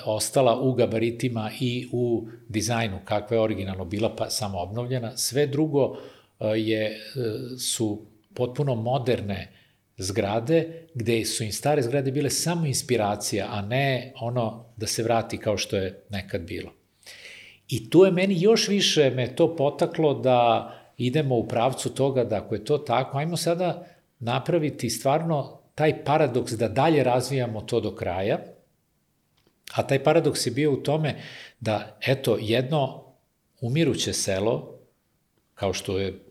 [0.04, 5.16] ostala u gabaritima i u dizajnu kakva je originalno bila, pa samo obnovljena.
[5.16, 5.96] Sve drugo
[6.40, 6.98] e, je, e,
[7.58, 9.48] su potpuno moderne
[9.96, 15.38] zgrade, gde su im stare zgrade bile samo inspiracija, a ne ono da se vrati
[15.38, 16.72] kao što je nekad bilo.
[17.68, 22.36] I tu je meni još više me to potaklo da idemo u pravcu toga da
[22.36, 23.86] ako je to tako, ajmo sada
[24.18, 28.38] napraviti stvarno taj paradoks da dalje razvijamo to do kraja,
[29.74, 31.14] a taj paradoks je bio u tome
[31.60, 33.04] da, eto, jedno
[33.60, 34.78] umiruće selo,
[35.54, 36.23] kao što je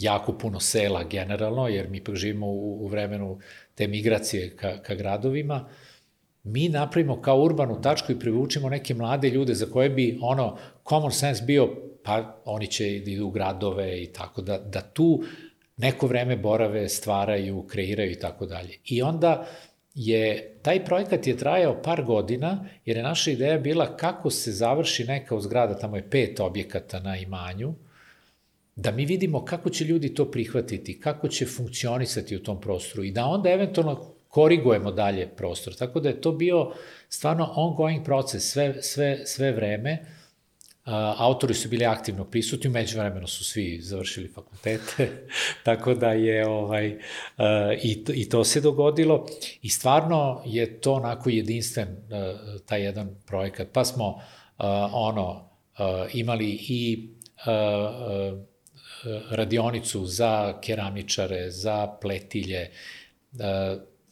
[0.00, 3.38] jako puno sela generalno, jer mi ipak živimo u, u vremenu
[3.74, 5.68] te migracije ka, ka gradovima,
[6.42, 10.58] mi napravimo kao urbanu tačku i privučimo neke mlade ljude za koje bi ono
[10.88, 11.68] common sense bio
[12.04, 15.22] pa oni će da idu u gradove i tako da, da tu
[15.76, 18.78] neko vreme borave, stvaraju, kreiraju i tako dalje.
[18.84, 19.46] I onda
[19.94, 25.04] je, taj projekat je trajao par godina, jer je naša ideja bila kako se završi
[25.04, 27.74] neka u zgrada, tamo je pet objekata na imanju,
[28.80, 33.10] da mi vidimo kako će ljudi to prihvatiti, kako će funkcionisati u tom prostoru i
[33.10, 35.74] da onda eventualno korigujemo dalje prostor.
[35.74, 36.72] Tako da je to bio
[37.08, 39.98] stvarno ongoing proces sve, sve, sve vreme.
[40.86, 45.08] Uh, autori su bili aktivno prisutni, umeđu vremeno su svi završili fakultete,
[45.64, 47.44] tako da je ovaj, uh,
[47.82, 49.26] i, to, i to se dogodilo
[49.62, 53.68] i stvarno je to onako jedinstven uh, taj jedan projekat.
[53.72, 57.08] Pa smo uh, ono uh, imali i
[57.46, 58.49] uh, uh,
[59.30, 62.70] radionicu za keramičare, za pletilje,
[63.32, 63.40] uh,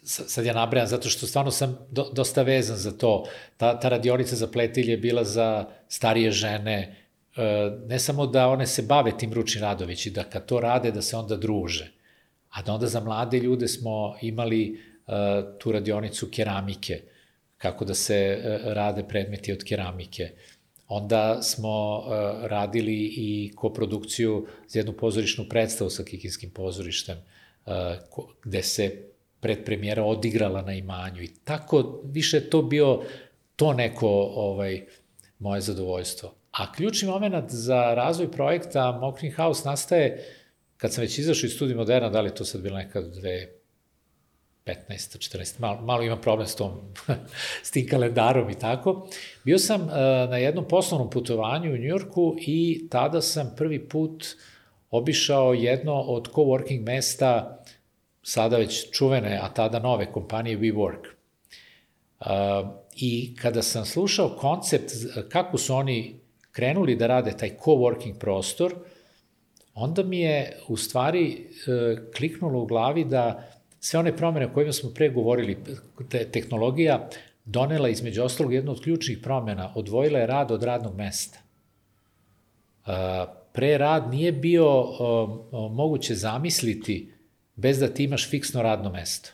[0.08, 3.24] sad ja nabrajam zato što stvarno sam do, dosta vezan za to.
[3.56, 6.96] Ta, ta radionica za pletilje je bila za starije žene,
[7.36, 10.90] e, ne samo da one se bave tim ručnim radović i da kad to rade
[10.90, 11.90] da se onda druže,
[12.50, 15.12] a da onda za mlade ljude smo imali e,
[15.58, 17.02] tu radionicu keramike,
[17.58, 20.30] kako da se e, rade predmeti od keramike.
[20.88, 22.04] Onda smo
[22.42, 27.16] radili i koprodukciju za jednu pozorišnu predstavu sa Kikinskim pozorištem,
[28.42, 29.08] gde se
[29.40, 33.02] predpremijera odigrala na imanju i tako više to bio
[33.56, 34.86] to neko ovaj
[35.38, 36.34] moje zadovoljstvo.
[36.50, 40.24] A ključni moment za razvoj projekta Mokrin House nastaje
[40.76, 43.57] kad sam već izašao iz studija Moderna, da li to sad bilo nekad dve
[44.68, 45.18] 15.
[45.18, 45.60] 14.
[45.60, 46.72] Malo, malo imam problem s tom,
[47.66, 49.08] s tim kalendarom i tako.
[49.44, 49.88] Bio sam uh,
[50.30, 54.26] na jednom poslovnom putovanju u Njujorku i tada sam prvi put
[54.90, 57.58] obišao jedno od coworking mesta
[58.22, 61.04] sada već čuvene, a tada nove kompanije WeWork.
[62.20, 62.26] Uh,
[62.96, 64.90] I kada sam slušao koncept
[65.28, 66.20] kako su oni
[66.52, 68.74] krenuli da rade taj coworking prostor,
[69.74, 73.48] onda mi je u stvari uh, kliknulo u glavi da
[73.80, 75.58] sve one promene o kojima smo pre govorili,
[76.10, 77.08] te, tehnologija
[77.44, 81.38] donela između ostalog jednu od ključnih promena, odvojila je rad od radnog mesta.
[83.52, 84.84] Pre rad nije bio
[85.70, 87.12] moguće zamisliti
[87.56, 89.30] bez da ti imaš fiksno radno mesto.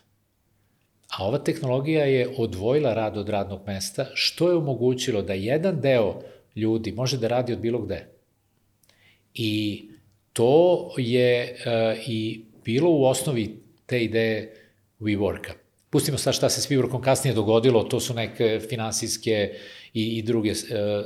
[1.18, 6.20] A ova tehnologija je odvojila rad od radnog mesta, što je omogućilo da jedan deo
[6.56, 8.06] ljudi može da radi od bilo gde.
[9.34, 9.84] I
[10.32, 14.52] to je uh, i bilo u osnovi te ideje
[15.00, 15.52] WeWorka.
[15.90, 19.50] Pustimo sad šta se s WeWorkom kasnije dogodilo, to su neke finansijske
[19.92, 20.56] i, i druge uh,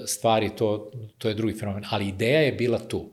[0.06, 3.10] stvari, to, to je drugi fenomen, ali ideja je bila tu.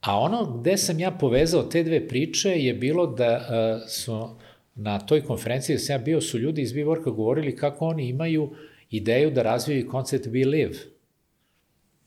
[0.00, 4.36] A ono gde sam ja povezao te dve priče je bilo da uh, su
[4.74, 8.50] na toj konferenciji gde sam ja bio, su ljudi iz WeWorka govorili kako oni imaju
[8.90, 10.78] ideju da razvijaju koncept We Live.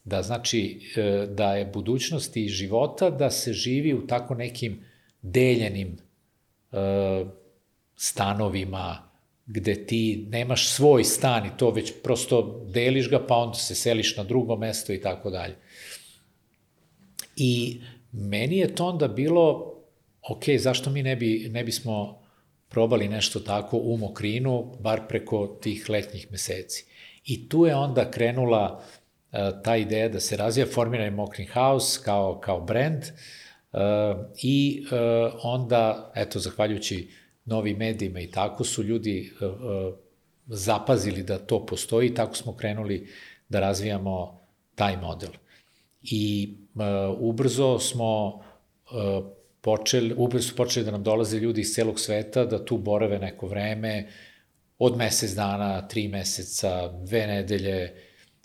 [0.03, 4.85] Da znači, uh, da je budućnost i života da se živi u tako nekim
[5.21, 5.97] deljenim
[7.95, 9.09] stanovima,
[9.45, 14.17] gde ti nemaš svoj stan i to već prosto deliš ga, pa onda se seliš
[14.17, 15.55] na drugo mesto i tako dalje.
[17.35, 17.81] I
[18.11, 19.73] meni je to onda bilo,
[20.29, 22.21] ok, zašto mi ne, bi, ne bismo
[22.69, 26.85] probali nešto tako u Mokrinu, bar preko tih letnjih meseci.
[27.25, 32.39] I tu je onda krenula uh, ta ideja da se razvija formiranje Mokrin House kao,
[32.39, 33.42] kao brand uh,
[34.41, 37.09] i uh, onda, eto, zahvaljujući
[37.45, 39.93] novim medijima i tako su ljudi uh, uh,
[40.47, 43.07] zapazili da to postoji i tako smo krenuli
[43.49, 44.41] da razvijamo
[44.75, 45.29] taj model.
[46.01, 46.53] I
[47.19, 48.41] ubrzo smo
[49.61, 53.47] počeli, ubrzo su počeli da nam dolaze ljudi iz celog sveta, da tu borave neko
[53.47, 54.07] vreme,
[54.79, 57.93] od mesec dana, tri meseca, dve nedelje,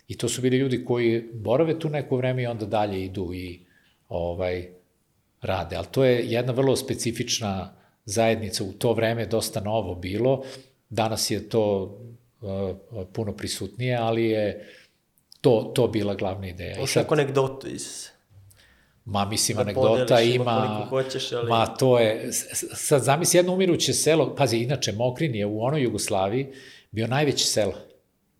[0.09, 3.65] I to su bili ljudi koji borave tu neko vreme i onda dalje idu i
[4.07, 4.69] ovaj,
[5.41, 5.75] rade.
[5.75, 7.73] Ali to je jedna vrlo specifična
[8.05, 10.43] zajednica, u to vreme dosta novo bilo,
[10.89, 11.97] danas je to
[12.41, 14.67] uh, puno prisutnije, ali je
[15.41, 16.79] to, to bila glavna ideja.
[16.79, 18.07] Možeš neku anegdotu iz...
[19.05, 20.85] Ma, mislim, da anegdota ima...
[20.89, 21.49] Hoćeš, ali...
[21.49, 22.27] Ma, to je...
[22.73, 26.47] Sad zamisli jedno umiruće selo, pazi, inače, Mokrin je u onoj Jugoslaviji
[26.91, 27.73] bio najveće selo.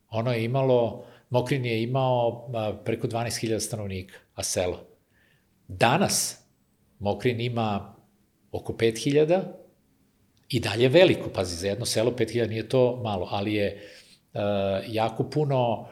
[0.10, 2.50] Ono je imalo, Mokrin je imao
[2.86, 4.80] preko 12.000 stanovnika, a selo.
[5.68, 6.39] Danas
[7.00, 7.96] Mokrin ima
[8.52, 9.42] oko 5000
[10.50, 13.82] i dalje veliko, pazi, za jedno selo 5000 nije to malo, ali je
[14.34, 14.40] uh,
[14.88, 15.88] jako puno uh,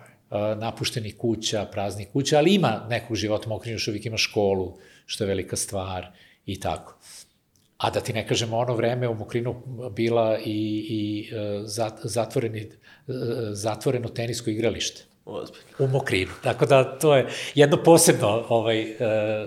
[0.58, 5.28] napuštenih kuća, praznih kuća, ali ima nekog života, Mokrin još uvijek ima školu, što je
[5.28, 6.08] velika stvar
[6.46, 6.98] i tako.
[7.78, 11.64] A da ti ne kažem, ono vreme u Mokrinu bila i, i uh,
[12.04, 12.72] zatvoreni,
[13.52, 15.04] zatvoreno tenisko igralište.
[15.28, 15.68] Ozbiljno.
[15.80, 16.32] U Mokrinu.
[16.44, 18.98] Tako da to je jedno posebno ovaj, uh,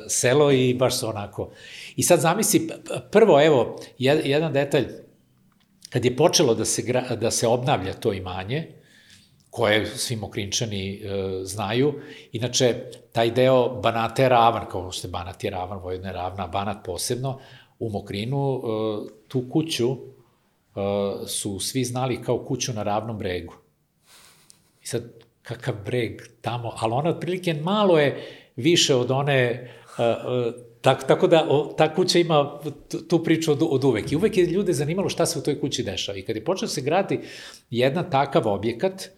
[0.08, 1.50] selo i baš su onako
[1.96, 2.68] I sad zamisli,
[3.10, 4.86] prvo, evo, jedan detalj,
[5.90, 6.82] kad je počelo da se,
[7.20, 8.80] da se obnavlja to imanje,
[9.50, 11.00] koje svi mokrinčani e,
[11.44, 11.94] znaju.
[12.32, 12.74] Inače,
[13.12, 16.84] taj deo Banata je ravan, kao što je Banat je ravan, Vojvodina je ravna, Banat
[16.84, 17.38] posebno,
[17.78, 18.60] u Mokrinu, e,
[19.28, 19.96] tu kuću e,
[21.26, 23.54] su svi znali kao kuću na ravnom bregu.
[24.82, 25.02] I sad,
[25.42, 28.26] kakav breg tamo, ali ona otprilike malo je
[28.56, 29.68] više od one e,
[29.98, 32.60] e, Tako, tako da o, ta kuća ima
[33.08, 34.12] tu priču od, od uvek.
[34.12, 36.18] I uvek je ljude zanimalo šta se u toj kući dešava.
[36.18, 37.20] I kad je počeo da se gradi
[37.70, 39.10] jedan takav objekat,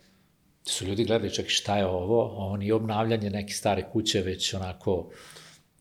[0.65, 5.11] su ljudi gledali čak šta je ovo, ovo nije obnavljanje neke stare kuće, već onako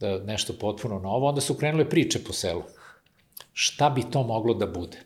[0.02, 2.64] e, nešto potpuno novo, onda su krenule priče po selu.
[3.54, 4.98] Šta bi to moglo da bude?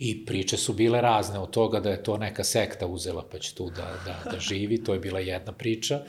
[0.00, 3.54] I priče su bile razne od toga da je to neka sekta uzela pa će
[3.54, 6.00] tu da, da, da živi, to je bila jedna priča.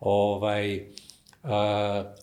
[0.00, 0.84] Ovaj,
[1.44, 1.50] Uh,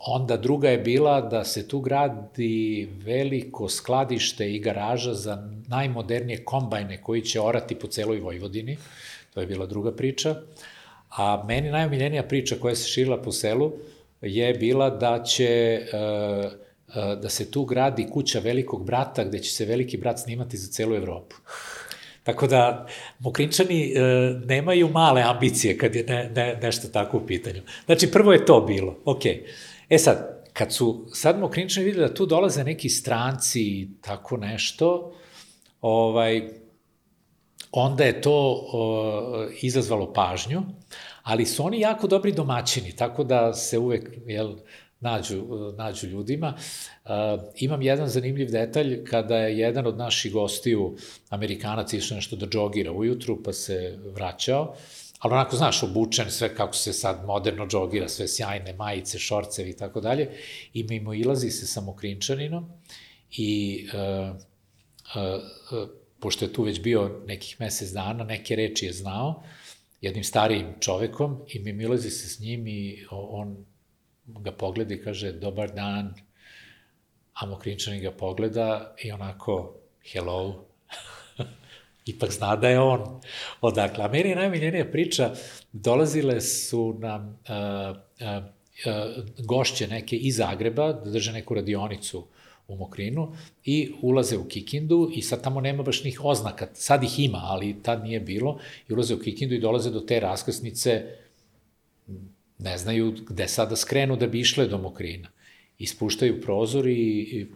[0.07, 7.01] onda druga je bila da se tu gradi veliko skladište i garaža za najmodernije kombajne
[7.01, 8.77] koji će orati po celoj Vojvodini.
[9.33, 10.35] To je bila druga priča.
[11.09, 13.71] A meni najomiljenija priča koja se širila po selu
[14.21, 16.51] je bila da će uh,
[17.21, 20.95] da se tu gradi kuća velikog brata gde će se veliki brat snimati za celu
[20.95, 21.35] Evropu.
[22.23, 22.87] Tako da,
[23.19, 23.99] Mokrinčani e,
[24.45, 27.61] nemaju male ambicije kad je ne, ne, nešto tako u pitanju.
[27.85, 29.25] Znači, prvo je to bilo, ok.
[29.89, 35.13] E sad, kad su sad Mokrinčani videli da tu dolaze neki stranci i tako nešto,
[35.81, 36.49] ovaj,
[37.71, 40.61] onda je to o, izazvalo pažnju,
[41.23, 44.55] ali su oni jako dobri domaćini, tako da se uvek, jel,
[45.01, 45.43] nađu,
[45.77, 46.53] nađu ljudima.
[47.05, 47.11] Uh,
[47.55, 50.95] imam jedan zanimljiv detalj kada je jedan od naših gostiju,
[51.29, 54.75] Amerikanac, išao nešto da džogira ujutru, pa se vraćao,
[55.19, 59.77] ali onako, znaš, obučen, sve kako se sad moderno džogira, sve sjajne majice, šorcevi i
[59.77, 60.29] tako dalje,
[60.73, 62.69] i mimo ilazi se sa mokrinčaninom
[63.31, 64.35] i uh,
[65.15, 69.43] uh, uh, pošto je tu već bio nekih mesec dana, neke reči je znao,
[70.01, 73.65] jednim starijim čovekom i mi ilazi se s njim i on
[74.39, 76.13] ga pogleda i kaže dobar dan,
[77.33, 79.75] a Mokrinčani ga pogleda i onako
[80.11, 80.65] hello,
[82.05, 83.21] ipak zna da je on.
[83.61, 85.33] Odakle, a meni je najmiljenija priča,
[85.71, 88.43] dolazile su nam uh, uh,
[88.85, 92.27] uh, gošće neke iz Zagreba, da drže neku radionicu
[92.67, 93.33] u Mokrinu
[93.65, 97.83] i ulaze u Kikindu i sad tamo nema baš njih oznaka, sad ih ima, ali
[97.83, 98.59] tad nije bilo,
[98.89, 101.05] i ulaze u Kikindu i dolaze do te raskrsnice
[102.61, 105.29] ne znaju gde sada da skrenu da bi išle do Mokrina.
[105.77, 107.47] Ispuštaju prozor i, i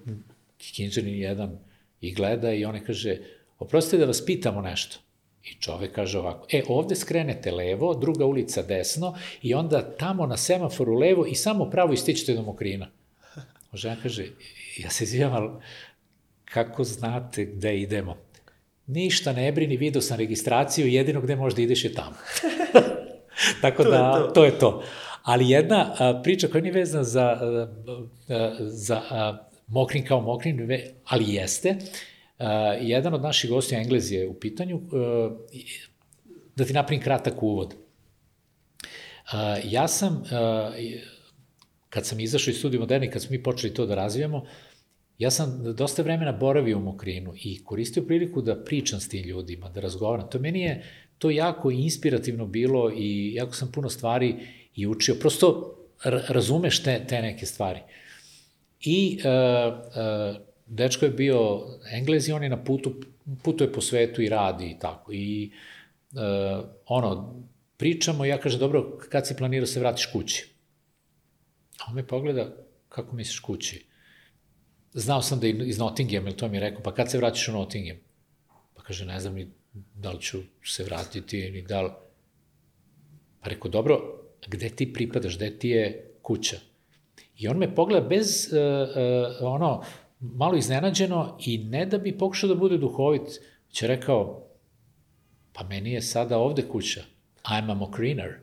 [0.57, 1.59] Kikinđanin jedan
[2.01, 3.17] i gleda i one kaže,
[3.59, 4.97] oprostite da vas pitamo nešto.
[5.43, 10.37] I čovek kaže ovako, e, ovde skrenete levo, druga ulica desno i onda tamo na
[10.37, 12.87] semaforu levo i samo pravo ističete do Mokrina.
[13.73, 14.25] Žena kaže,
[14.77, 15.49] ja se izvijem, ali
[16.45, 18.17] kako znate gde idemo?
[18.87, 22.15] Ništa ne brini, vidio sam registraciju, jedino gde možda ideš je tamo.
[23.61, 24.31] Tako to da, je to.
[24.33, 24.83] to je to.
[25.23, 27.67] Ali jedna a, priča koja nije vezana za, a,
[28.29, 29.37] a, za a,
[29.67, 30.69] Mokrin kao Mokrin,
[31.05, 31.75] ali jeste,
[32.39, 35.29] a, jedan od naših gostija Englez je u pitanju, a,
[36.55, 37.75] da ti napravim kratak uvod.
[39.31, 40.71] A, ja sam, a,
[41.89, 44.45] kad sam izašao iz studiju moderni, kad smo mi počeli to da razvijamo,
[45.17, 49.69] ja sam dosta vremena boravio u Mokrinu i koristio priliku da pričam s tim ljudima,
[49.69, 50.29] da razgovaram.
[50.29, 50.83] To meni je
[51.17, 54.35] to jako inspirativno bilo i jako sam puno stvari
[54.75, 55.15] i učio.
[55.15, 55.75] Prosto
[56.27, 57.79] razumeš te, te neke stvari.
[58.81, 61.61] I uh, uh, dečko je bio
[61.91, 62.93] Englez i on je na putu,
[63.43, 65.13] putuje po svetu i radi i tako.
[65.13, 65.51] I
[66.11, 67.43] uh, ono,
[67.77, 70.49] pričamo, ja kažem, dobro, kad si planirao se vratiš kući?
[71.79, 72.55] A on me pogleda,
[72.89, 73.85] kako misliš kući?
[74.93, 77.47] Znao sam da je iz Nottingham, ili to mi je rekao, pa kad se vraćaš
[77.47, 77.97] u Nottingham?
[78.73, 79.51] Pa kaže, ne znam ni
[79.95, 81.89] da li ću se vratiti, ni da li...
[83.41, 86.57] Pa rekao, dobro, gde ti pripadaš, gde ti je kuća?
[87.37, 88.59] I on me pogleda bez, uh,
[89.41, 89.83] uh, ono,
[90.19, 94.47] malo iznenađeno i ne da bi pokušao da bude duhovit, će rekao,
[95.53, 97.03] pa meni je sada ovde kuća.
[97.43, 98.39] I'm a mokriner.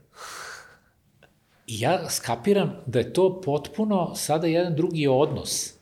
[1.67, 5.75] I ja skapiram da je to potpuno sada jedan drugi odnos.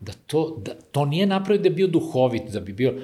[0.00, 3.02] Da to, da, to nije napravio da je bio duhovit, da bi bio...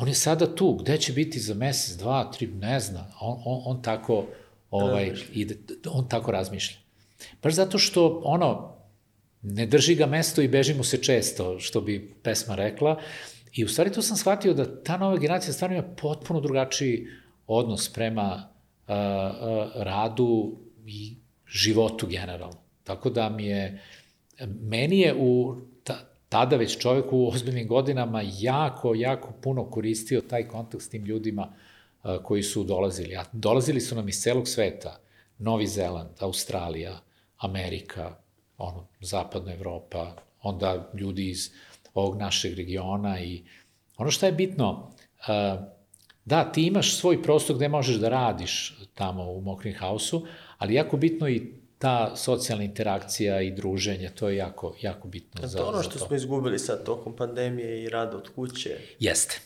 [0.00, 3.04] On je sada tu, gde će biti za mesec, dva, tri, ne zna.
[3.20, 4.26] On, on, on tako
[4.70, 5.56] ovaj, ide,
[5.90, 6.76] on tako razmišlja.
[7.42, 8.74] Baš zato što, ono,
[9.42, 13.00] ne drži ga mesto i beži mu se često, što bi pesma rekla.
[13.52, 17.06] I u stvari tu sam shvatio da ta nova generacija stvarno ima potpuno drugačiji
[17.46, 18.48] odnos prema
[18.88, 21.16] uh, uh, radu i
[21.46, 22.60] životu generalno.
[22.84, 23.82] Tako da mi je,
[24.60, 25.56] meni je u
[26.28, 31.48] tada već čovjek u ozbiljnim godinama jako, jako puno koristio taj kontakt s tim ljudima
[32.04, 33.16] uh, koji su dolazili.
[33.16, 35.00] A dolazili su nam iz celog sveta.
[35.38, 37.00] Novi Zeland, Australija,
[37.38, 38.16] Amerika,
[38.58, 41.50] ono, zapadna Evropa, onda ljudi iz
[41.94, 43.42] ovog našeg regiona i
[43.96, 44.90] ono što je bitno,
[46.24, 50.26] da, ti imaš svoj prostor gde možeš da radiš tamo u Mokrin Hausu,
[50.58, 55.58] ali jako bitno i ta socijalna interakcija i druženje, to je jako, jako bitno za,
[55.58, 58.76] to ono što smo izgubili sad tokom pandemije i rada od kuće.
[58.98, 59.40] Jeste.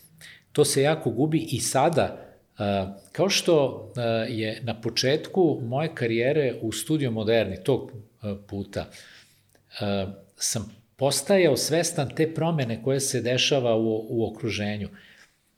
[0.53, 2.19] To se jako gubi i sada,
[3.13, 3.87] kao što
[4.29, 7.93] je na početku moje karijere u Studio Moderni, tog
[8.47, 8.91] puta,
[10.37, 14.89] sam postajao svestan te promene koje se dešava u, u okruženju.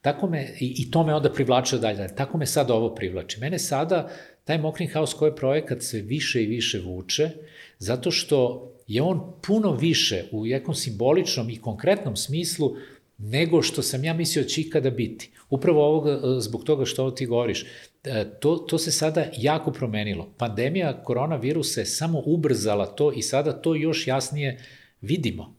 [0.00, 2.14] Tako me, i, i to me onda privlačio dalje.
[2.14, 3.40] Tako me sad ovo privlači.
[3.40, 4.08] Mene sada
[4.44, 7.30] taj Mokrin House koji je projekat se više i više vuče,
[7.78, 12.76] zato što je on puno više u nekom simboličnom i konkretnom smislu
[13.18, 15.30] nego što sam ja mislio da će ikada biti.
[15.50, 17.64] Upravo ovoga, zbog toga što ovo ti govoriš.
[18.04, 20.34] E, to, to se sada jako promenilo.
[20.36, 24.64] Pandemija koronavirusa je samo ubrzala to i sada to još jasnije
[25.00, 25.54] vidimo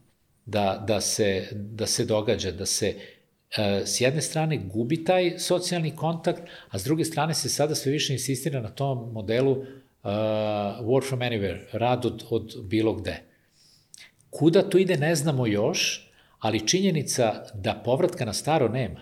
[0.46, 2.96] da, da, se, da se događa, da se e,
[3.84, 8.12] s jedne strane gubi taj socijalni kontakt, a s druge strane se sada sve više
[8.12, 9.66] insistira na tom modelu uh,
[10.80, 13.22] work from anywhere, rad od, od bilo gde.
[14.30, 19.00] Kuda to ide ne znamo još, ali činjenica da povratka na staro nema.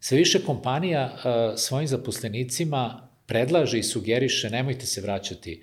[0.00, 1.22] Sve više kompanija uh,
[1.58, 5.62] svojim zaposlenicima predlaže i sugeriše nemojte se vraćati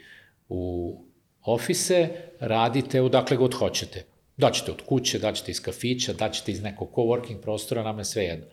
[0.50, 0.96] u
[1.42, 2.10] ofise,
[2.40, 4.06] radite odakle god hoćete.
[4.40, 8.46] Daćete od kuće, daćete iz kafića, daćete iz nekog coworking prostora, nam je sve jedno.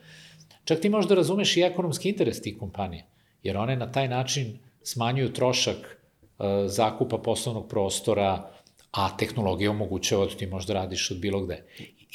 [0.65, 3.05] Čak ti možda razumeš i ekonomski interes tih kompanija,
[3.43, 8.51] jer one na taj način smanjuju trošak uh, zakupa poslovnog prostora,
[8.91, 11.63] a tehnologija omogućava da ti možda radiš od bilo gde.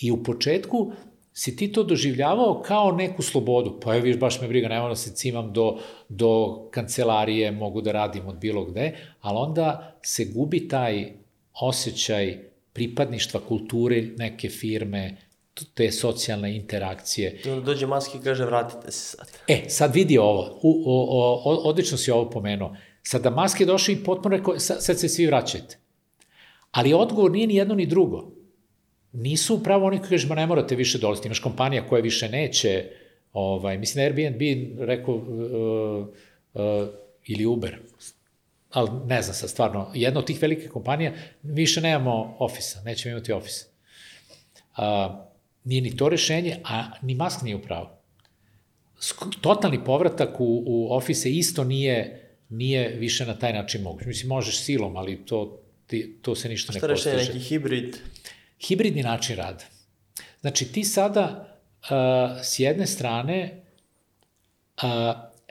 [0.02, 0.92] I u početku
[1.34, 3.80] si ti to doživljavao kao neku slobodu.
[3.84, 5.80] Pa je, viš, baš me briga, nema da se cimam do,
[6.10, 11.14] do kancelarije, mogu da radim od bilo gde, ali onda se gubi taj
[11.54, 15.18] osjećaj pripadništva kulture neke firme,
[15.74, 17.42] te socijalne interakcije.
[17.46, 19.28] I onda dođe maski i kaže vratite se sad.
[19.48, 22.76] E, sad vidi ovo, u, o, o, odlično si ovo pomenuo.
[23.04, 25.78] Sada maske došli i potpuno rekao, sad, sad se svi vraćate.
[26.72, 28.42] Ali odgovor nije ni jedno ni drugo
[29.14, 32.86] nisu upravo oni koji kažu, ma ne morate više dolaziti, imaš kompanija koja više neće,
[33.34, 34.42] ovaj, mislim da Airbnb
[34.80, 36.08] rekao, uh,
[36.54, 36.88] uh,
[37.28, 37.80] ili Uber,
[38.72, 43.32] ali ne znam sad, stvarno, jedna od tih velikih kompanija, više nemamo ofisa, nećemo imati
[43.32, 43.66] ofisa.
[44.78, 44.84] Uh,
[45.64, 47.98] nije ni to rešenje, a ni Musk nije upravo.
[49.42, 54.08] Totalni povratak u, u ofise isto nije, nije više na taj način moguće.
[54.08, 57.02] Mislim, možeš silom, ali to, ti, to se ništa ne postiže.
[57.02, 57.98] Šta rešenje, neki hibrid?
[58.68, 59.64] hibridni način rada.
[60.42, 61.90] Znači, ti sada uh,
[62.44, 63.64] s jedne strane,
[64.78, 64.84] uh,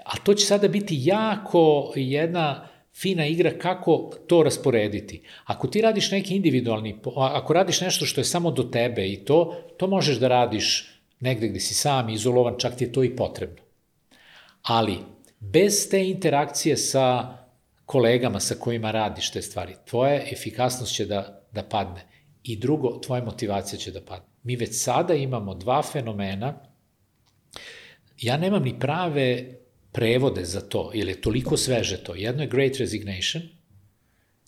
[0.05, 2.70] a to će sada biti jako jedna
[3.01, 5.23] fina igra kako to rasporediti.
[5.45, 9.57] Ako ti radiš neki individualni, ako radiš nešto što je samo do tebe i to,
[9.77, 13.63] to možeš da radiš negde gde si sam izolovan, čak ti je to i potrebno.
[14.63, 14.99] Ali,
[15.41, 17.37] bez te interakcije sa
[17.87, 22.07] kolegama sa kojima radiš te stvari, tvoja efikasnost će da, da padne.
[22.43, 24.27] I drugo, tvoja motivacija će da padne.
[24.43, 26.55] Mi već sada imamo dva fenomena,
[28.21, 29.60] ja nemam ni prave
[29.93, 32.15] prevode za to, jer je toliko sveže to.
[32.15, 33.43] Jedno je Great Resignation,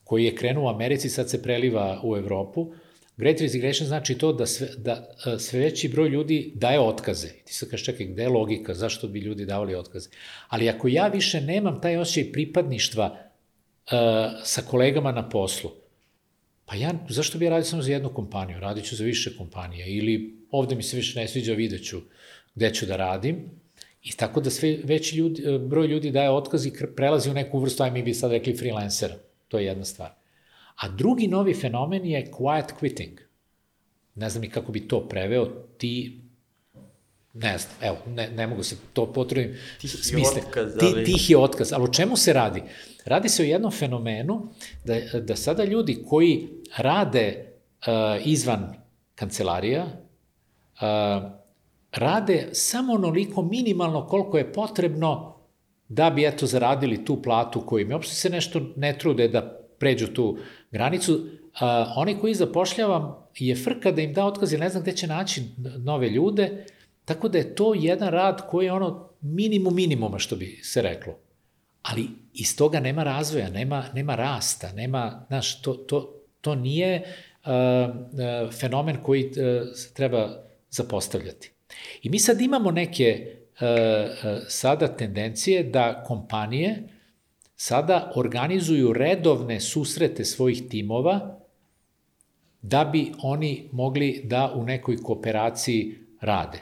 [0.05, 2.73] koji je krenuo u Americi, sad se preliva u Evropu,
[3.17, 7.29] Great resignation znači to da sve, da e, sve veći broj ljudi daje otkaze.
[7.45, 10.11] Ti sad kažeš, čekaj, gde je logika, zašto bi ljudi davali otkaze?
[10.49, 13.99] Ali ako ja više nemam taj osjećaj pripadništva uh,
[14.45, 15.71] sa kolegama na poslu,
[16.65, 18.61] pa ja, zašto bi ja radio samo za jednu kompaniju?
[18.61, 19.87] Radit ću za više kompanija.
[19.87, 22.01] Ili ovde mi se više ne sviđa, vidjet ću
[22.55, 23.62] gde ću da radim.
[24.03, 27.59] I tako da sve veći ljudi, e, broj ljudi daje otkaz i prelazi u neku
[27.59, 29.15] vrstu, aj mi bi sad rekli freelancera.
[29.49, 30.11] To je jedna stvar.
[30.77, 33.19] A drugi novi fenomen je quiet quitting.
[34.15, 35.47] Ne znam ni kako bi to preveo,
[35.79, 36.23] ti
[37.35, 40.43] ne znam, evo, ne, ne mogu se to potrebim smisle.
[40.47, 41.05] Otkaz, ali...
[41.05, 42.63] Ti, tihi otkaz, ali o čemu se radi?
[43.05, 44.49] Radi se o jednom fenomenu
[44.85, 47.45] da, da sada ljudi koji rade
[47.87, 48.75] uh, izvan
[49.15, 51.42] kancelarija, uh,
[51.93, 55.37] rade samo onoliko minimalno koliko je potrebno
[55.89, 60.07] da bi eto zaradili tu platu koju im uopšte se nešto ne trude da pređu
[60.07, 60.39] tu
[60.71, 61.27] granicu.
[61.61, 65.43] A, oni koji zapošljavam je frka da im da otkaz ne znam gde će naći
[65.79, 66.65] nove ljude,
[67.05, 71.19] tako da je to jedan rad koji je ono minimum minimuma što bi se reklo.
[71.83, 77.51] Ali iz toga nema razvoja, nema, nema rasta, nema, znaš, to, to, to nije uh,
[77.51, 79.33] uh, fenomen koji uh,
[79.95, 80.29] treba
[80.71, 81.52] zapostavljati.
[82.03, 86.89] I mi sad imamo neke uh, uh, sada tendencije da kompanije
[87.57, 91.39] sada organizuju redovne susrete svojih timova
[92.63, 96.59] da bi oni mogli da u nekoj kooperaciji rade.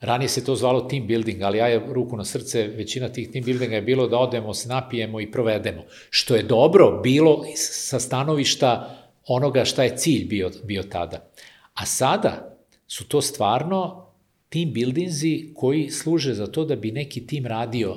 [0.00, 3.44] Ranije se to zvalo team building, ali ja je ruku na srce, većina tih team
[3.44, 5.82] buildinga je bilo da odemo, se napijemo i provedemo.
[6.10, 8.96] Što je dobro bilo sa stanovišta
[9.26, 11.30] onoga šta je cilj bio, bio tada.
[11.74, 14.09] A sada su to stvarno
[14.50, 17.96] team buildingzi koji služe za to da bi neki tim radio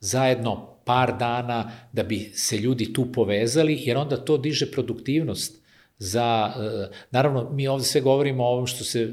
[0.00, 5.62] zajedno par dana, da bi se ljudi tu povezali, jer onda to diže produktivnost
[5.98, 9.06] za, e, naravno, mi ovde sve govorimo o ovom što se e,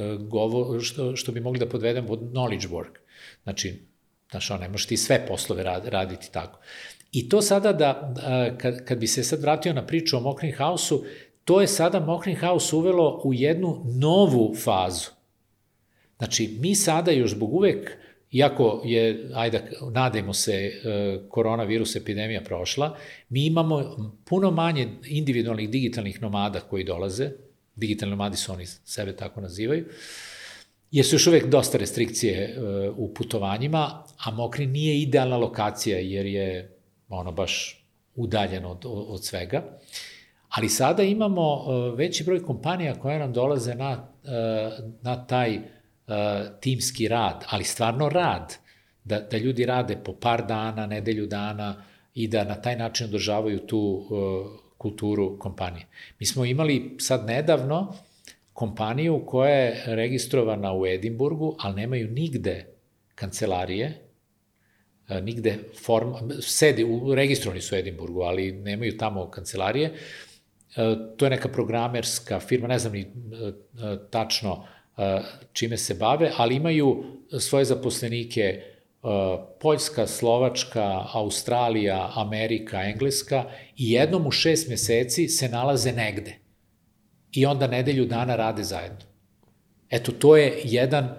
[0.00, 2.98] e, govo, što, što bi mogli da podvedemo pod knowledge work.
[3.42, 3.74] Znači,
[4.30, 6.60] znaš, ne možeš ti sve poslove raditi tako.
[7.12, 8.14] I to sada da,
[8.58, 11.04] kad, kad bi se sad vratio na priču o Mokrin House-u,
[11.50, 15.10] to je sada Mokrin House uvelo u jednu novu fazu.
[16.18, 17.90] Znači, mi sada još zbog uvek
[18.30, 20.72] iako je, ajde, nadajmo se, e,
[21.28, 22.96] koronavirus epidemija prošla,
[23.28, 27.30] mi imamo puno manje individualnih digitalnih nomada koji dolaze,
[27.74, 29.86] digitalni nomadi su oni sebe tako nazivaju,
[30.90, 32.60] jer su još uvek dosta restrikcije e,
[32.96, 36.76] u putovanjima, a Mokri nije idealna lokacija jer je
[37.08, 39.62] ono baš udaljen od, od svega.
[40.50, 44.08] Ali sada imamo e, veći broj kompanija koje nam dolaze na,
[45.02, 45.62] na taj uh,
[46.60, 48.56] timski rad, ali stvarno rad,
[49.04, 53.58] da, da ljudi rade po par dana, nedelju dana i da na taj način održavaju
[53.58, 54.06] tu
[54.78, 55.86] kulturu kompanije.
[56.18, 57.94] Mi smo imali sad nedavno
[58.52, 62.66] kompaniju koja je registrovana u Edimburgu, ali nemaju nigde
[63.14, 64.00] kancelarije,
[65.22, 69.94] nigde form, sedi, registrovani su u Edimburgu, ali nemaju tamo kancelarije.
[70.76, 73.06] Uh, to je neka programerska firma, ne znam ni
[74.10, 74.66] tačno
[75.52, 77.04] čime se bave, ali imaju
[77.38, 78.62] svoje zaposlenike
[79.60, 83.44] Poljska, Slovačka, Australija, Amerika, Engleska
[83.76, 86.38] i jednom u šest meseci se nalaze negde.
[87.32, 88.98] I onda nedelju dana rade zajedno.
[89.90, 91.14] Eto, to je jedan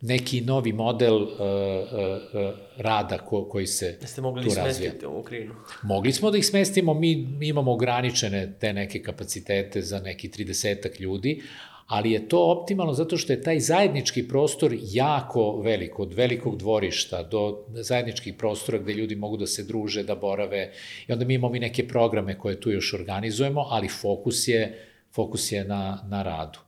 [0.00, 4.90] neki novi model uh, uh, uh, rada ko, koji se da ste mogli tu razvija.
[4.90, 5.54] smestiti u krinu?
[5.82, 11.42] Mogli smo da ih smestimo, mi imamo ograničene te neke kapacitete za neki 30 ljudi,
[11.86, 17.22] ali je to optimalno zato što je taj zajednički prostor jako velik, od velikog dvorišta
[17.22, 20.72] do zajedničkih prostora gde ljudi mogu da se druže, da borave
[21.06, 25.52] i onda mi imamo i neke programe koje tu još organizujemo, ali fokus je, fokus
[25.52, 26.58] je na, na radu.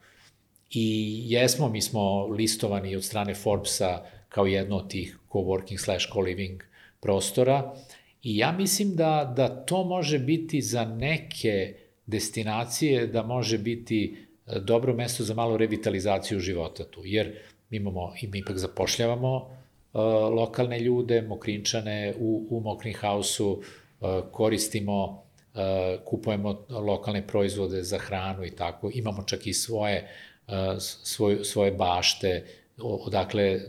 [0.70, 6.60] I jesmo, mi smo listovani od strane Forbesa kao jedno od tih co-working slash co-living
[7.00, 7.74] prostora.
[8.22, 11.74] I ja mislim da, da to može biti za neke
[12.06, 14.16] destinacije, da može biti
[14.60, 17.38] dobro mesto za malu revitalizaciju života tu, jer
[17.70, 20.00] mi imamo, i mi ipak zapošljavamo uh,
[20.34, 23.62] lokalne ljude, mokrinčane u, u Mokrin hausu,
[24.00, 25.60] uh, koristimo, uh,
[26.04, 30.29] kupujemo lokalne proizvode za hranu i tako, imamo čak i svoje, uh,
[30.78, 32.46] svoj, svoje bašte,
[32.78, 33.62] odakle uh,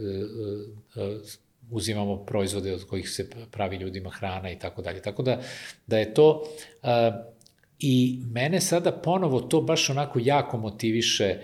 [1.03, 1.21] uh,
[1.69, 5.01] uzimamo proizvode od kojih se pravi ljudima hrana i tako dalje.
[5.01, 5.41] Tako da,
[5.87, 6.43] da je to
[7.81, 11.37] I mene sada ponovo to baš onako jako motiviše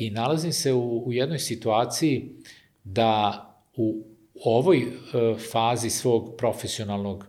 [0.00, 2.30] i nalazim se u, u jednoj situaciji
[2.84, 3.42] da
[3.76, 4.04] u
[4.44, 4.86] ovoj
[5.50, 7.26] fazi svog profesionalnog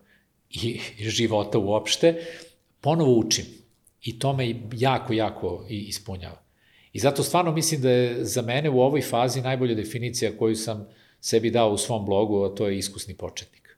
[0.50, 2.26] i života uopšte
[2.82, 3.46] ponovo učim.
[4.02, 6.43] I to me jako, jako ispunjava.
[6.94, 10.88] I zato stvarno mislim da je za mene u ovoj fazi najbolja definicija koju sam
[11.22, 13.78] sebi dao u svom blogu, a to je iskusni početnik.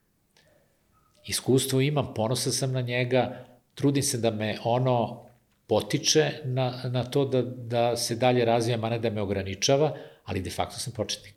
[1.27, 5.25] Iskustvo imam, ponosan sam na njega, trudim se da me ono
[5.67, 10.41] potiče na, na to da, da se dalje razvijam, a ne da me ograničava, ali
[10.41, 11.35] de facto sam početnik.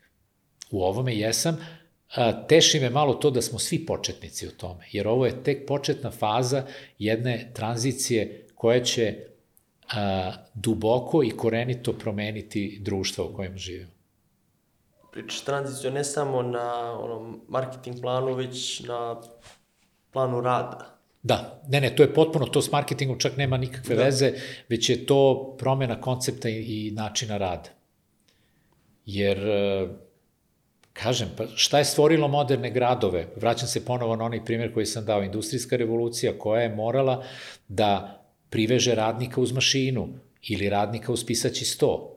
[0.70, 1.58] U ovome jesam,
[2.48, 6.10] teši me malo to da smo svi početnici u tome, jer ovo je tek početna
[6.10, 6.66] faza
[6.98, 9.16] jedne tranzicije koja će
[9.94, 13.90] a, duboko i korenito promeniti društvo u kojem živimo.
[15.12, 19.20] Pričaš tranziciju ne samo na onom marketing planu, već na
[20.12, 20.98] planu rada.
[21.22, 24.04] Da, ne, ne, to je potpuno, to s marketingom čak nema nikakve da.
[24.04, 24.32] veze,
[24.68, 27.68] već je to promena koncepta i, načina rada.
[29.06, 29.88] Jer, e,
[30.92, 33.26] kažem, pa šta je stvorilo moderne gradove?
[33.36, 37.24] Vraćam se ponovo na onaj primjer koji sam dao, industrijska revolucija koja je morala
[37.68, 38.17] da
[38.50, 40.08] priveže radnika uz mašinu
[40.42, 42.14] ili radnika uz pisaći sto.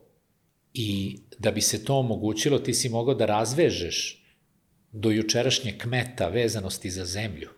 [0.74, 4.24] I da bi se to omogućilo, ti si mogao da razvežeš
[4.92, 7.48] do jučerašnje kmeta vezanosti za zemlju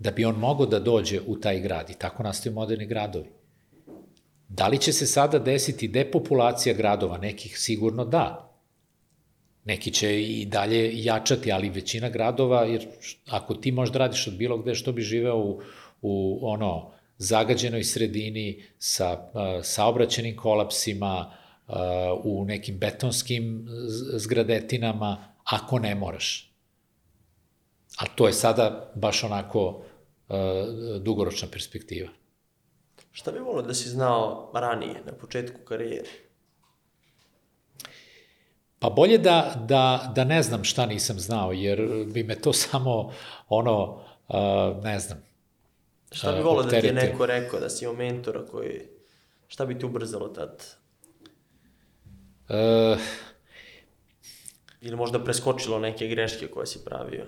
[0.00, 3.28] da bi on mogao da dođe u taj grad i tako nastaju moderni gradovi.
[4.48, 7.18] Da li će se sada desiti depopulacija gradova?
[7.18, 8.50] Nekih sigurno da.
[9.64, 12.86] Neki će i dalje jačati, ali većina gradova, jer
[13.28, 15.60] ako ti možda radiš od bilo gde, što bi živeo u,
[16.02, 19.18] u ono, zagađenoj sredini sa
[19.62, 21.32] saobraćenim kolapsima,
[22.24, 23.66] u nekim betonskim
[24.16, 26.52] zgradetinama, ako ne moraš.
[27.98, 29.82] A to je sada baš onako
[31.00, 32.08] dugoročna perspektiva.
[33.12, 36.08] Šta bi volio da si znao ranije, na početku karijere?
[38.78, 43.12] Pa bolje da, da, da ne znam šta nisam znao, jer bi me to samo,
[43.48, 44.00] ono,
[44.82, 45.22] ne znam,
[46.12, 48.80] Šta bi volio da ti je neko rekao, da si imao mentora koji,
[49.48, 50.66] šta bi ti ubrzalo tad?
[52.48, 53.00] Uh,
[54.80, 57.26] Ili možda preskočilo neke greške koje si pravio?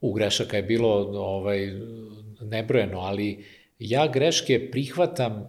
[0.00, 0.88] U grešaka je bilo
[1.20, 1.72] ovaj,
[2.40, 3.44] nebrojeno, ali
[3.78, 5.48] ja greške prihvatam uh,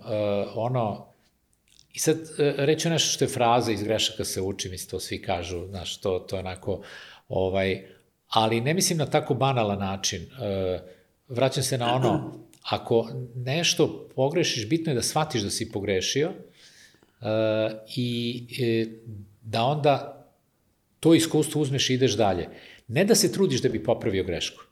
[0.55, 1.07] ono,
[1.93, 2.27] i sad uh,
[2.57, 6.19] reću nešto što je fraza iz grešaka se uči, mislim, to svi kažu, znaš, to,
[6.19, 6.81] to je onako,
[7.27, 7.87] ovaj,
[8.27, 10.21] ali ne mislim na tako banalan način.
[10.21, 10.81] Uh,
[11.27, 12.33] vraćam se na ono,
[12.65, 17.27] ako nešto pogrešiš, bitno je da shvatiš da si pogrešio uh,
[17.95, 18.93] i uh,
[19.41, 20.11] da onda
[20.99, 22.49] to iskustvo uzmeš i ideš dalje.
[22.87, 24.63] Ne da se trudiš da bi popravio grešku,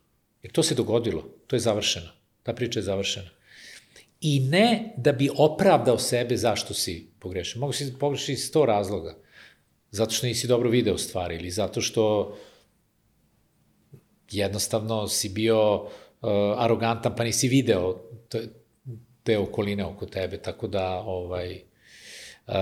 [0.44, 2.10] jer to se dogodilo, to je završeno,
[2.44, 3.30] ta priča je završena.
[4.22, 7.60] I ne da bi opravdao sebe zašto si pogrešio.
[7.60, 9.18] Mogu si pogrešiti iz sto razloga.
[9.92, 12.38] Zato što nisi dobro video stvari ili zato što
[14.32, 15.90] jednostavno si bio uh,
[16.58, 17.96] arogantan pa nisi video
[18.30, 18.42] te,
[19.24, 21.62] te okoline oko tebe, tako da ovaj
[22.48, 22.54] uh,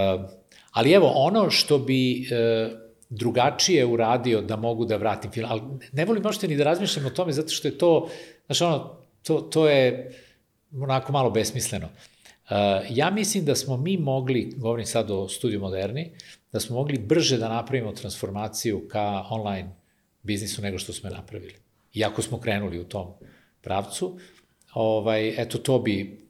[0.71, 2.71] ali evo ono što bi uh,
[3.09, 5.61] drugačije uradio da mogu da vratim film, ali
[5.91, 8.09] ne volim možete ni da razmišljam o tome zato što je to,
[8.45, 10.11] znaš ono, to, to je
[10.73, 11.85] onako malo besmisleno.
[11.87, 12.57] Uh,
[12.89, 16.11] ja mislim da smo mi mogli, govorim sad o studiju Moderni,
[16.51, 19.75] da smo mogli brže da napravimo transformaciju ka online
[20.23, 21.55] biznisu nego što smo je napravili.
[21.93, 23.13] Iako smo krenuli u tom
[23.61, 24.17] pravcu,
[24.73, 26.27] ovaj, eto, to bi,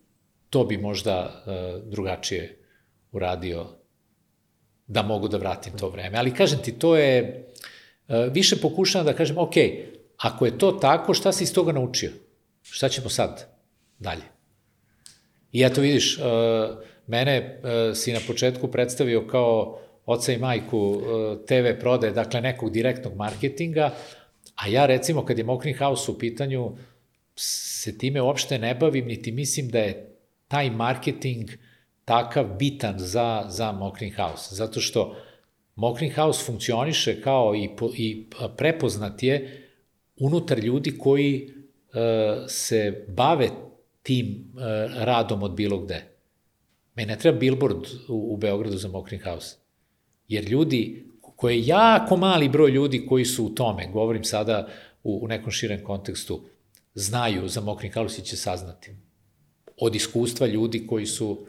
[0.49, 2.57] to bi možda uh, drugačije
[3.11, 3.65] uradio
[4.87, 6.17] da mogu da vratim to vreme.
[6.17, 7.17] Ali kažem ti, to je,
[8.07, 9.53] e, više pokušavam da kažem, ok,
[10.17, 12.11] ako je to tako, šta si iz toga naučio?
[12.61, 13.47] Šta ćemo sad
[13.99, 14.23] dalje?
[15.51, 16.21] I eto vidiš, e,
[17.07, 21.01] mene e, si na početku predstavio kao oca i majku
[21.47, 23.93] TV prodaje, dakle nekog direktnog marketinga,
[24.55, 26.71] a ja recimo kad je Mokrin House u pitanju,
[27.41, 30.15] se time uopšte ne bavim, niti mislim da je
[30.47, 31.49] taj marketing
[32.05, 35.15] takav bitan za, za Mokrin House, zato što
[35.75, 38.25] Mokrin House funkcioniše kao i, po, i
[38.57, 39.67] prepoznat je
[40.19, 41.93] unutar ljudi koji uh,
[42.47, 43.49] se bave
[44.03, 44.61] tim uh,
[45.03, 46.03] radom od bilo gde.
[46.95, 49.55] Me ne treba billboard u, u Beogradu za Mokrin House.
[50.27, 54.67] Jer ljudi, koje je jako mali broj ljudi koji su u tome, govorim sada
[55.03, 56.43] u, u nekom širem kontekstu,
[56.93, 58.95] znaju za Mokrin House i će saznati.
[59.77, 61.47] Od iskustva ljudi koji su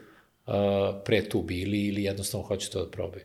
[1.05, 3.24] pre tu bili ili jednostavno hoće to da probaju.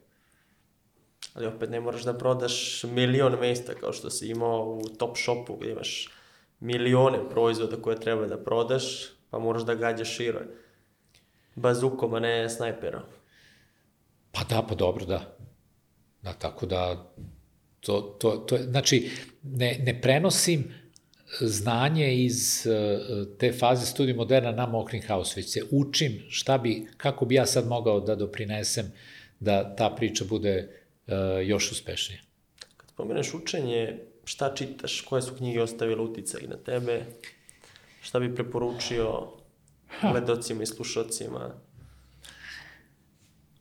[1.34, 5.56] Ali opet ne moraš da prodaš milion mesta kao što si imao u top shopu
[5.56, 6.10] gde imaš
[6.60, 8.84] milione proizvoda koje treba da prodaš,
[9.30, 10.42] pa moraš da gađaš širo.
[11.56, 13.02] Bazukom, a ne snajperom.
[14.32, 15.38] Pa da, pa dobro, da.
[16.22, 17.12] Da, tako da,
[17.80, 19.10] to, to, to, znači,
[19.44, 20.74] ne, ne prenosim
[21.40, 23.00] znanje iz e,
[23.38, 27.46] te faze studija moderna na Mokrin House, već se učim šta bi, kako bi ja
[27.46, 28.92] sad mogao da doprinesem
[29.40, 30.70] da ta priča bude
[31.08, 31.14] uh,
[31.44, 32.22] još uspešnija.
[32.78, 37.06] Kad spomeneš učenje, šta čitaš, koje su knjige ostavile uticaj na tebe,
[38.02, 39.28] šta bi preporučio
[40.02, 41.54] gledocima i slušocima?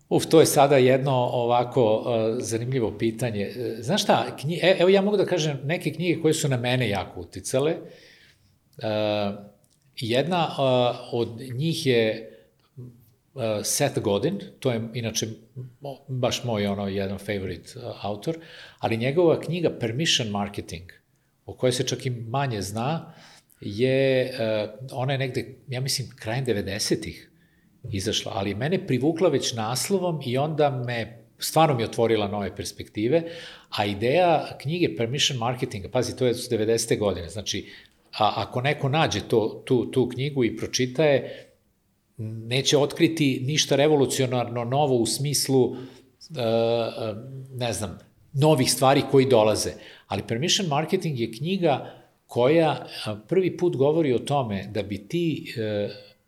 [0.08, 3.42] Uf, to je sada jedno ovako uh, zanimljivo pitanje.
[3.42, 6.56] E, znaš šta, knji, e, evo ja mogu da kažem neke knjige koje su na
[6.56, 7.76] mene jako uticale.
[8.76, 8.84] Uh,
[9.96, 12.30] jedna uh, od njih je
[13.34, 15.26] uh, Seth Godin, to je inače
[16.08, 18.38] baš moj ono jedan favorite uh, autor,
[18.78, 20.92] ali njegova knjiga Permission Marketing,
[21.46, 23.14] o kojoj se čak i manje zna,
[23.60, 27.30] je, uh, ona je negde, ja mislim, krajem 90-ih
[27.92, 33.22] izašla, ali mene privukla već naslovom i onda me stvarno mi otvorila nove perspektive,
[33.70, 36.98] a ideja knjige Permission Marketinga, pazi, to je 90.
[36.98, 37.72] godine, znači,
[38.18, 41.46] a, ako neko nađe to, tu, tu knjigu i pročitaje,
[42.18, 45.76] neće otkriti ništa revolucionarno novo u smislu, uh,
[47.54, 47.98] ne znam,
[48.32, 49.70] novih stvari koji dolaze.
[50.06, 51.92] Ali Permission Marketing je knjiga
[52.26, 52.86] koja
[53.28, 55.54] prvi put govori o tome da bi ti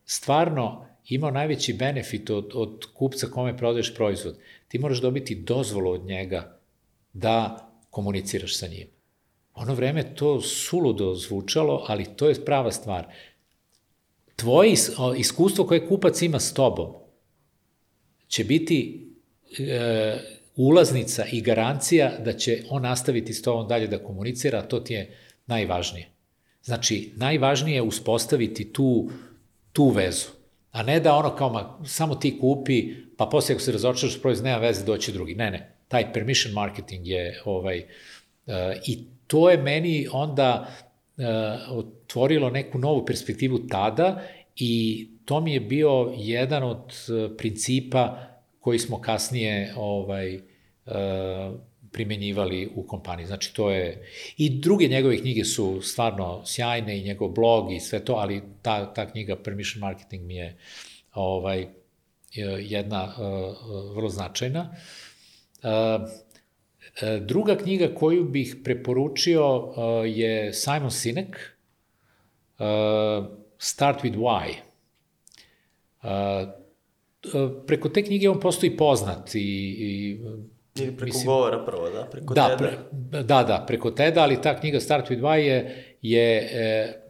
[0.05, 4.39] stvarno imao najveći benefit od, od kupca kome prodaješ proizvod.
[4.69, 6.61] Ti moraš dobiti dozvolu od njega
[7.13, 8.87] da komuniciraš sa njim.
[9.55, 13.07] Ono vreme to suludo zvučalo, ali to je prava stvar.
[14.37, 14.75] Tvoje
[15.17, 16.95] iskustvo koje kupac ima s tobom
[18.29, 19.09] će biti
[19.59, 20.19] e,
[20.57, 25.17] ulaznica i garancija da će on nastaviti s tobom dalje da komunicira, to ti je
[25.47, 26.09] najvažnije.
[26.63, 29.11] Znači, najvažnije je uspostaviti tu,
[29.73, 30.38] tu vezu.
[30.79, 34.45] A ne da ono kao, ma, samo ti kupi, pa posle ako se razočaraš proizvod,
[34.45, 35.35] nema veze, doći drugi.
[35.35, 35.75] Ne, ne.
[35.89, 37.79] Taj permission marketing je, ovaj,
[38.47, 38.55] uh,
[38.87, 40.69] i to je meni onda
[41.17, 41.25] uh,
[41.79, 44.23] otvorilo neku novu perspektivu tada
[44.57, 46.79] i to mi je bio jedan od
[47.09, 48.19] uh, principa
[48.61, 50.93] koji smo kasnije ovaj, uh,
[51.93, 53.27] primenjivali u kompaniji.
[53.27, 54.09] Znači, to je...
[54.37, 58.95] I druge njegove knjige su stvarno sjajne i njegov blog i sve to, ali ta,
[58.95, 60.57] ta knjiga Permission Marketing mi je
[61.15, 61.67] ovaj,
[62.59, 64.75] jedna uh, vrlo značajna.
[65.63, 66.09] Uh,
[67.21, 69.73] druga knjiga koju bih preporučio
[70.07, 71.37] je Simon Sinek,
[73.59, 74.55] Start with Why.
[77.67, 80.19] Preko te knjige on postoji poznat i, i
[80.85, 82.05] Ili preko mislim, govora prvo, da?
[82.05, 82.71] Preko da, teda.
[83.11, 87.03] Pre, da, da, preko teda, ali ta knjiga Start with Why je, je e,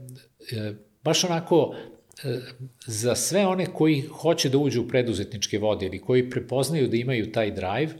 [0.56, 1.74] e, baš onako
[2.24, 2.38] e,
[2.86, 7.32] za sve one koji hoće da uđu u preduzetničke vode ili koji prepoznaju da imaju
[7.32, 7.94] taj drive,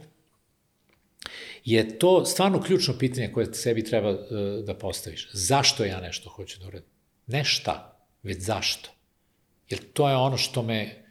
[1.65, 4.15] je to stvarno ključno pitanje koje sebi treba e,
[4.65, 5.29] da postaviš.
[5.33, 6.89] Zašto ja nešto hoću da uradim?
[7.27, 8.89] Ne šta, već zašto.
[9.69, 11.03] Jer to je ono što me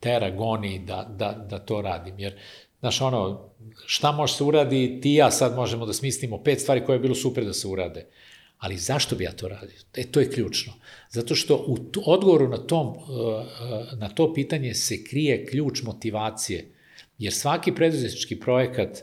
[0.00, 2.18] tera, goni da, da, da to radim.
[2.18, 2.36] Jer
[2.84, 3.50] Znaš, ono,
[3.86, 7.14] šta može se uradi, ti ja sad možemo da smislimo pet stvari koje je bilo
[7.14, 8.06] super da se urade.
[8.58, 9.78] Ali zašto bi ja to radio?
[9.94, 10.72] E, to je ključno.
[11.10, 16.70] Zato što u odgovoru na, tom, uh, uh, na to pitanje se krije ključ motivacije.
[17.18, 19.02] Jer svaki preduzetnički projekat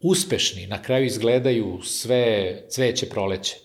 [0.00, 3.56] uspešni na kraju izgledaju sve cveće proleće.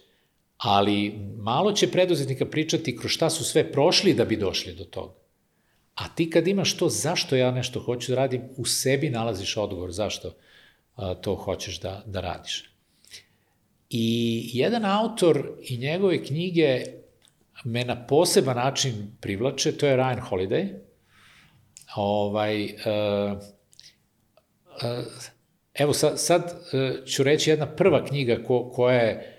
[0.57, 5.24] Ali malo će preduzetnika pričati kroz šta su sve prošli da bi došli do toga.
[5.95, 9.91] A ti kad imaš to zašto ja nešto hoću da radim, u sebi nalaziš odgovor
[9.91, 10.31] zašto
[11.21, 12.69] to hoćeš da, da radiš.
[13.89, 16.83] I jedan autor i njegove knjige
[17.63, 20.69] me na poseban način privlače, to je Ryan Holiday.
[21.95, 25.05] Ovaj, uh, uh,
[25.73, 29.31] evo sad, sad uh, ću reći jedna prva knjiga ko, koja je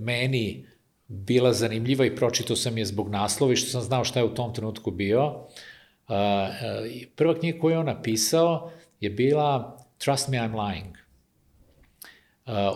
[0.00, 0.66] meni
[1.08, 4.34] bila zanimljiva i pročitao sam je zbog naslova i što sam znao šta je u
[4.34, 5.46] tom trenutku bio.
[7.16, 8.70] Prva knjiga koju je on napisao
[9.00, 10.94] je bila Trust Me I'm Lying.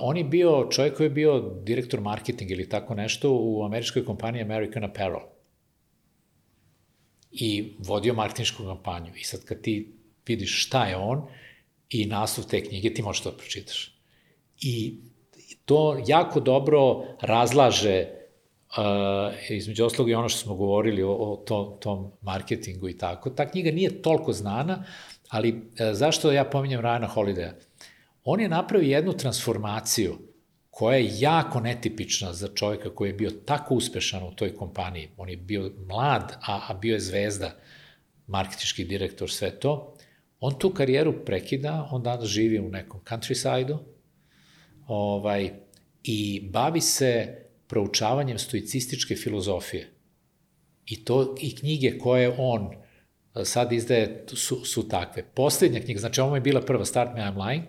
[0.00, 4.42] On je bio čovjek koji je bio direktor marketing ili tako nešto u američkoj kompaniji
[4.42, 5.20] American Apparel.
[7.30, 9.12] I vodio marketinšku kampanju.
[9.16, 9.94] I sad kad ti
[10.26, 11.26] vidiš šta je on
[11.90, 13.98] i naslov te knjige, ti možeš to da pročitaš.
[14.60, 14.96] I
[15.64, 18.17] to jako dobro razlaže
[18.68, 23.30] Uh, između oslog i ono što smo govorili o, o to, tom marketingu i tako.
[23.30, 24.84] Ta knjiga nije toliko znana,
[25.28, 25.60] ali uh,
[25.92, 27.52] zašto ja pominjem Rajana Holidaya?
[28.24, 30.18] On je napravio jednu transformaciju
[30.70, 35.08] koja je jako netipična za čovjeka koji je bio tako uspešan u toj kompaniji.
[35.16, 37.56] On je bio mlad, a, a bio je zvezda,
[38.26, 39.94] marketički direktor, sve to.
[40.40, 43.78] On tu karijeru prekida, on danas živi u nekom countryside-u,
[44.86, 45.50] ovaj,
[46.02, 49.90] i bavi se proučavanjem stoicističke filozofije.
[50.86, 52.70] I to i knjige koje on
[53.44, 55.22] sad izdaje su, su takve.
[55.34, 57.62] Poslednja knjiga, znači ovo je bila prva Start Me I'm Lying,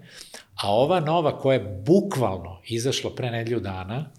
[0.56, 4.12] a ova nova koja je bukvalno izašla pre nedelju dana,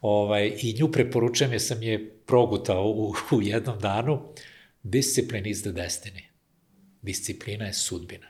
[0.00, 4.22] ovaj, i nju preporučujem jer sam je progutao u, u jednom danu,
[4.82, 6.22] Discipline is the destiny.
[7.02, 8.26] Disciplina je sudbina.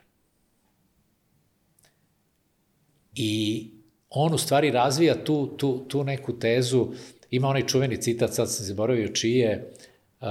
[3.14, 3.70] I
[4.10, 6.88] on u stvari razvija tu, tu, tu neku tezu,
[7.30, 9.72] ima onaj čuveni citat, sad sam zaboravio čiji je,
[10.20, 10.28] uh,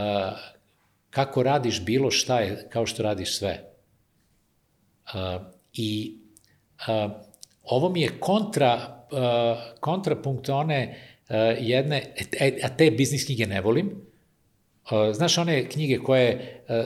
[1.09, 3.63] kako radiš bilo šta je kao što radiš sve.
[5.13, 5.41] Uh,
[5.73, 6.17] I
[6.79, 7.11] uh,
[7.63, 10.97] ovo mi je kontra, uh, kontrapunkt one
[11.29, 13.87] uh, jedne, e, a te biznis knjige ne volim.
[13.87, 16.85] Uh, znaš one knjige koje uh,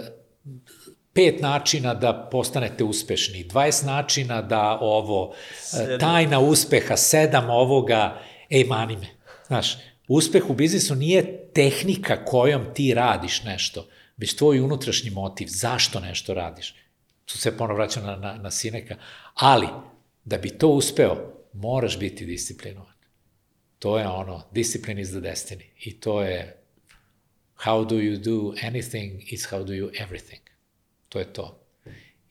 [1.14, 6.00] pet načina da postanete uspešni, 20 načina da ovo, sedam.
[6.00, 9.08] tajna uspeha, sedam ovoga, ej, mani me.
[9.48, 9.78] Znaš,
[10.08, 16.34] uspeh u biznisu nije tehnika kojom ti radiš nešto, već tvoj unutrašnji motiv, zašto nešto
[16.34, 16.76] radiš.
[17.26, 18.96] Tu se ponovno vraćam na, na, na Sineka.
[19.34, 19.68] Ali,
[20.26, 22.94] da bi to uspeo, moraš biti disciplinovan.
[23.80, 25.64] To je ono, discipline is the destiny.
[25.86, 26.58] I to je
[27.66, 30.41] how do you do anything is how do you everything.
[31.12, 31.58] To je to.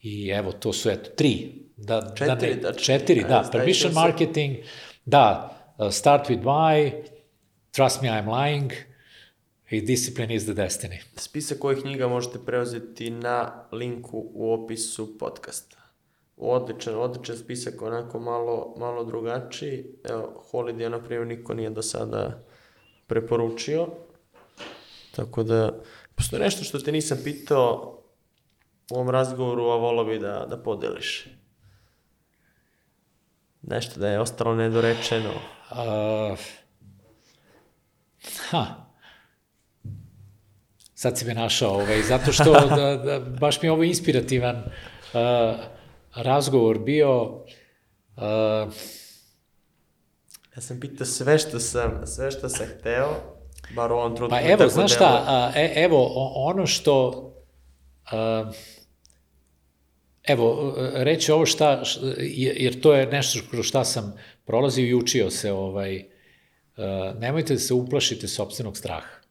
[0.01, 1.61] I evo, to su, eto, tri.
[1.77, 3.49] Da, da četiri, da, ne, četiri, da.
[3.51, 4.57] Permission marketing,
[5.05, 6.91] da, uh, start with why,
[7.71, 8.71] trust me, I'm lying,
[9.69, 10.97] i discipline is the destiny.
[11.15, 15.77] Spisak kojih knjiga možete preuzeti na linku u opisu podcasta.
[16.37, 19.85] Odličan, odličan spisak, onako malo, malo drugačiji.
[20.09, 22.43] Evo, Holiday, na primjer, niko nije do sada
[23.07, 23.87] preporučio.
[25.15, 25.81] Tako da,
[26.15, 28.00] postoje nešto što te nisam pitao,
[28.91, 31.27] u ovom razgovoru, a volao bi da, da podeliš?
[33.61, 35.29] Nešto da je ostalo nedorečeno.
[35.71, 36.39] Uh,
[38.49, 38.65] ha.
[40.93, 44.61] Sad si me našao, ovaj, zato što da, da, baš mi je ovo inspirativan uh,
[46.15, 47.25] razgovor bio.
[47.25, 47.43] Uh,
[50.55, 53.09] ja sam pitao sve što sam, sve što sam hteo,
[53.75, 54.37] bar u ovom trenutku.
[54.37, 58.55] Pa evo, znaš šta, uh, e, evo, ono što uh,
[60.31, 61.83] Evo, reći ovo šta,
[62.47, 64.13] jer to je nešto kroz šta sam
[64.45, 66.05] prolazio i učio se, ovaj,
[67.19, 69.21] nemojte da se uplašite sobstvenog straha.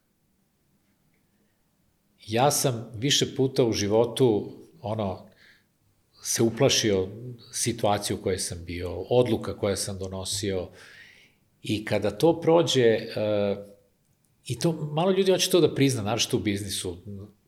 [2.27, 5.31] Ja sam više puta u životu, ono,
[6.23, 7.09] se uplašio
[7.53, 10.69] situaciju u kojoj sam bio, odluka koje sam donosio
[11.63, 13.07] i kada to prođe, e,
[14.45, 16.97] i to, malo ljudi hoće to da prizna, naravno u biznisu,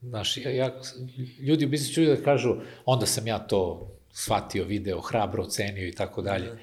[0.03, 0.81] Znaš, ja, ja,
[1.39, 2.55] ljudi u biznisu čuju da kažu,
[2.85, 6.47] onda sam ja to shvatio, video, hrabro ocenio i tako dalje.
[6.47, 6.59] Da.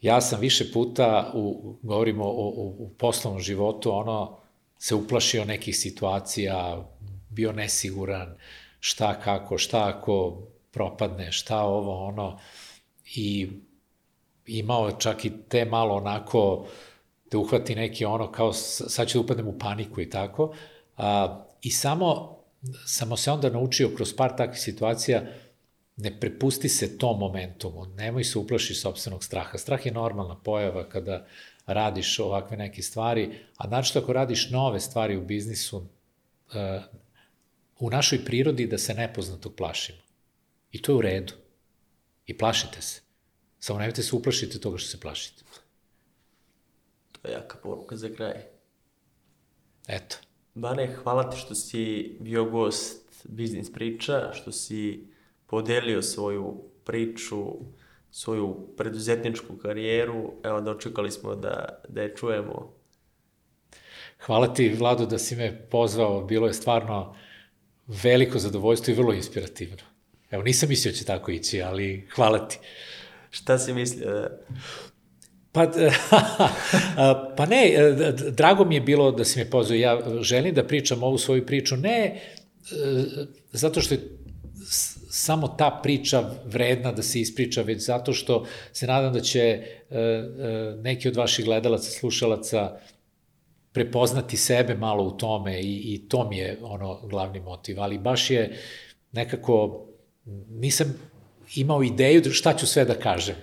[0.00, 4.38] Ja sam više puta, u, govorimo o, o, u poslovnom životu, ono,
[4.78, 6.88] se uplašio nekih situacija,
[7.28, 8.36] bio nesiguran,
[8.80, 12.38] šta kako, šta ako propadne, šta ovo, ono,
[13.14, 13.48] i
[14.46, 16.66] imao čak i te malo onako,
[17.30, 20.54] da uhvati neki ono, kao sad ću da upadnem u paniku i tako,
[20.96, 22.38] a, I samo,
[22.86, 25.22] samo se onda naučio kroz par takvih situacija,
[25.96, 29.58] ne prepusti se tom momentumu, nemoj se uplaši sobstvenog straha.
[29.58, 31.26] Strah je normalna pojava kada
[31.66, 35.86] radiš ovakve neke stvari, a znači ako radiš nove stvari u biznisu, uh,
[37.78, 39.98] u našoj prirodi da se nepoznatog plašimo.
[40.72, 41.32] I to je u redu.
[42.26, 43.00] I plašite se.
[43.58, 45.42] Samo nemojte se uplašiti toga što se plašite.
[47.12, 48.42] To je jaka poruka za kraj.
[49.88, 50.16] Eto.
[50.54, 55.06] Bane, hvala ti što si bio gost Biznis priča, što si
[55.46, 57.46] podelio svoju priču,
[58.10, 60.32] svoju preduzetničku karijeru.
[60.44, 62.74] Evo, dočekali smo da, da je čujemo.
[64.26, 66.24] Hvala ti, Vlado, da si me pozvao.
[66.24, 67.16] Bilo je stvarno
[67.86, 69.82] veliko zadovoljstvo i vrlo inspirativno.
[70.30, 72.58] Evo, nisam mislio da će tako ići, ali hvala ti.
[73.30, 74.28] Šta si mislio?
[75.52, 75.66] Pa,
[77.36, 79.76] pa ne, e, drago mi je bilo da si me pozvao.
[79.76, 82.16] Ja želim da pričam ovu svoju priču, ne e,
[83.52, 84.00] zato što je
[85.10, 89.62] samo ta priča vredna da se ispriča, već zato što se nadam da će
[90.82, 92.78] neki od vaših gledalaca, slušalaca
[93.72, 98.30] prepoznati sebe malo u tome i, i to mi je ono glavni motiv, ali baš
[98.30, 98.58] je
[99.12, 99.86] nekako,
[100.48, 100.94] nisam
[101.56, 103.34] imao ideju šta ću sve da kažem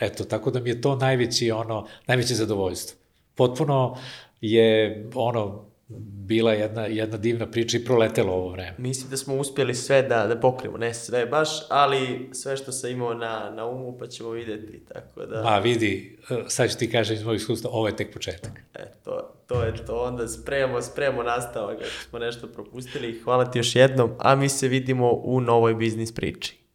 [0.00, 2.98] Eto, tako da mi je to najveći, ono, najveće zadovoljstvo.
[3.34, 3.96] Potpuno
[4.40, 8.74] je, ono, bila jedna, jedna divna priča i proletelo ovo vreme.
[8.78, 12.90] Mislim da smo uspjeli sve da, da pokrijemo, ne sve baš, ali sve što sam
[12.90, 15.42] imao na, na umu pa ćemo videti, tako da...
[15.42, 16.18] Ma vidi,
[16.48, 18.52] sad ću ti kažem iz mojeg iskustva, ovo je tek početak.
[18.74, 23.20] E, to, to je to, onda spremamo, spremamo nastavak, ako smo nešto propustili.
[23.24, 26.65] Hvala ti još jednom, a mi se vidimo u novoj biznis priči.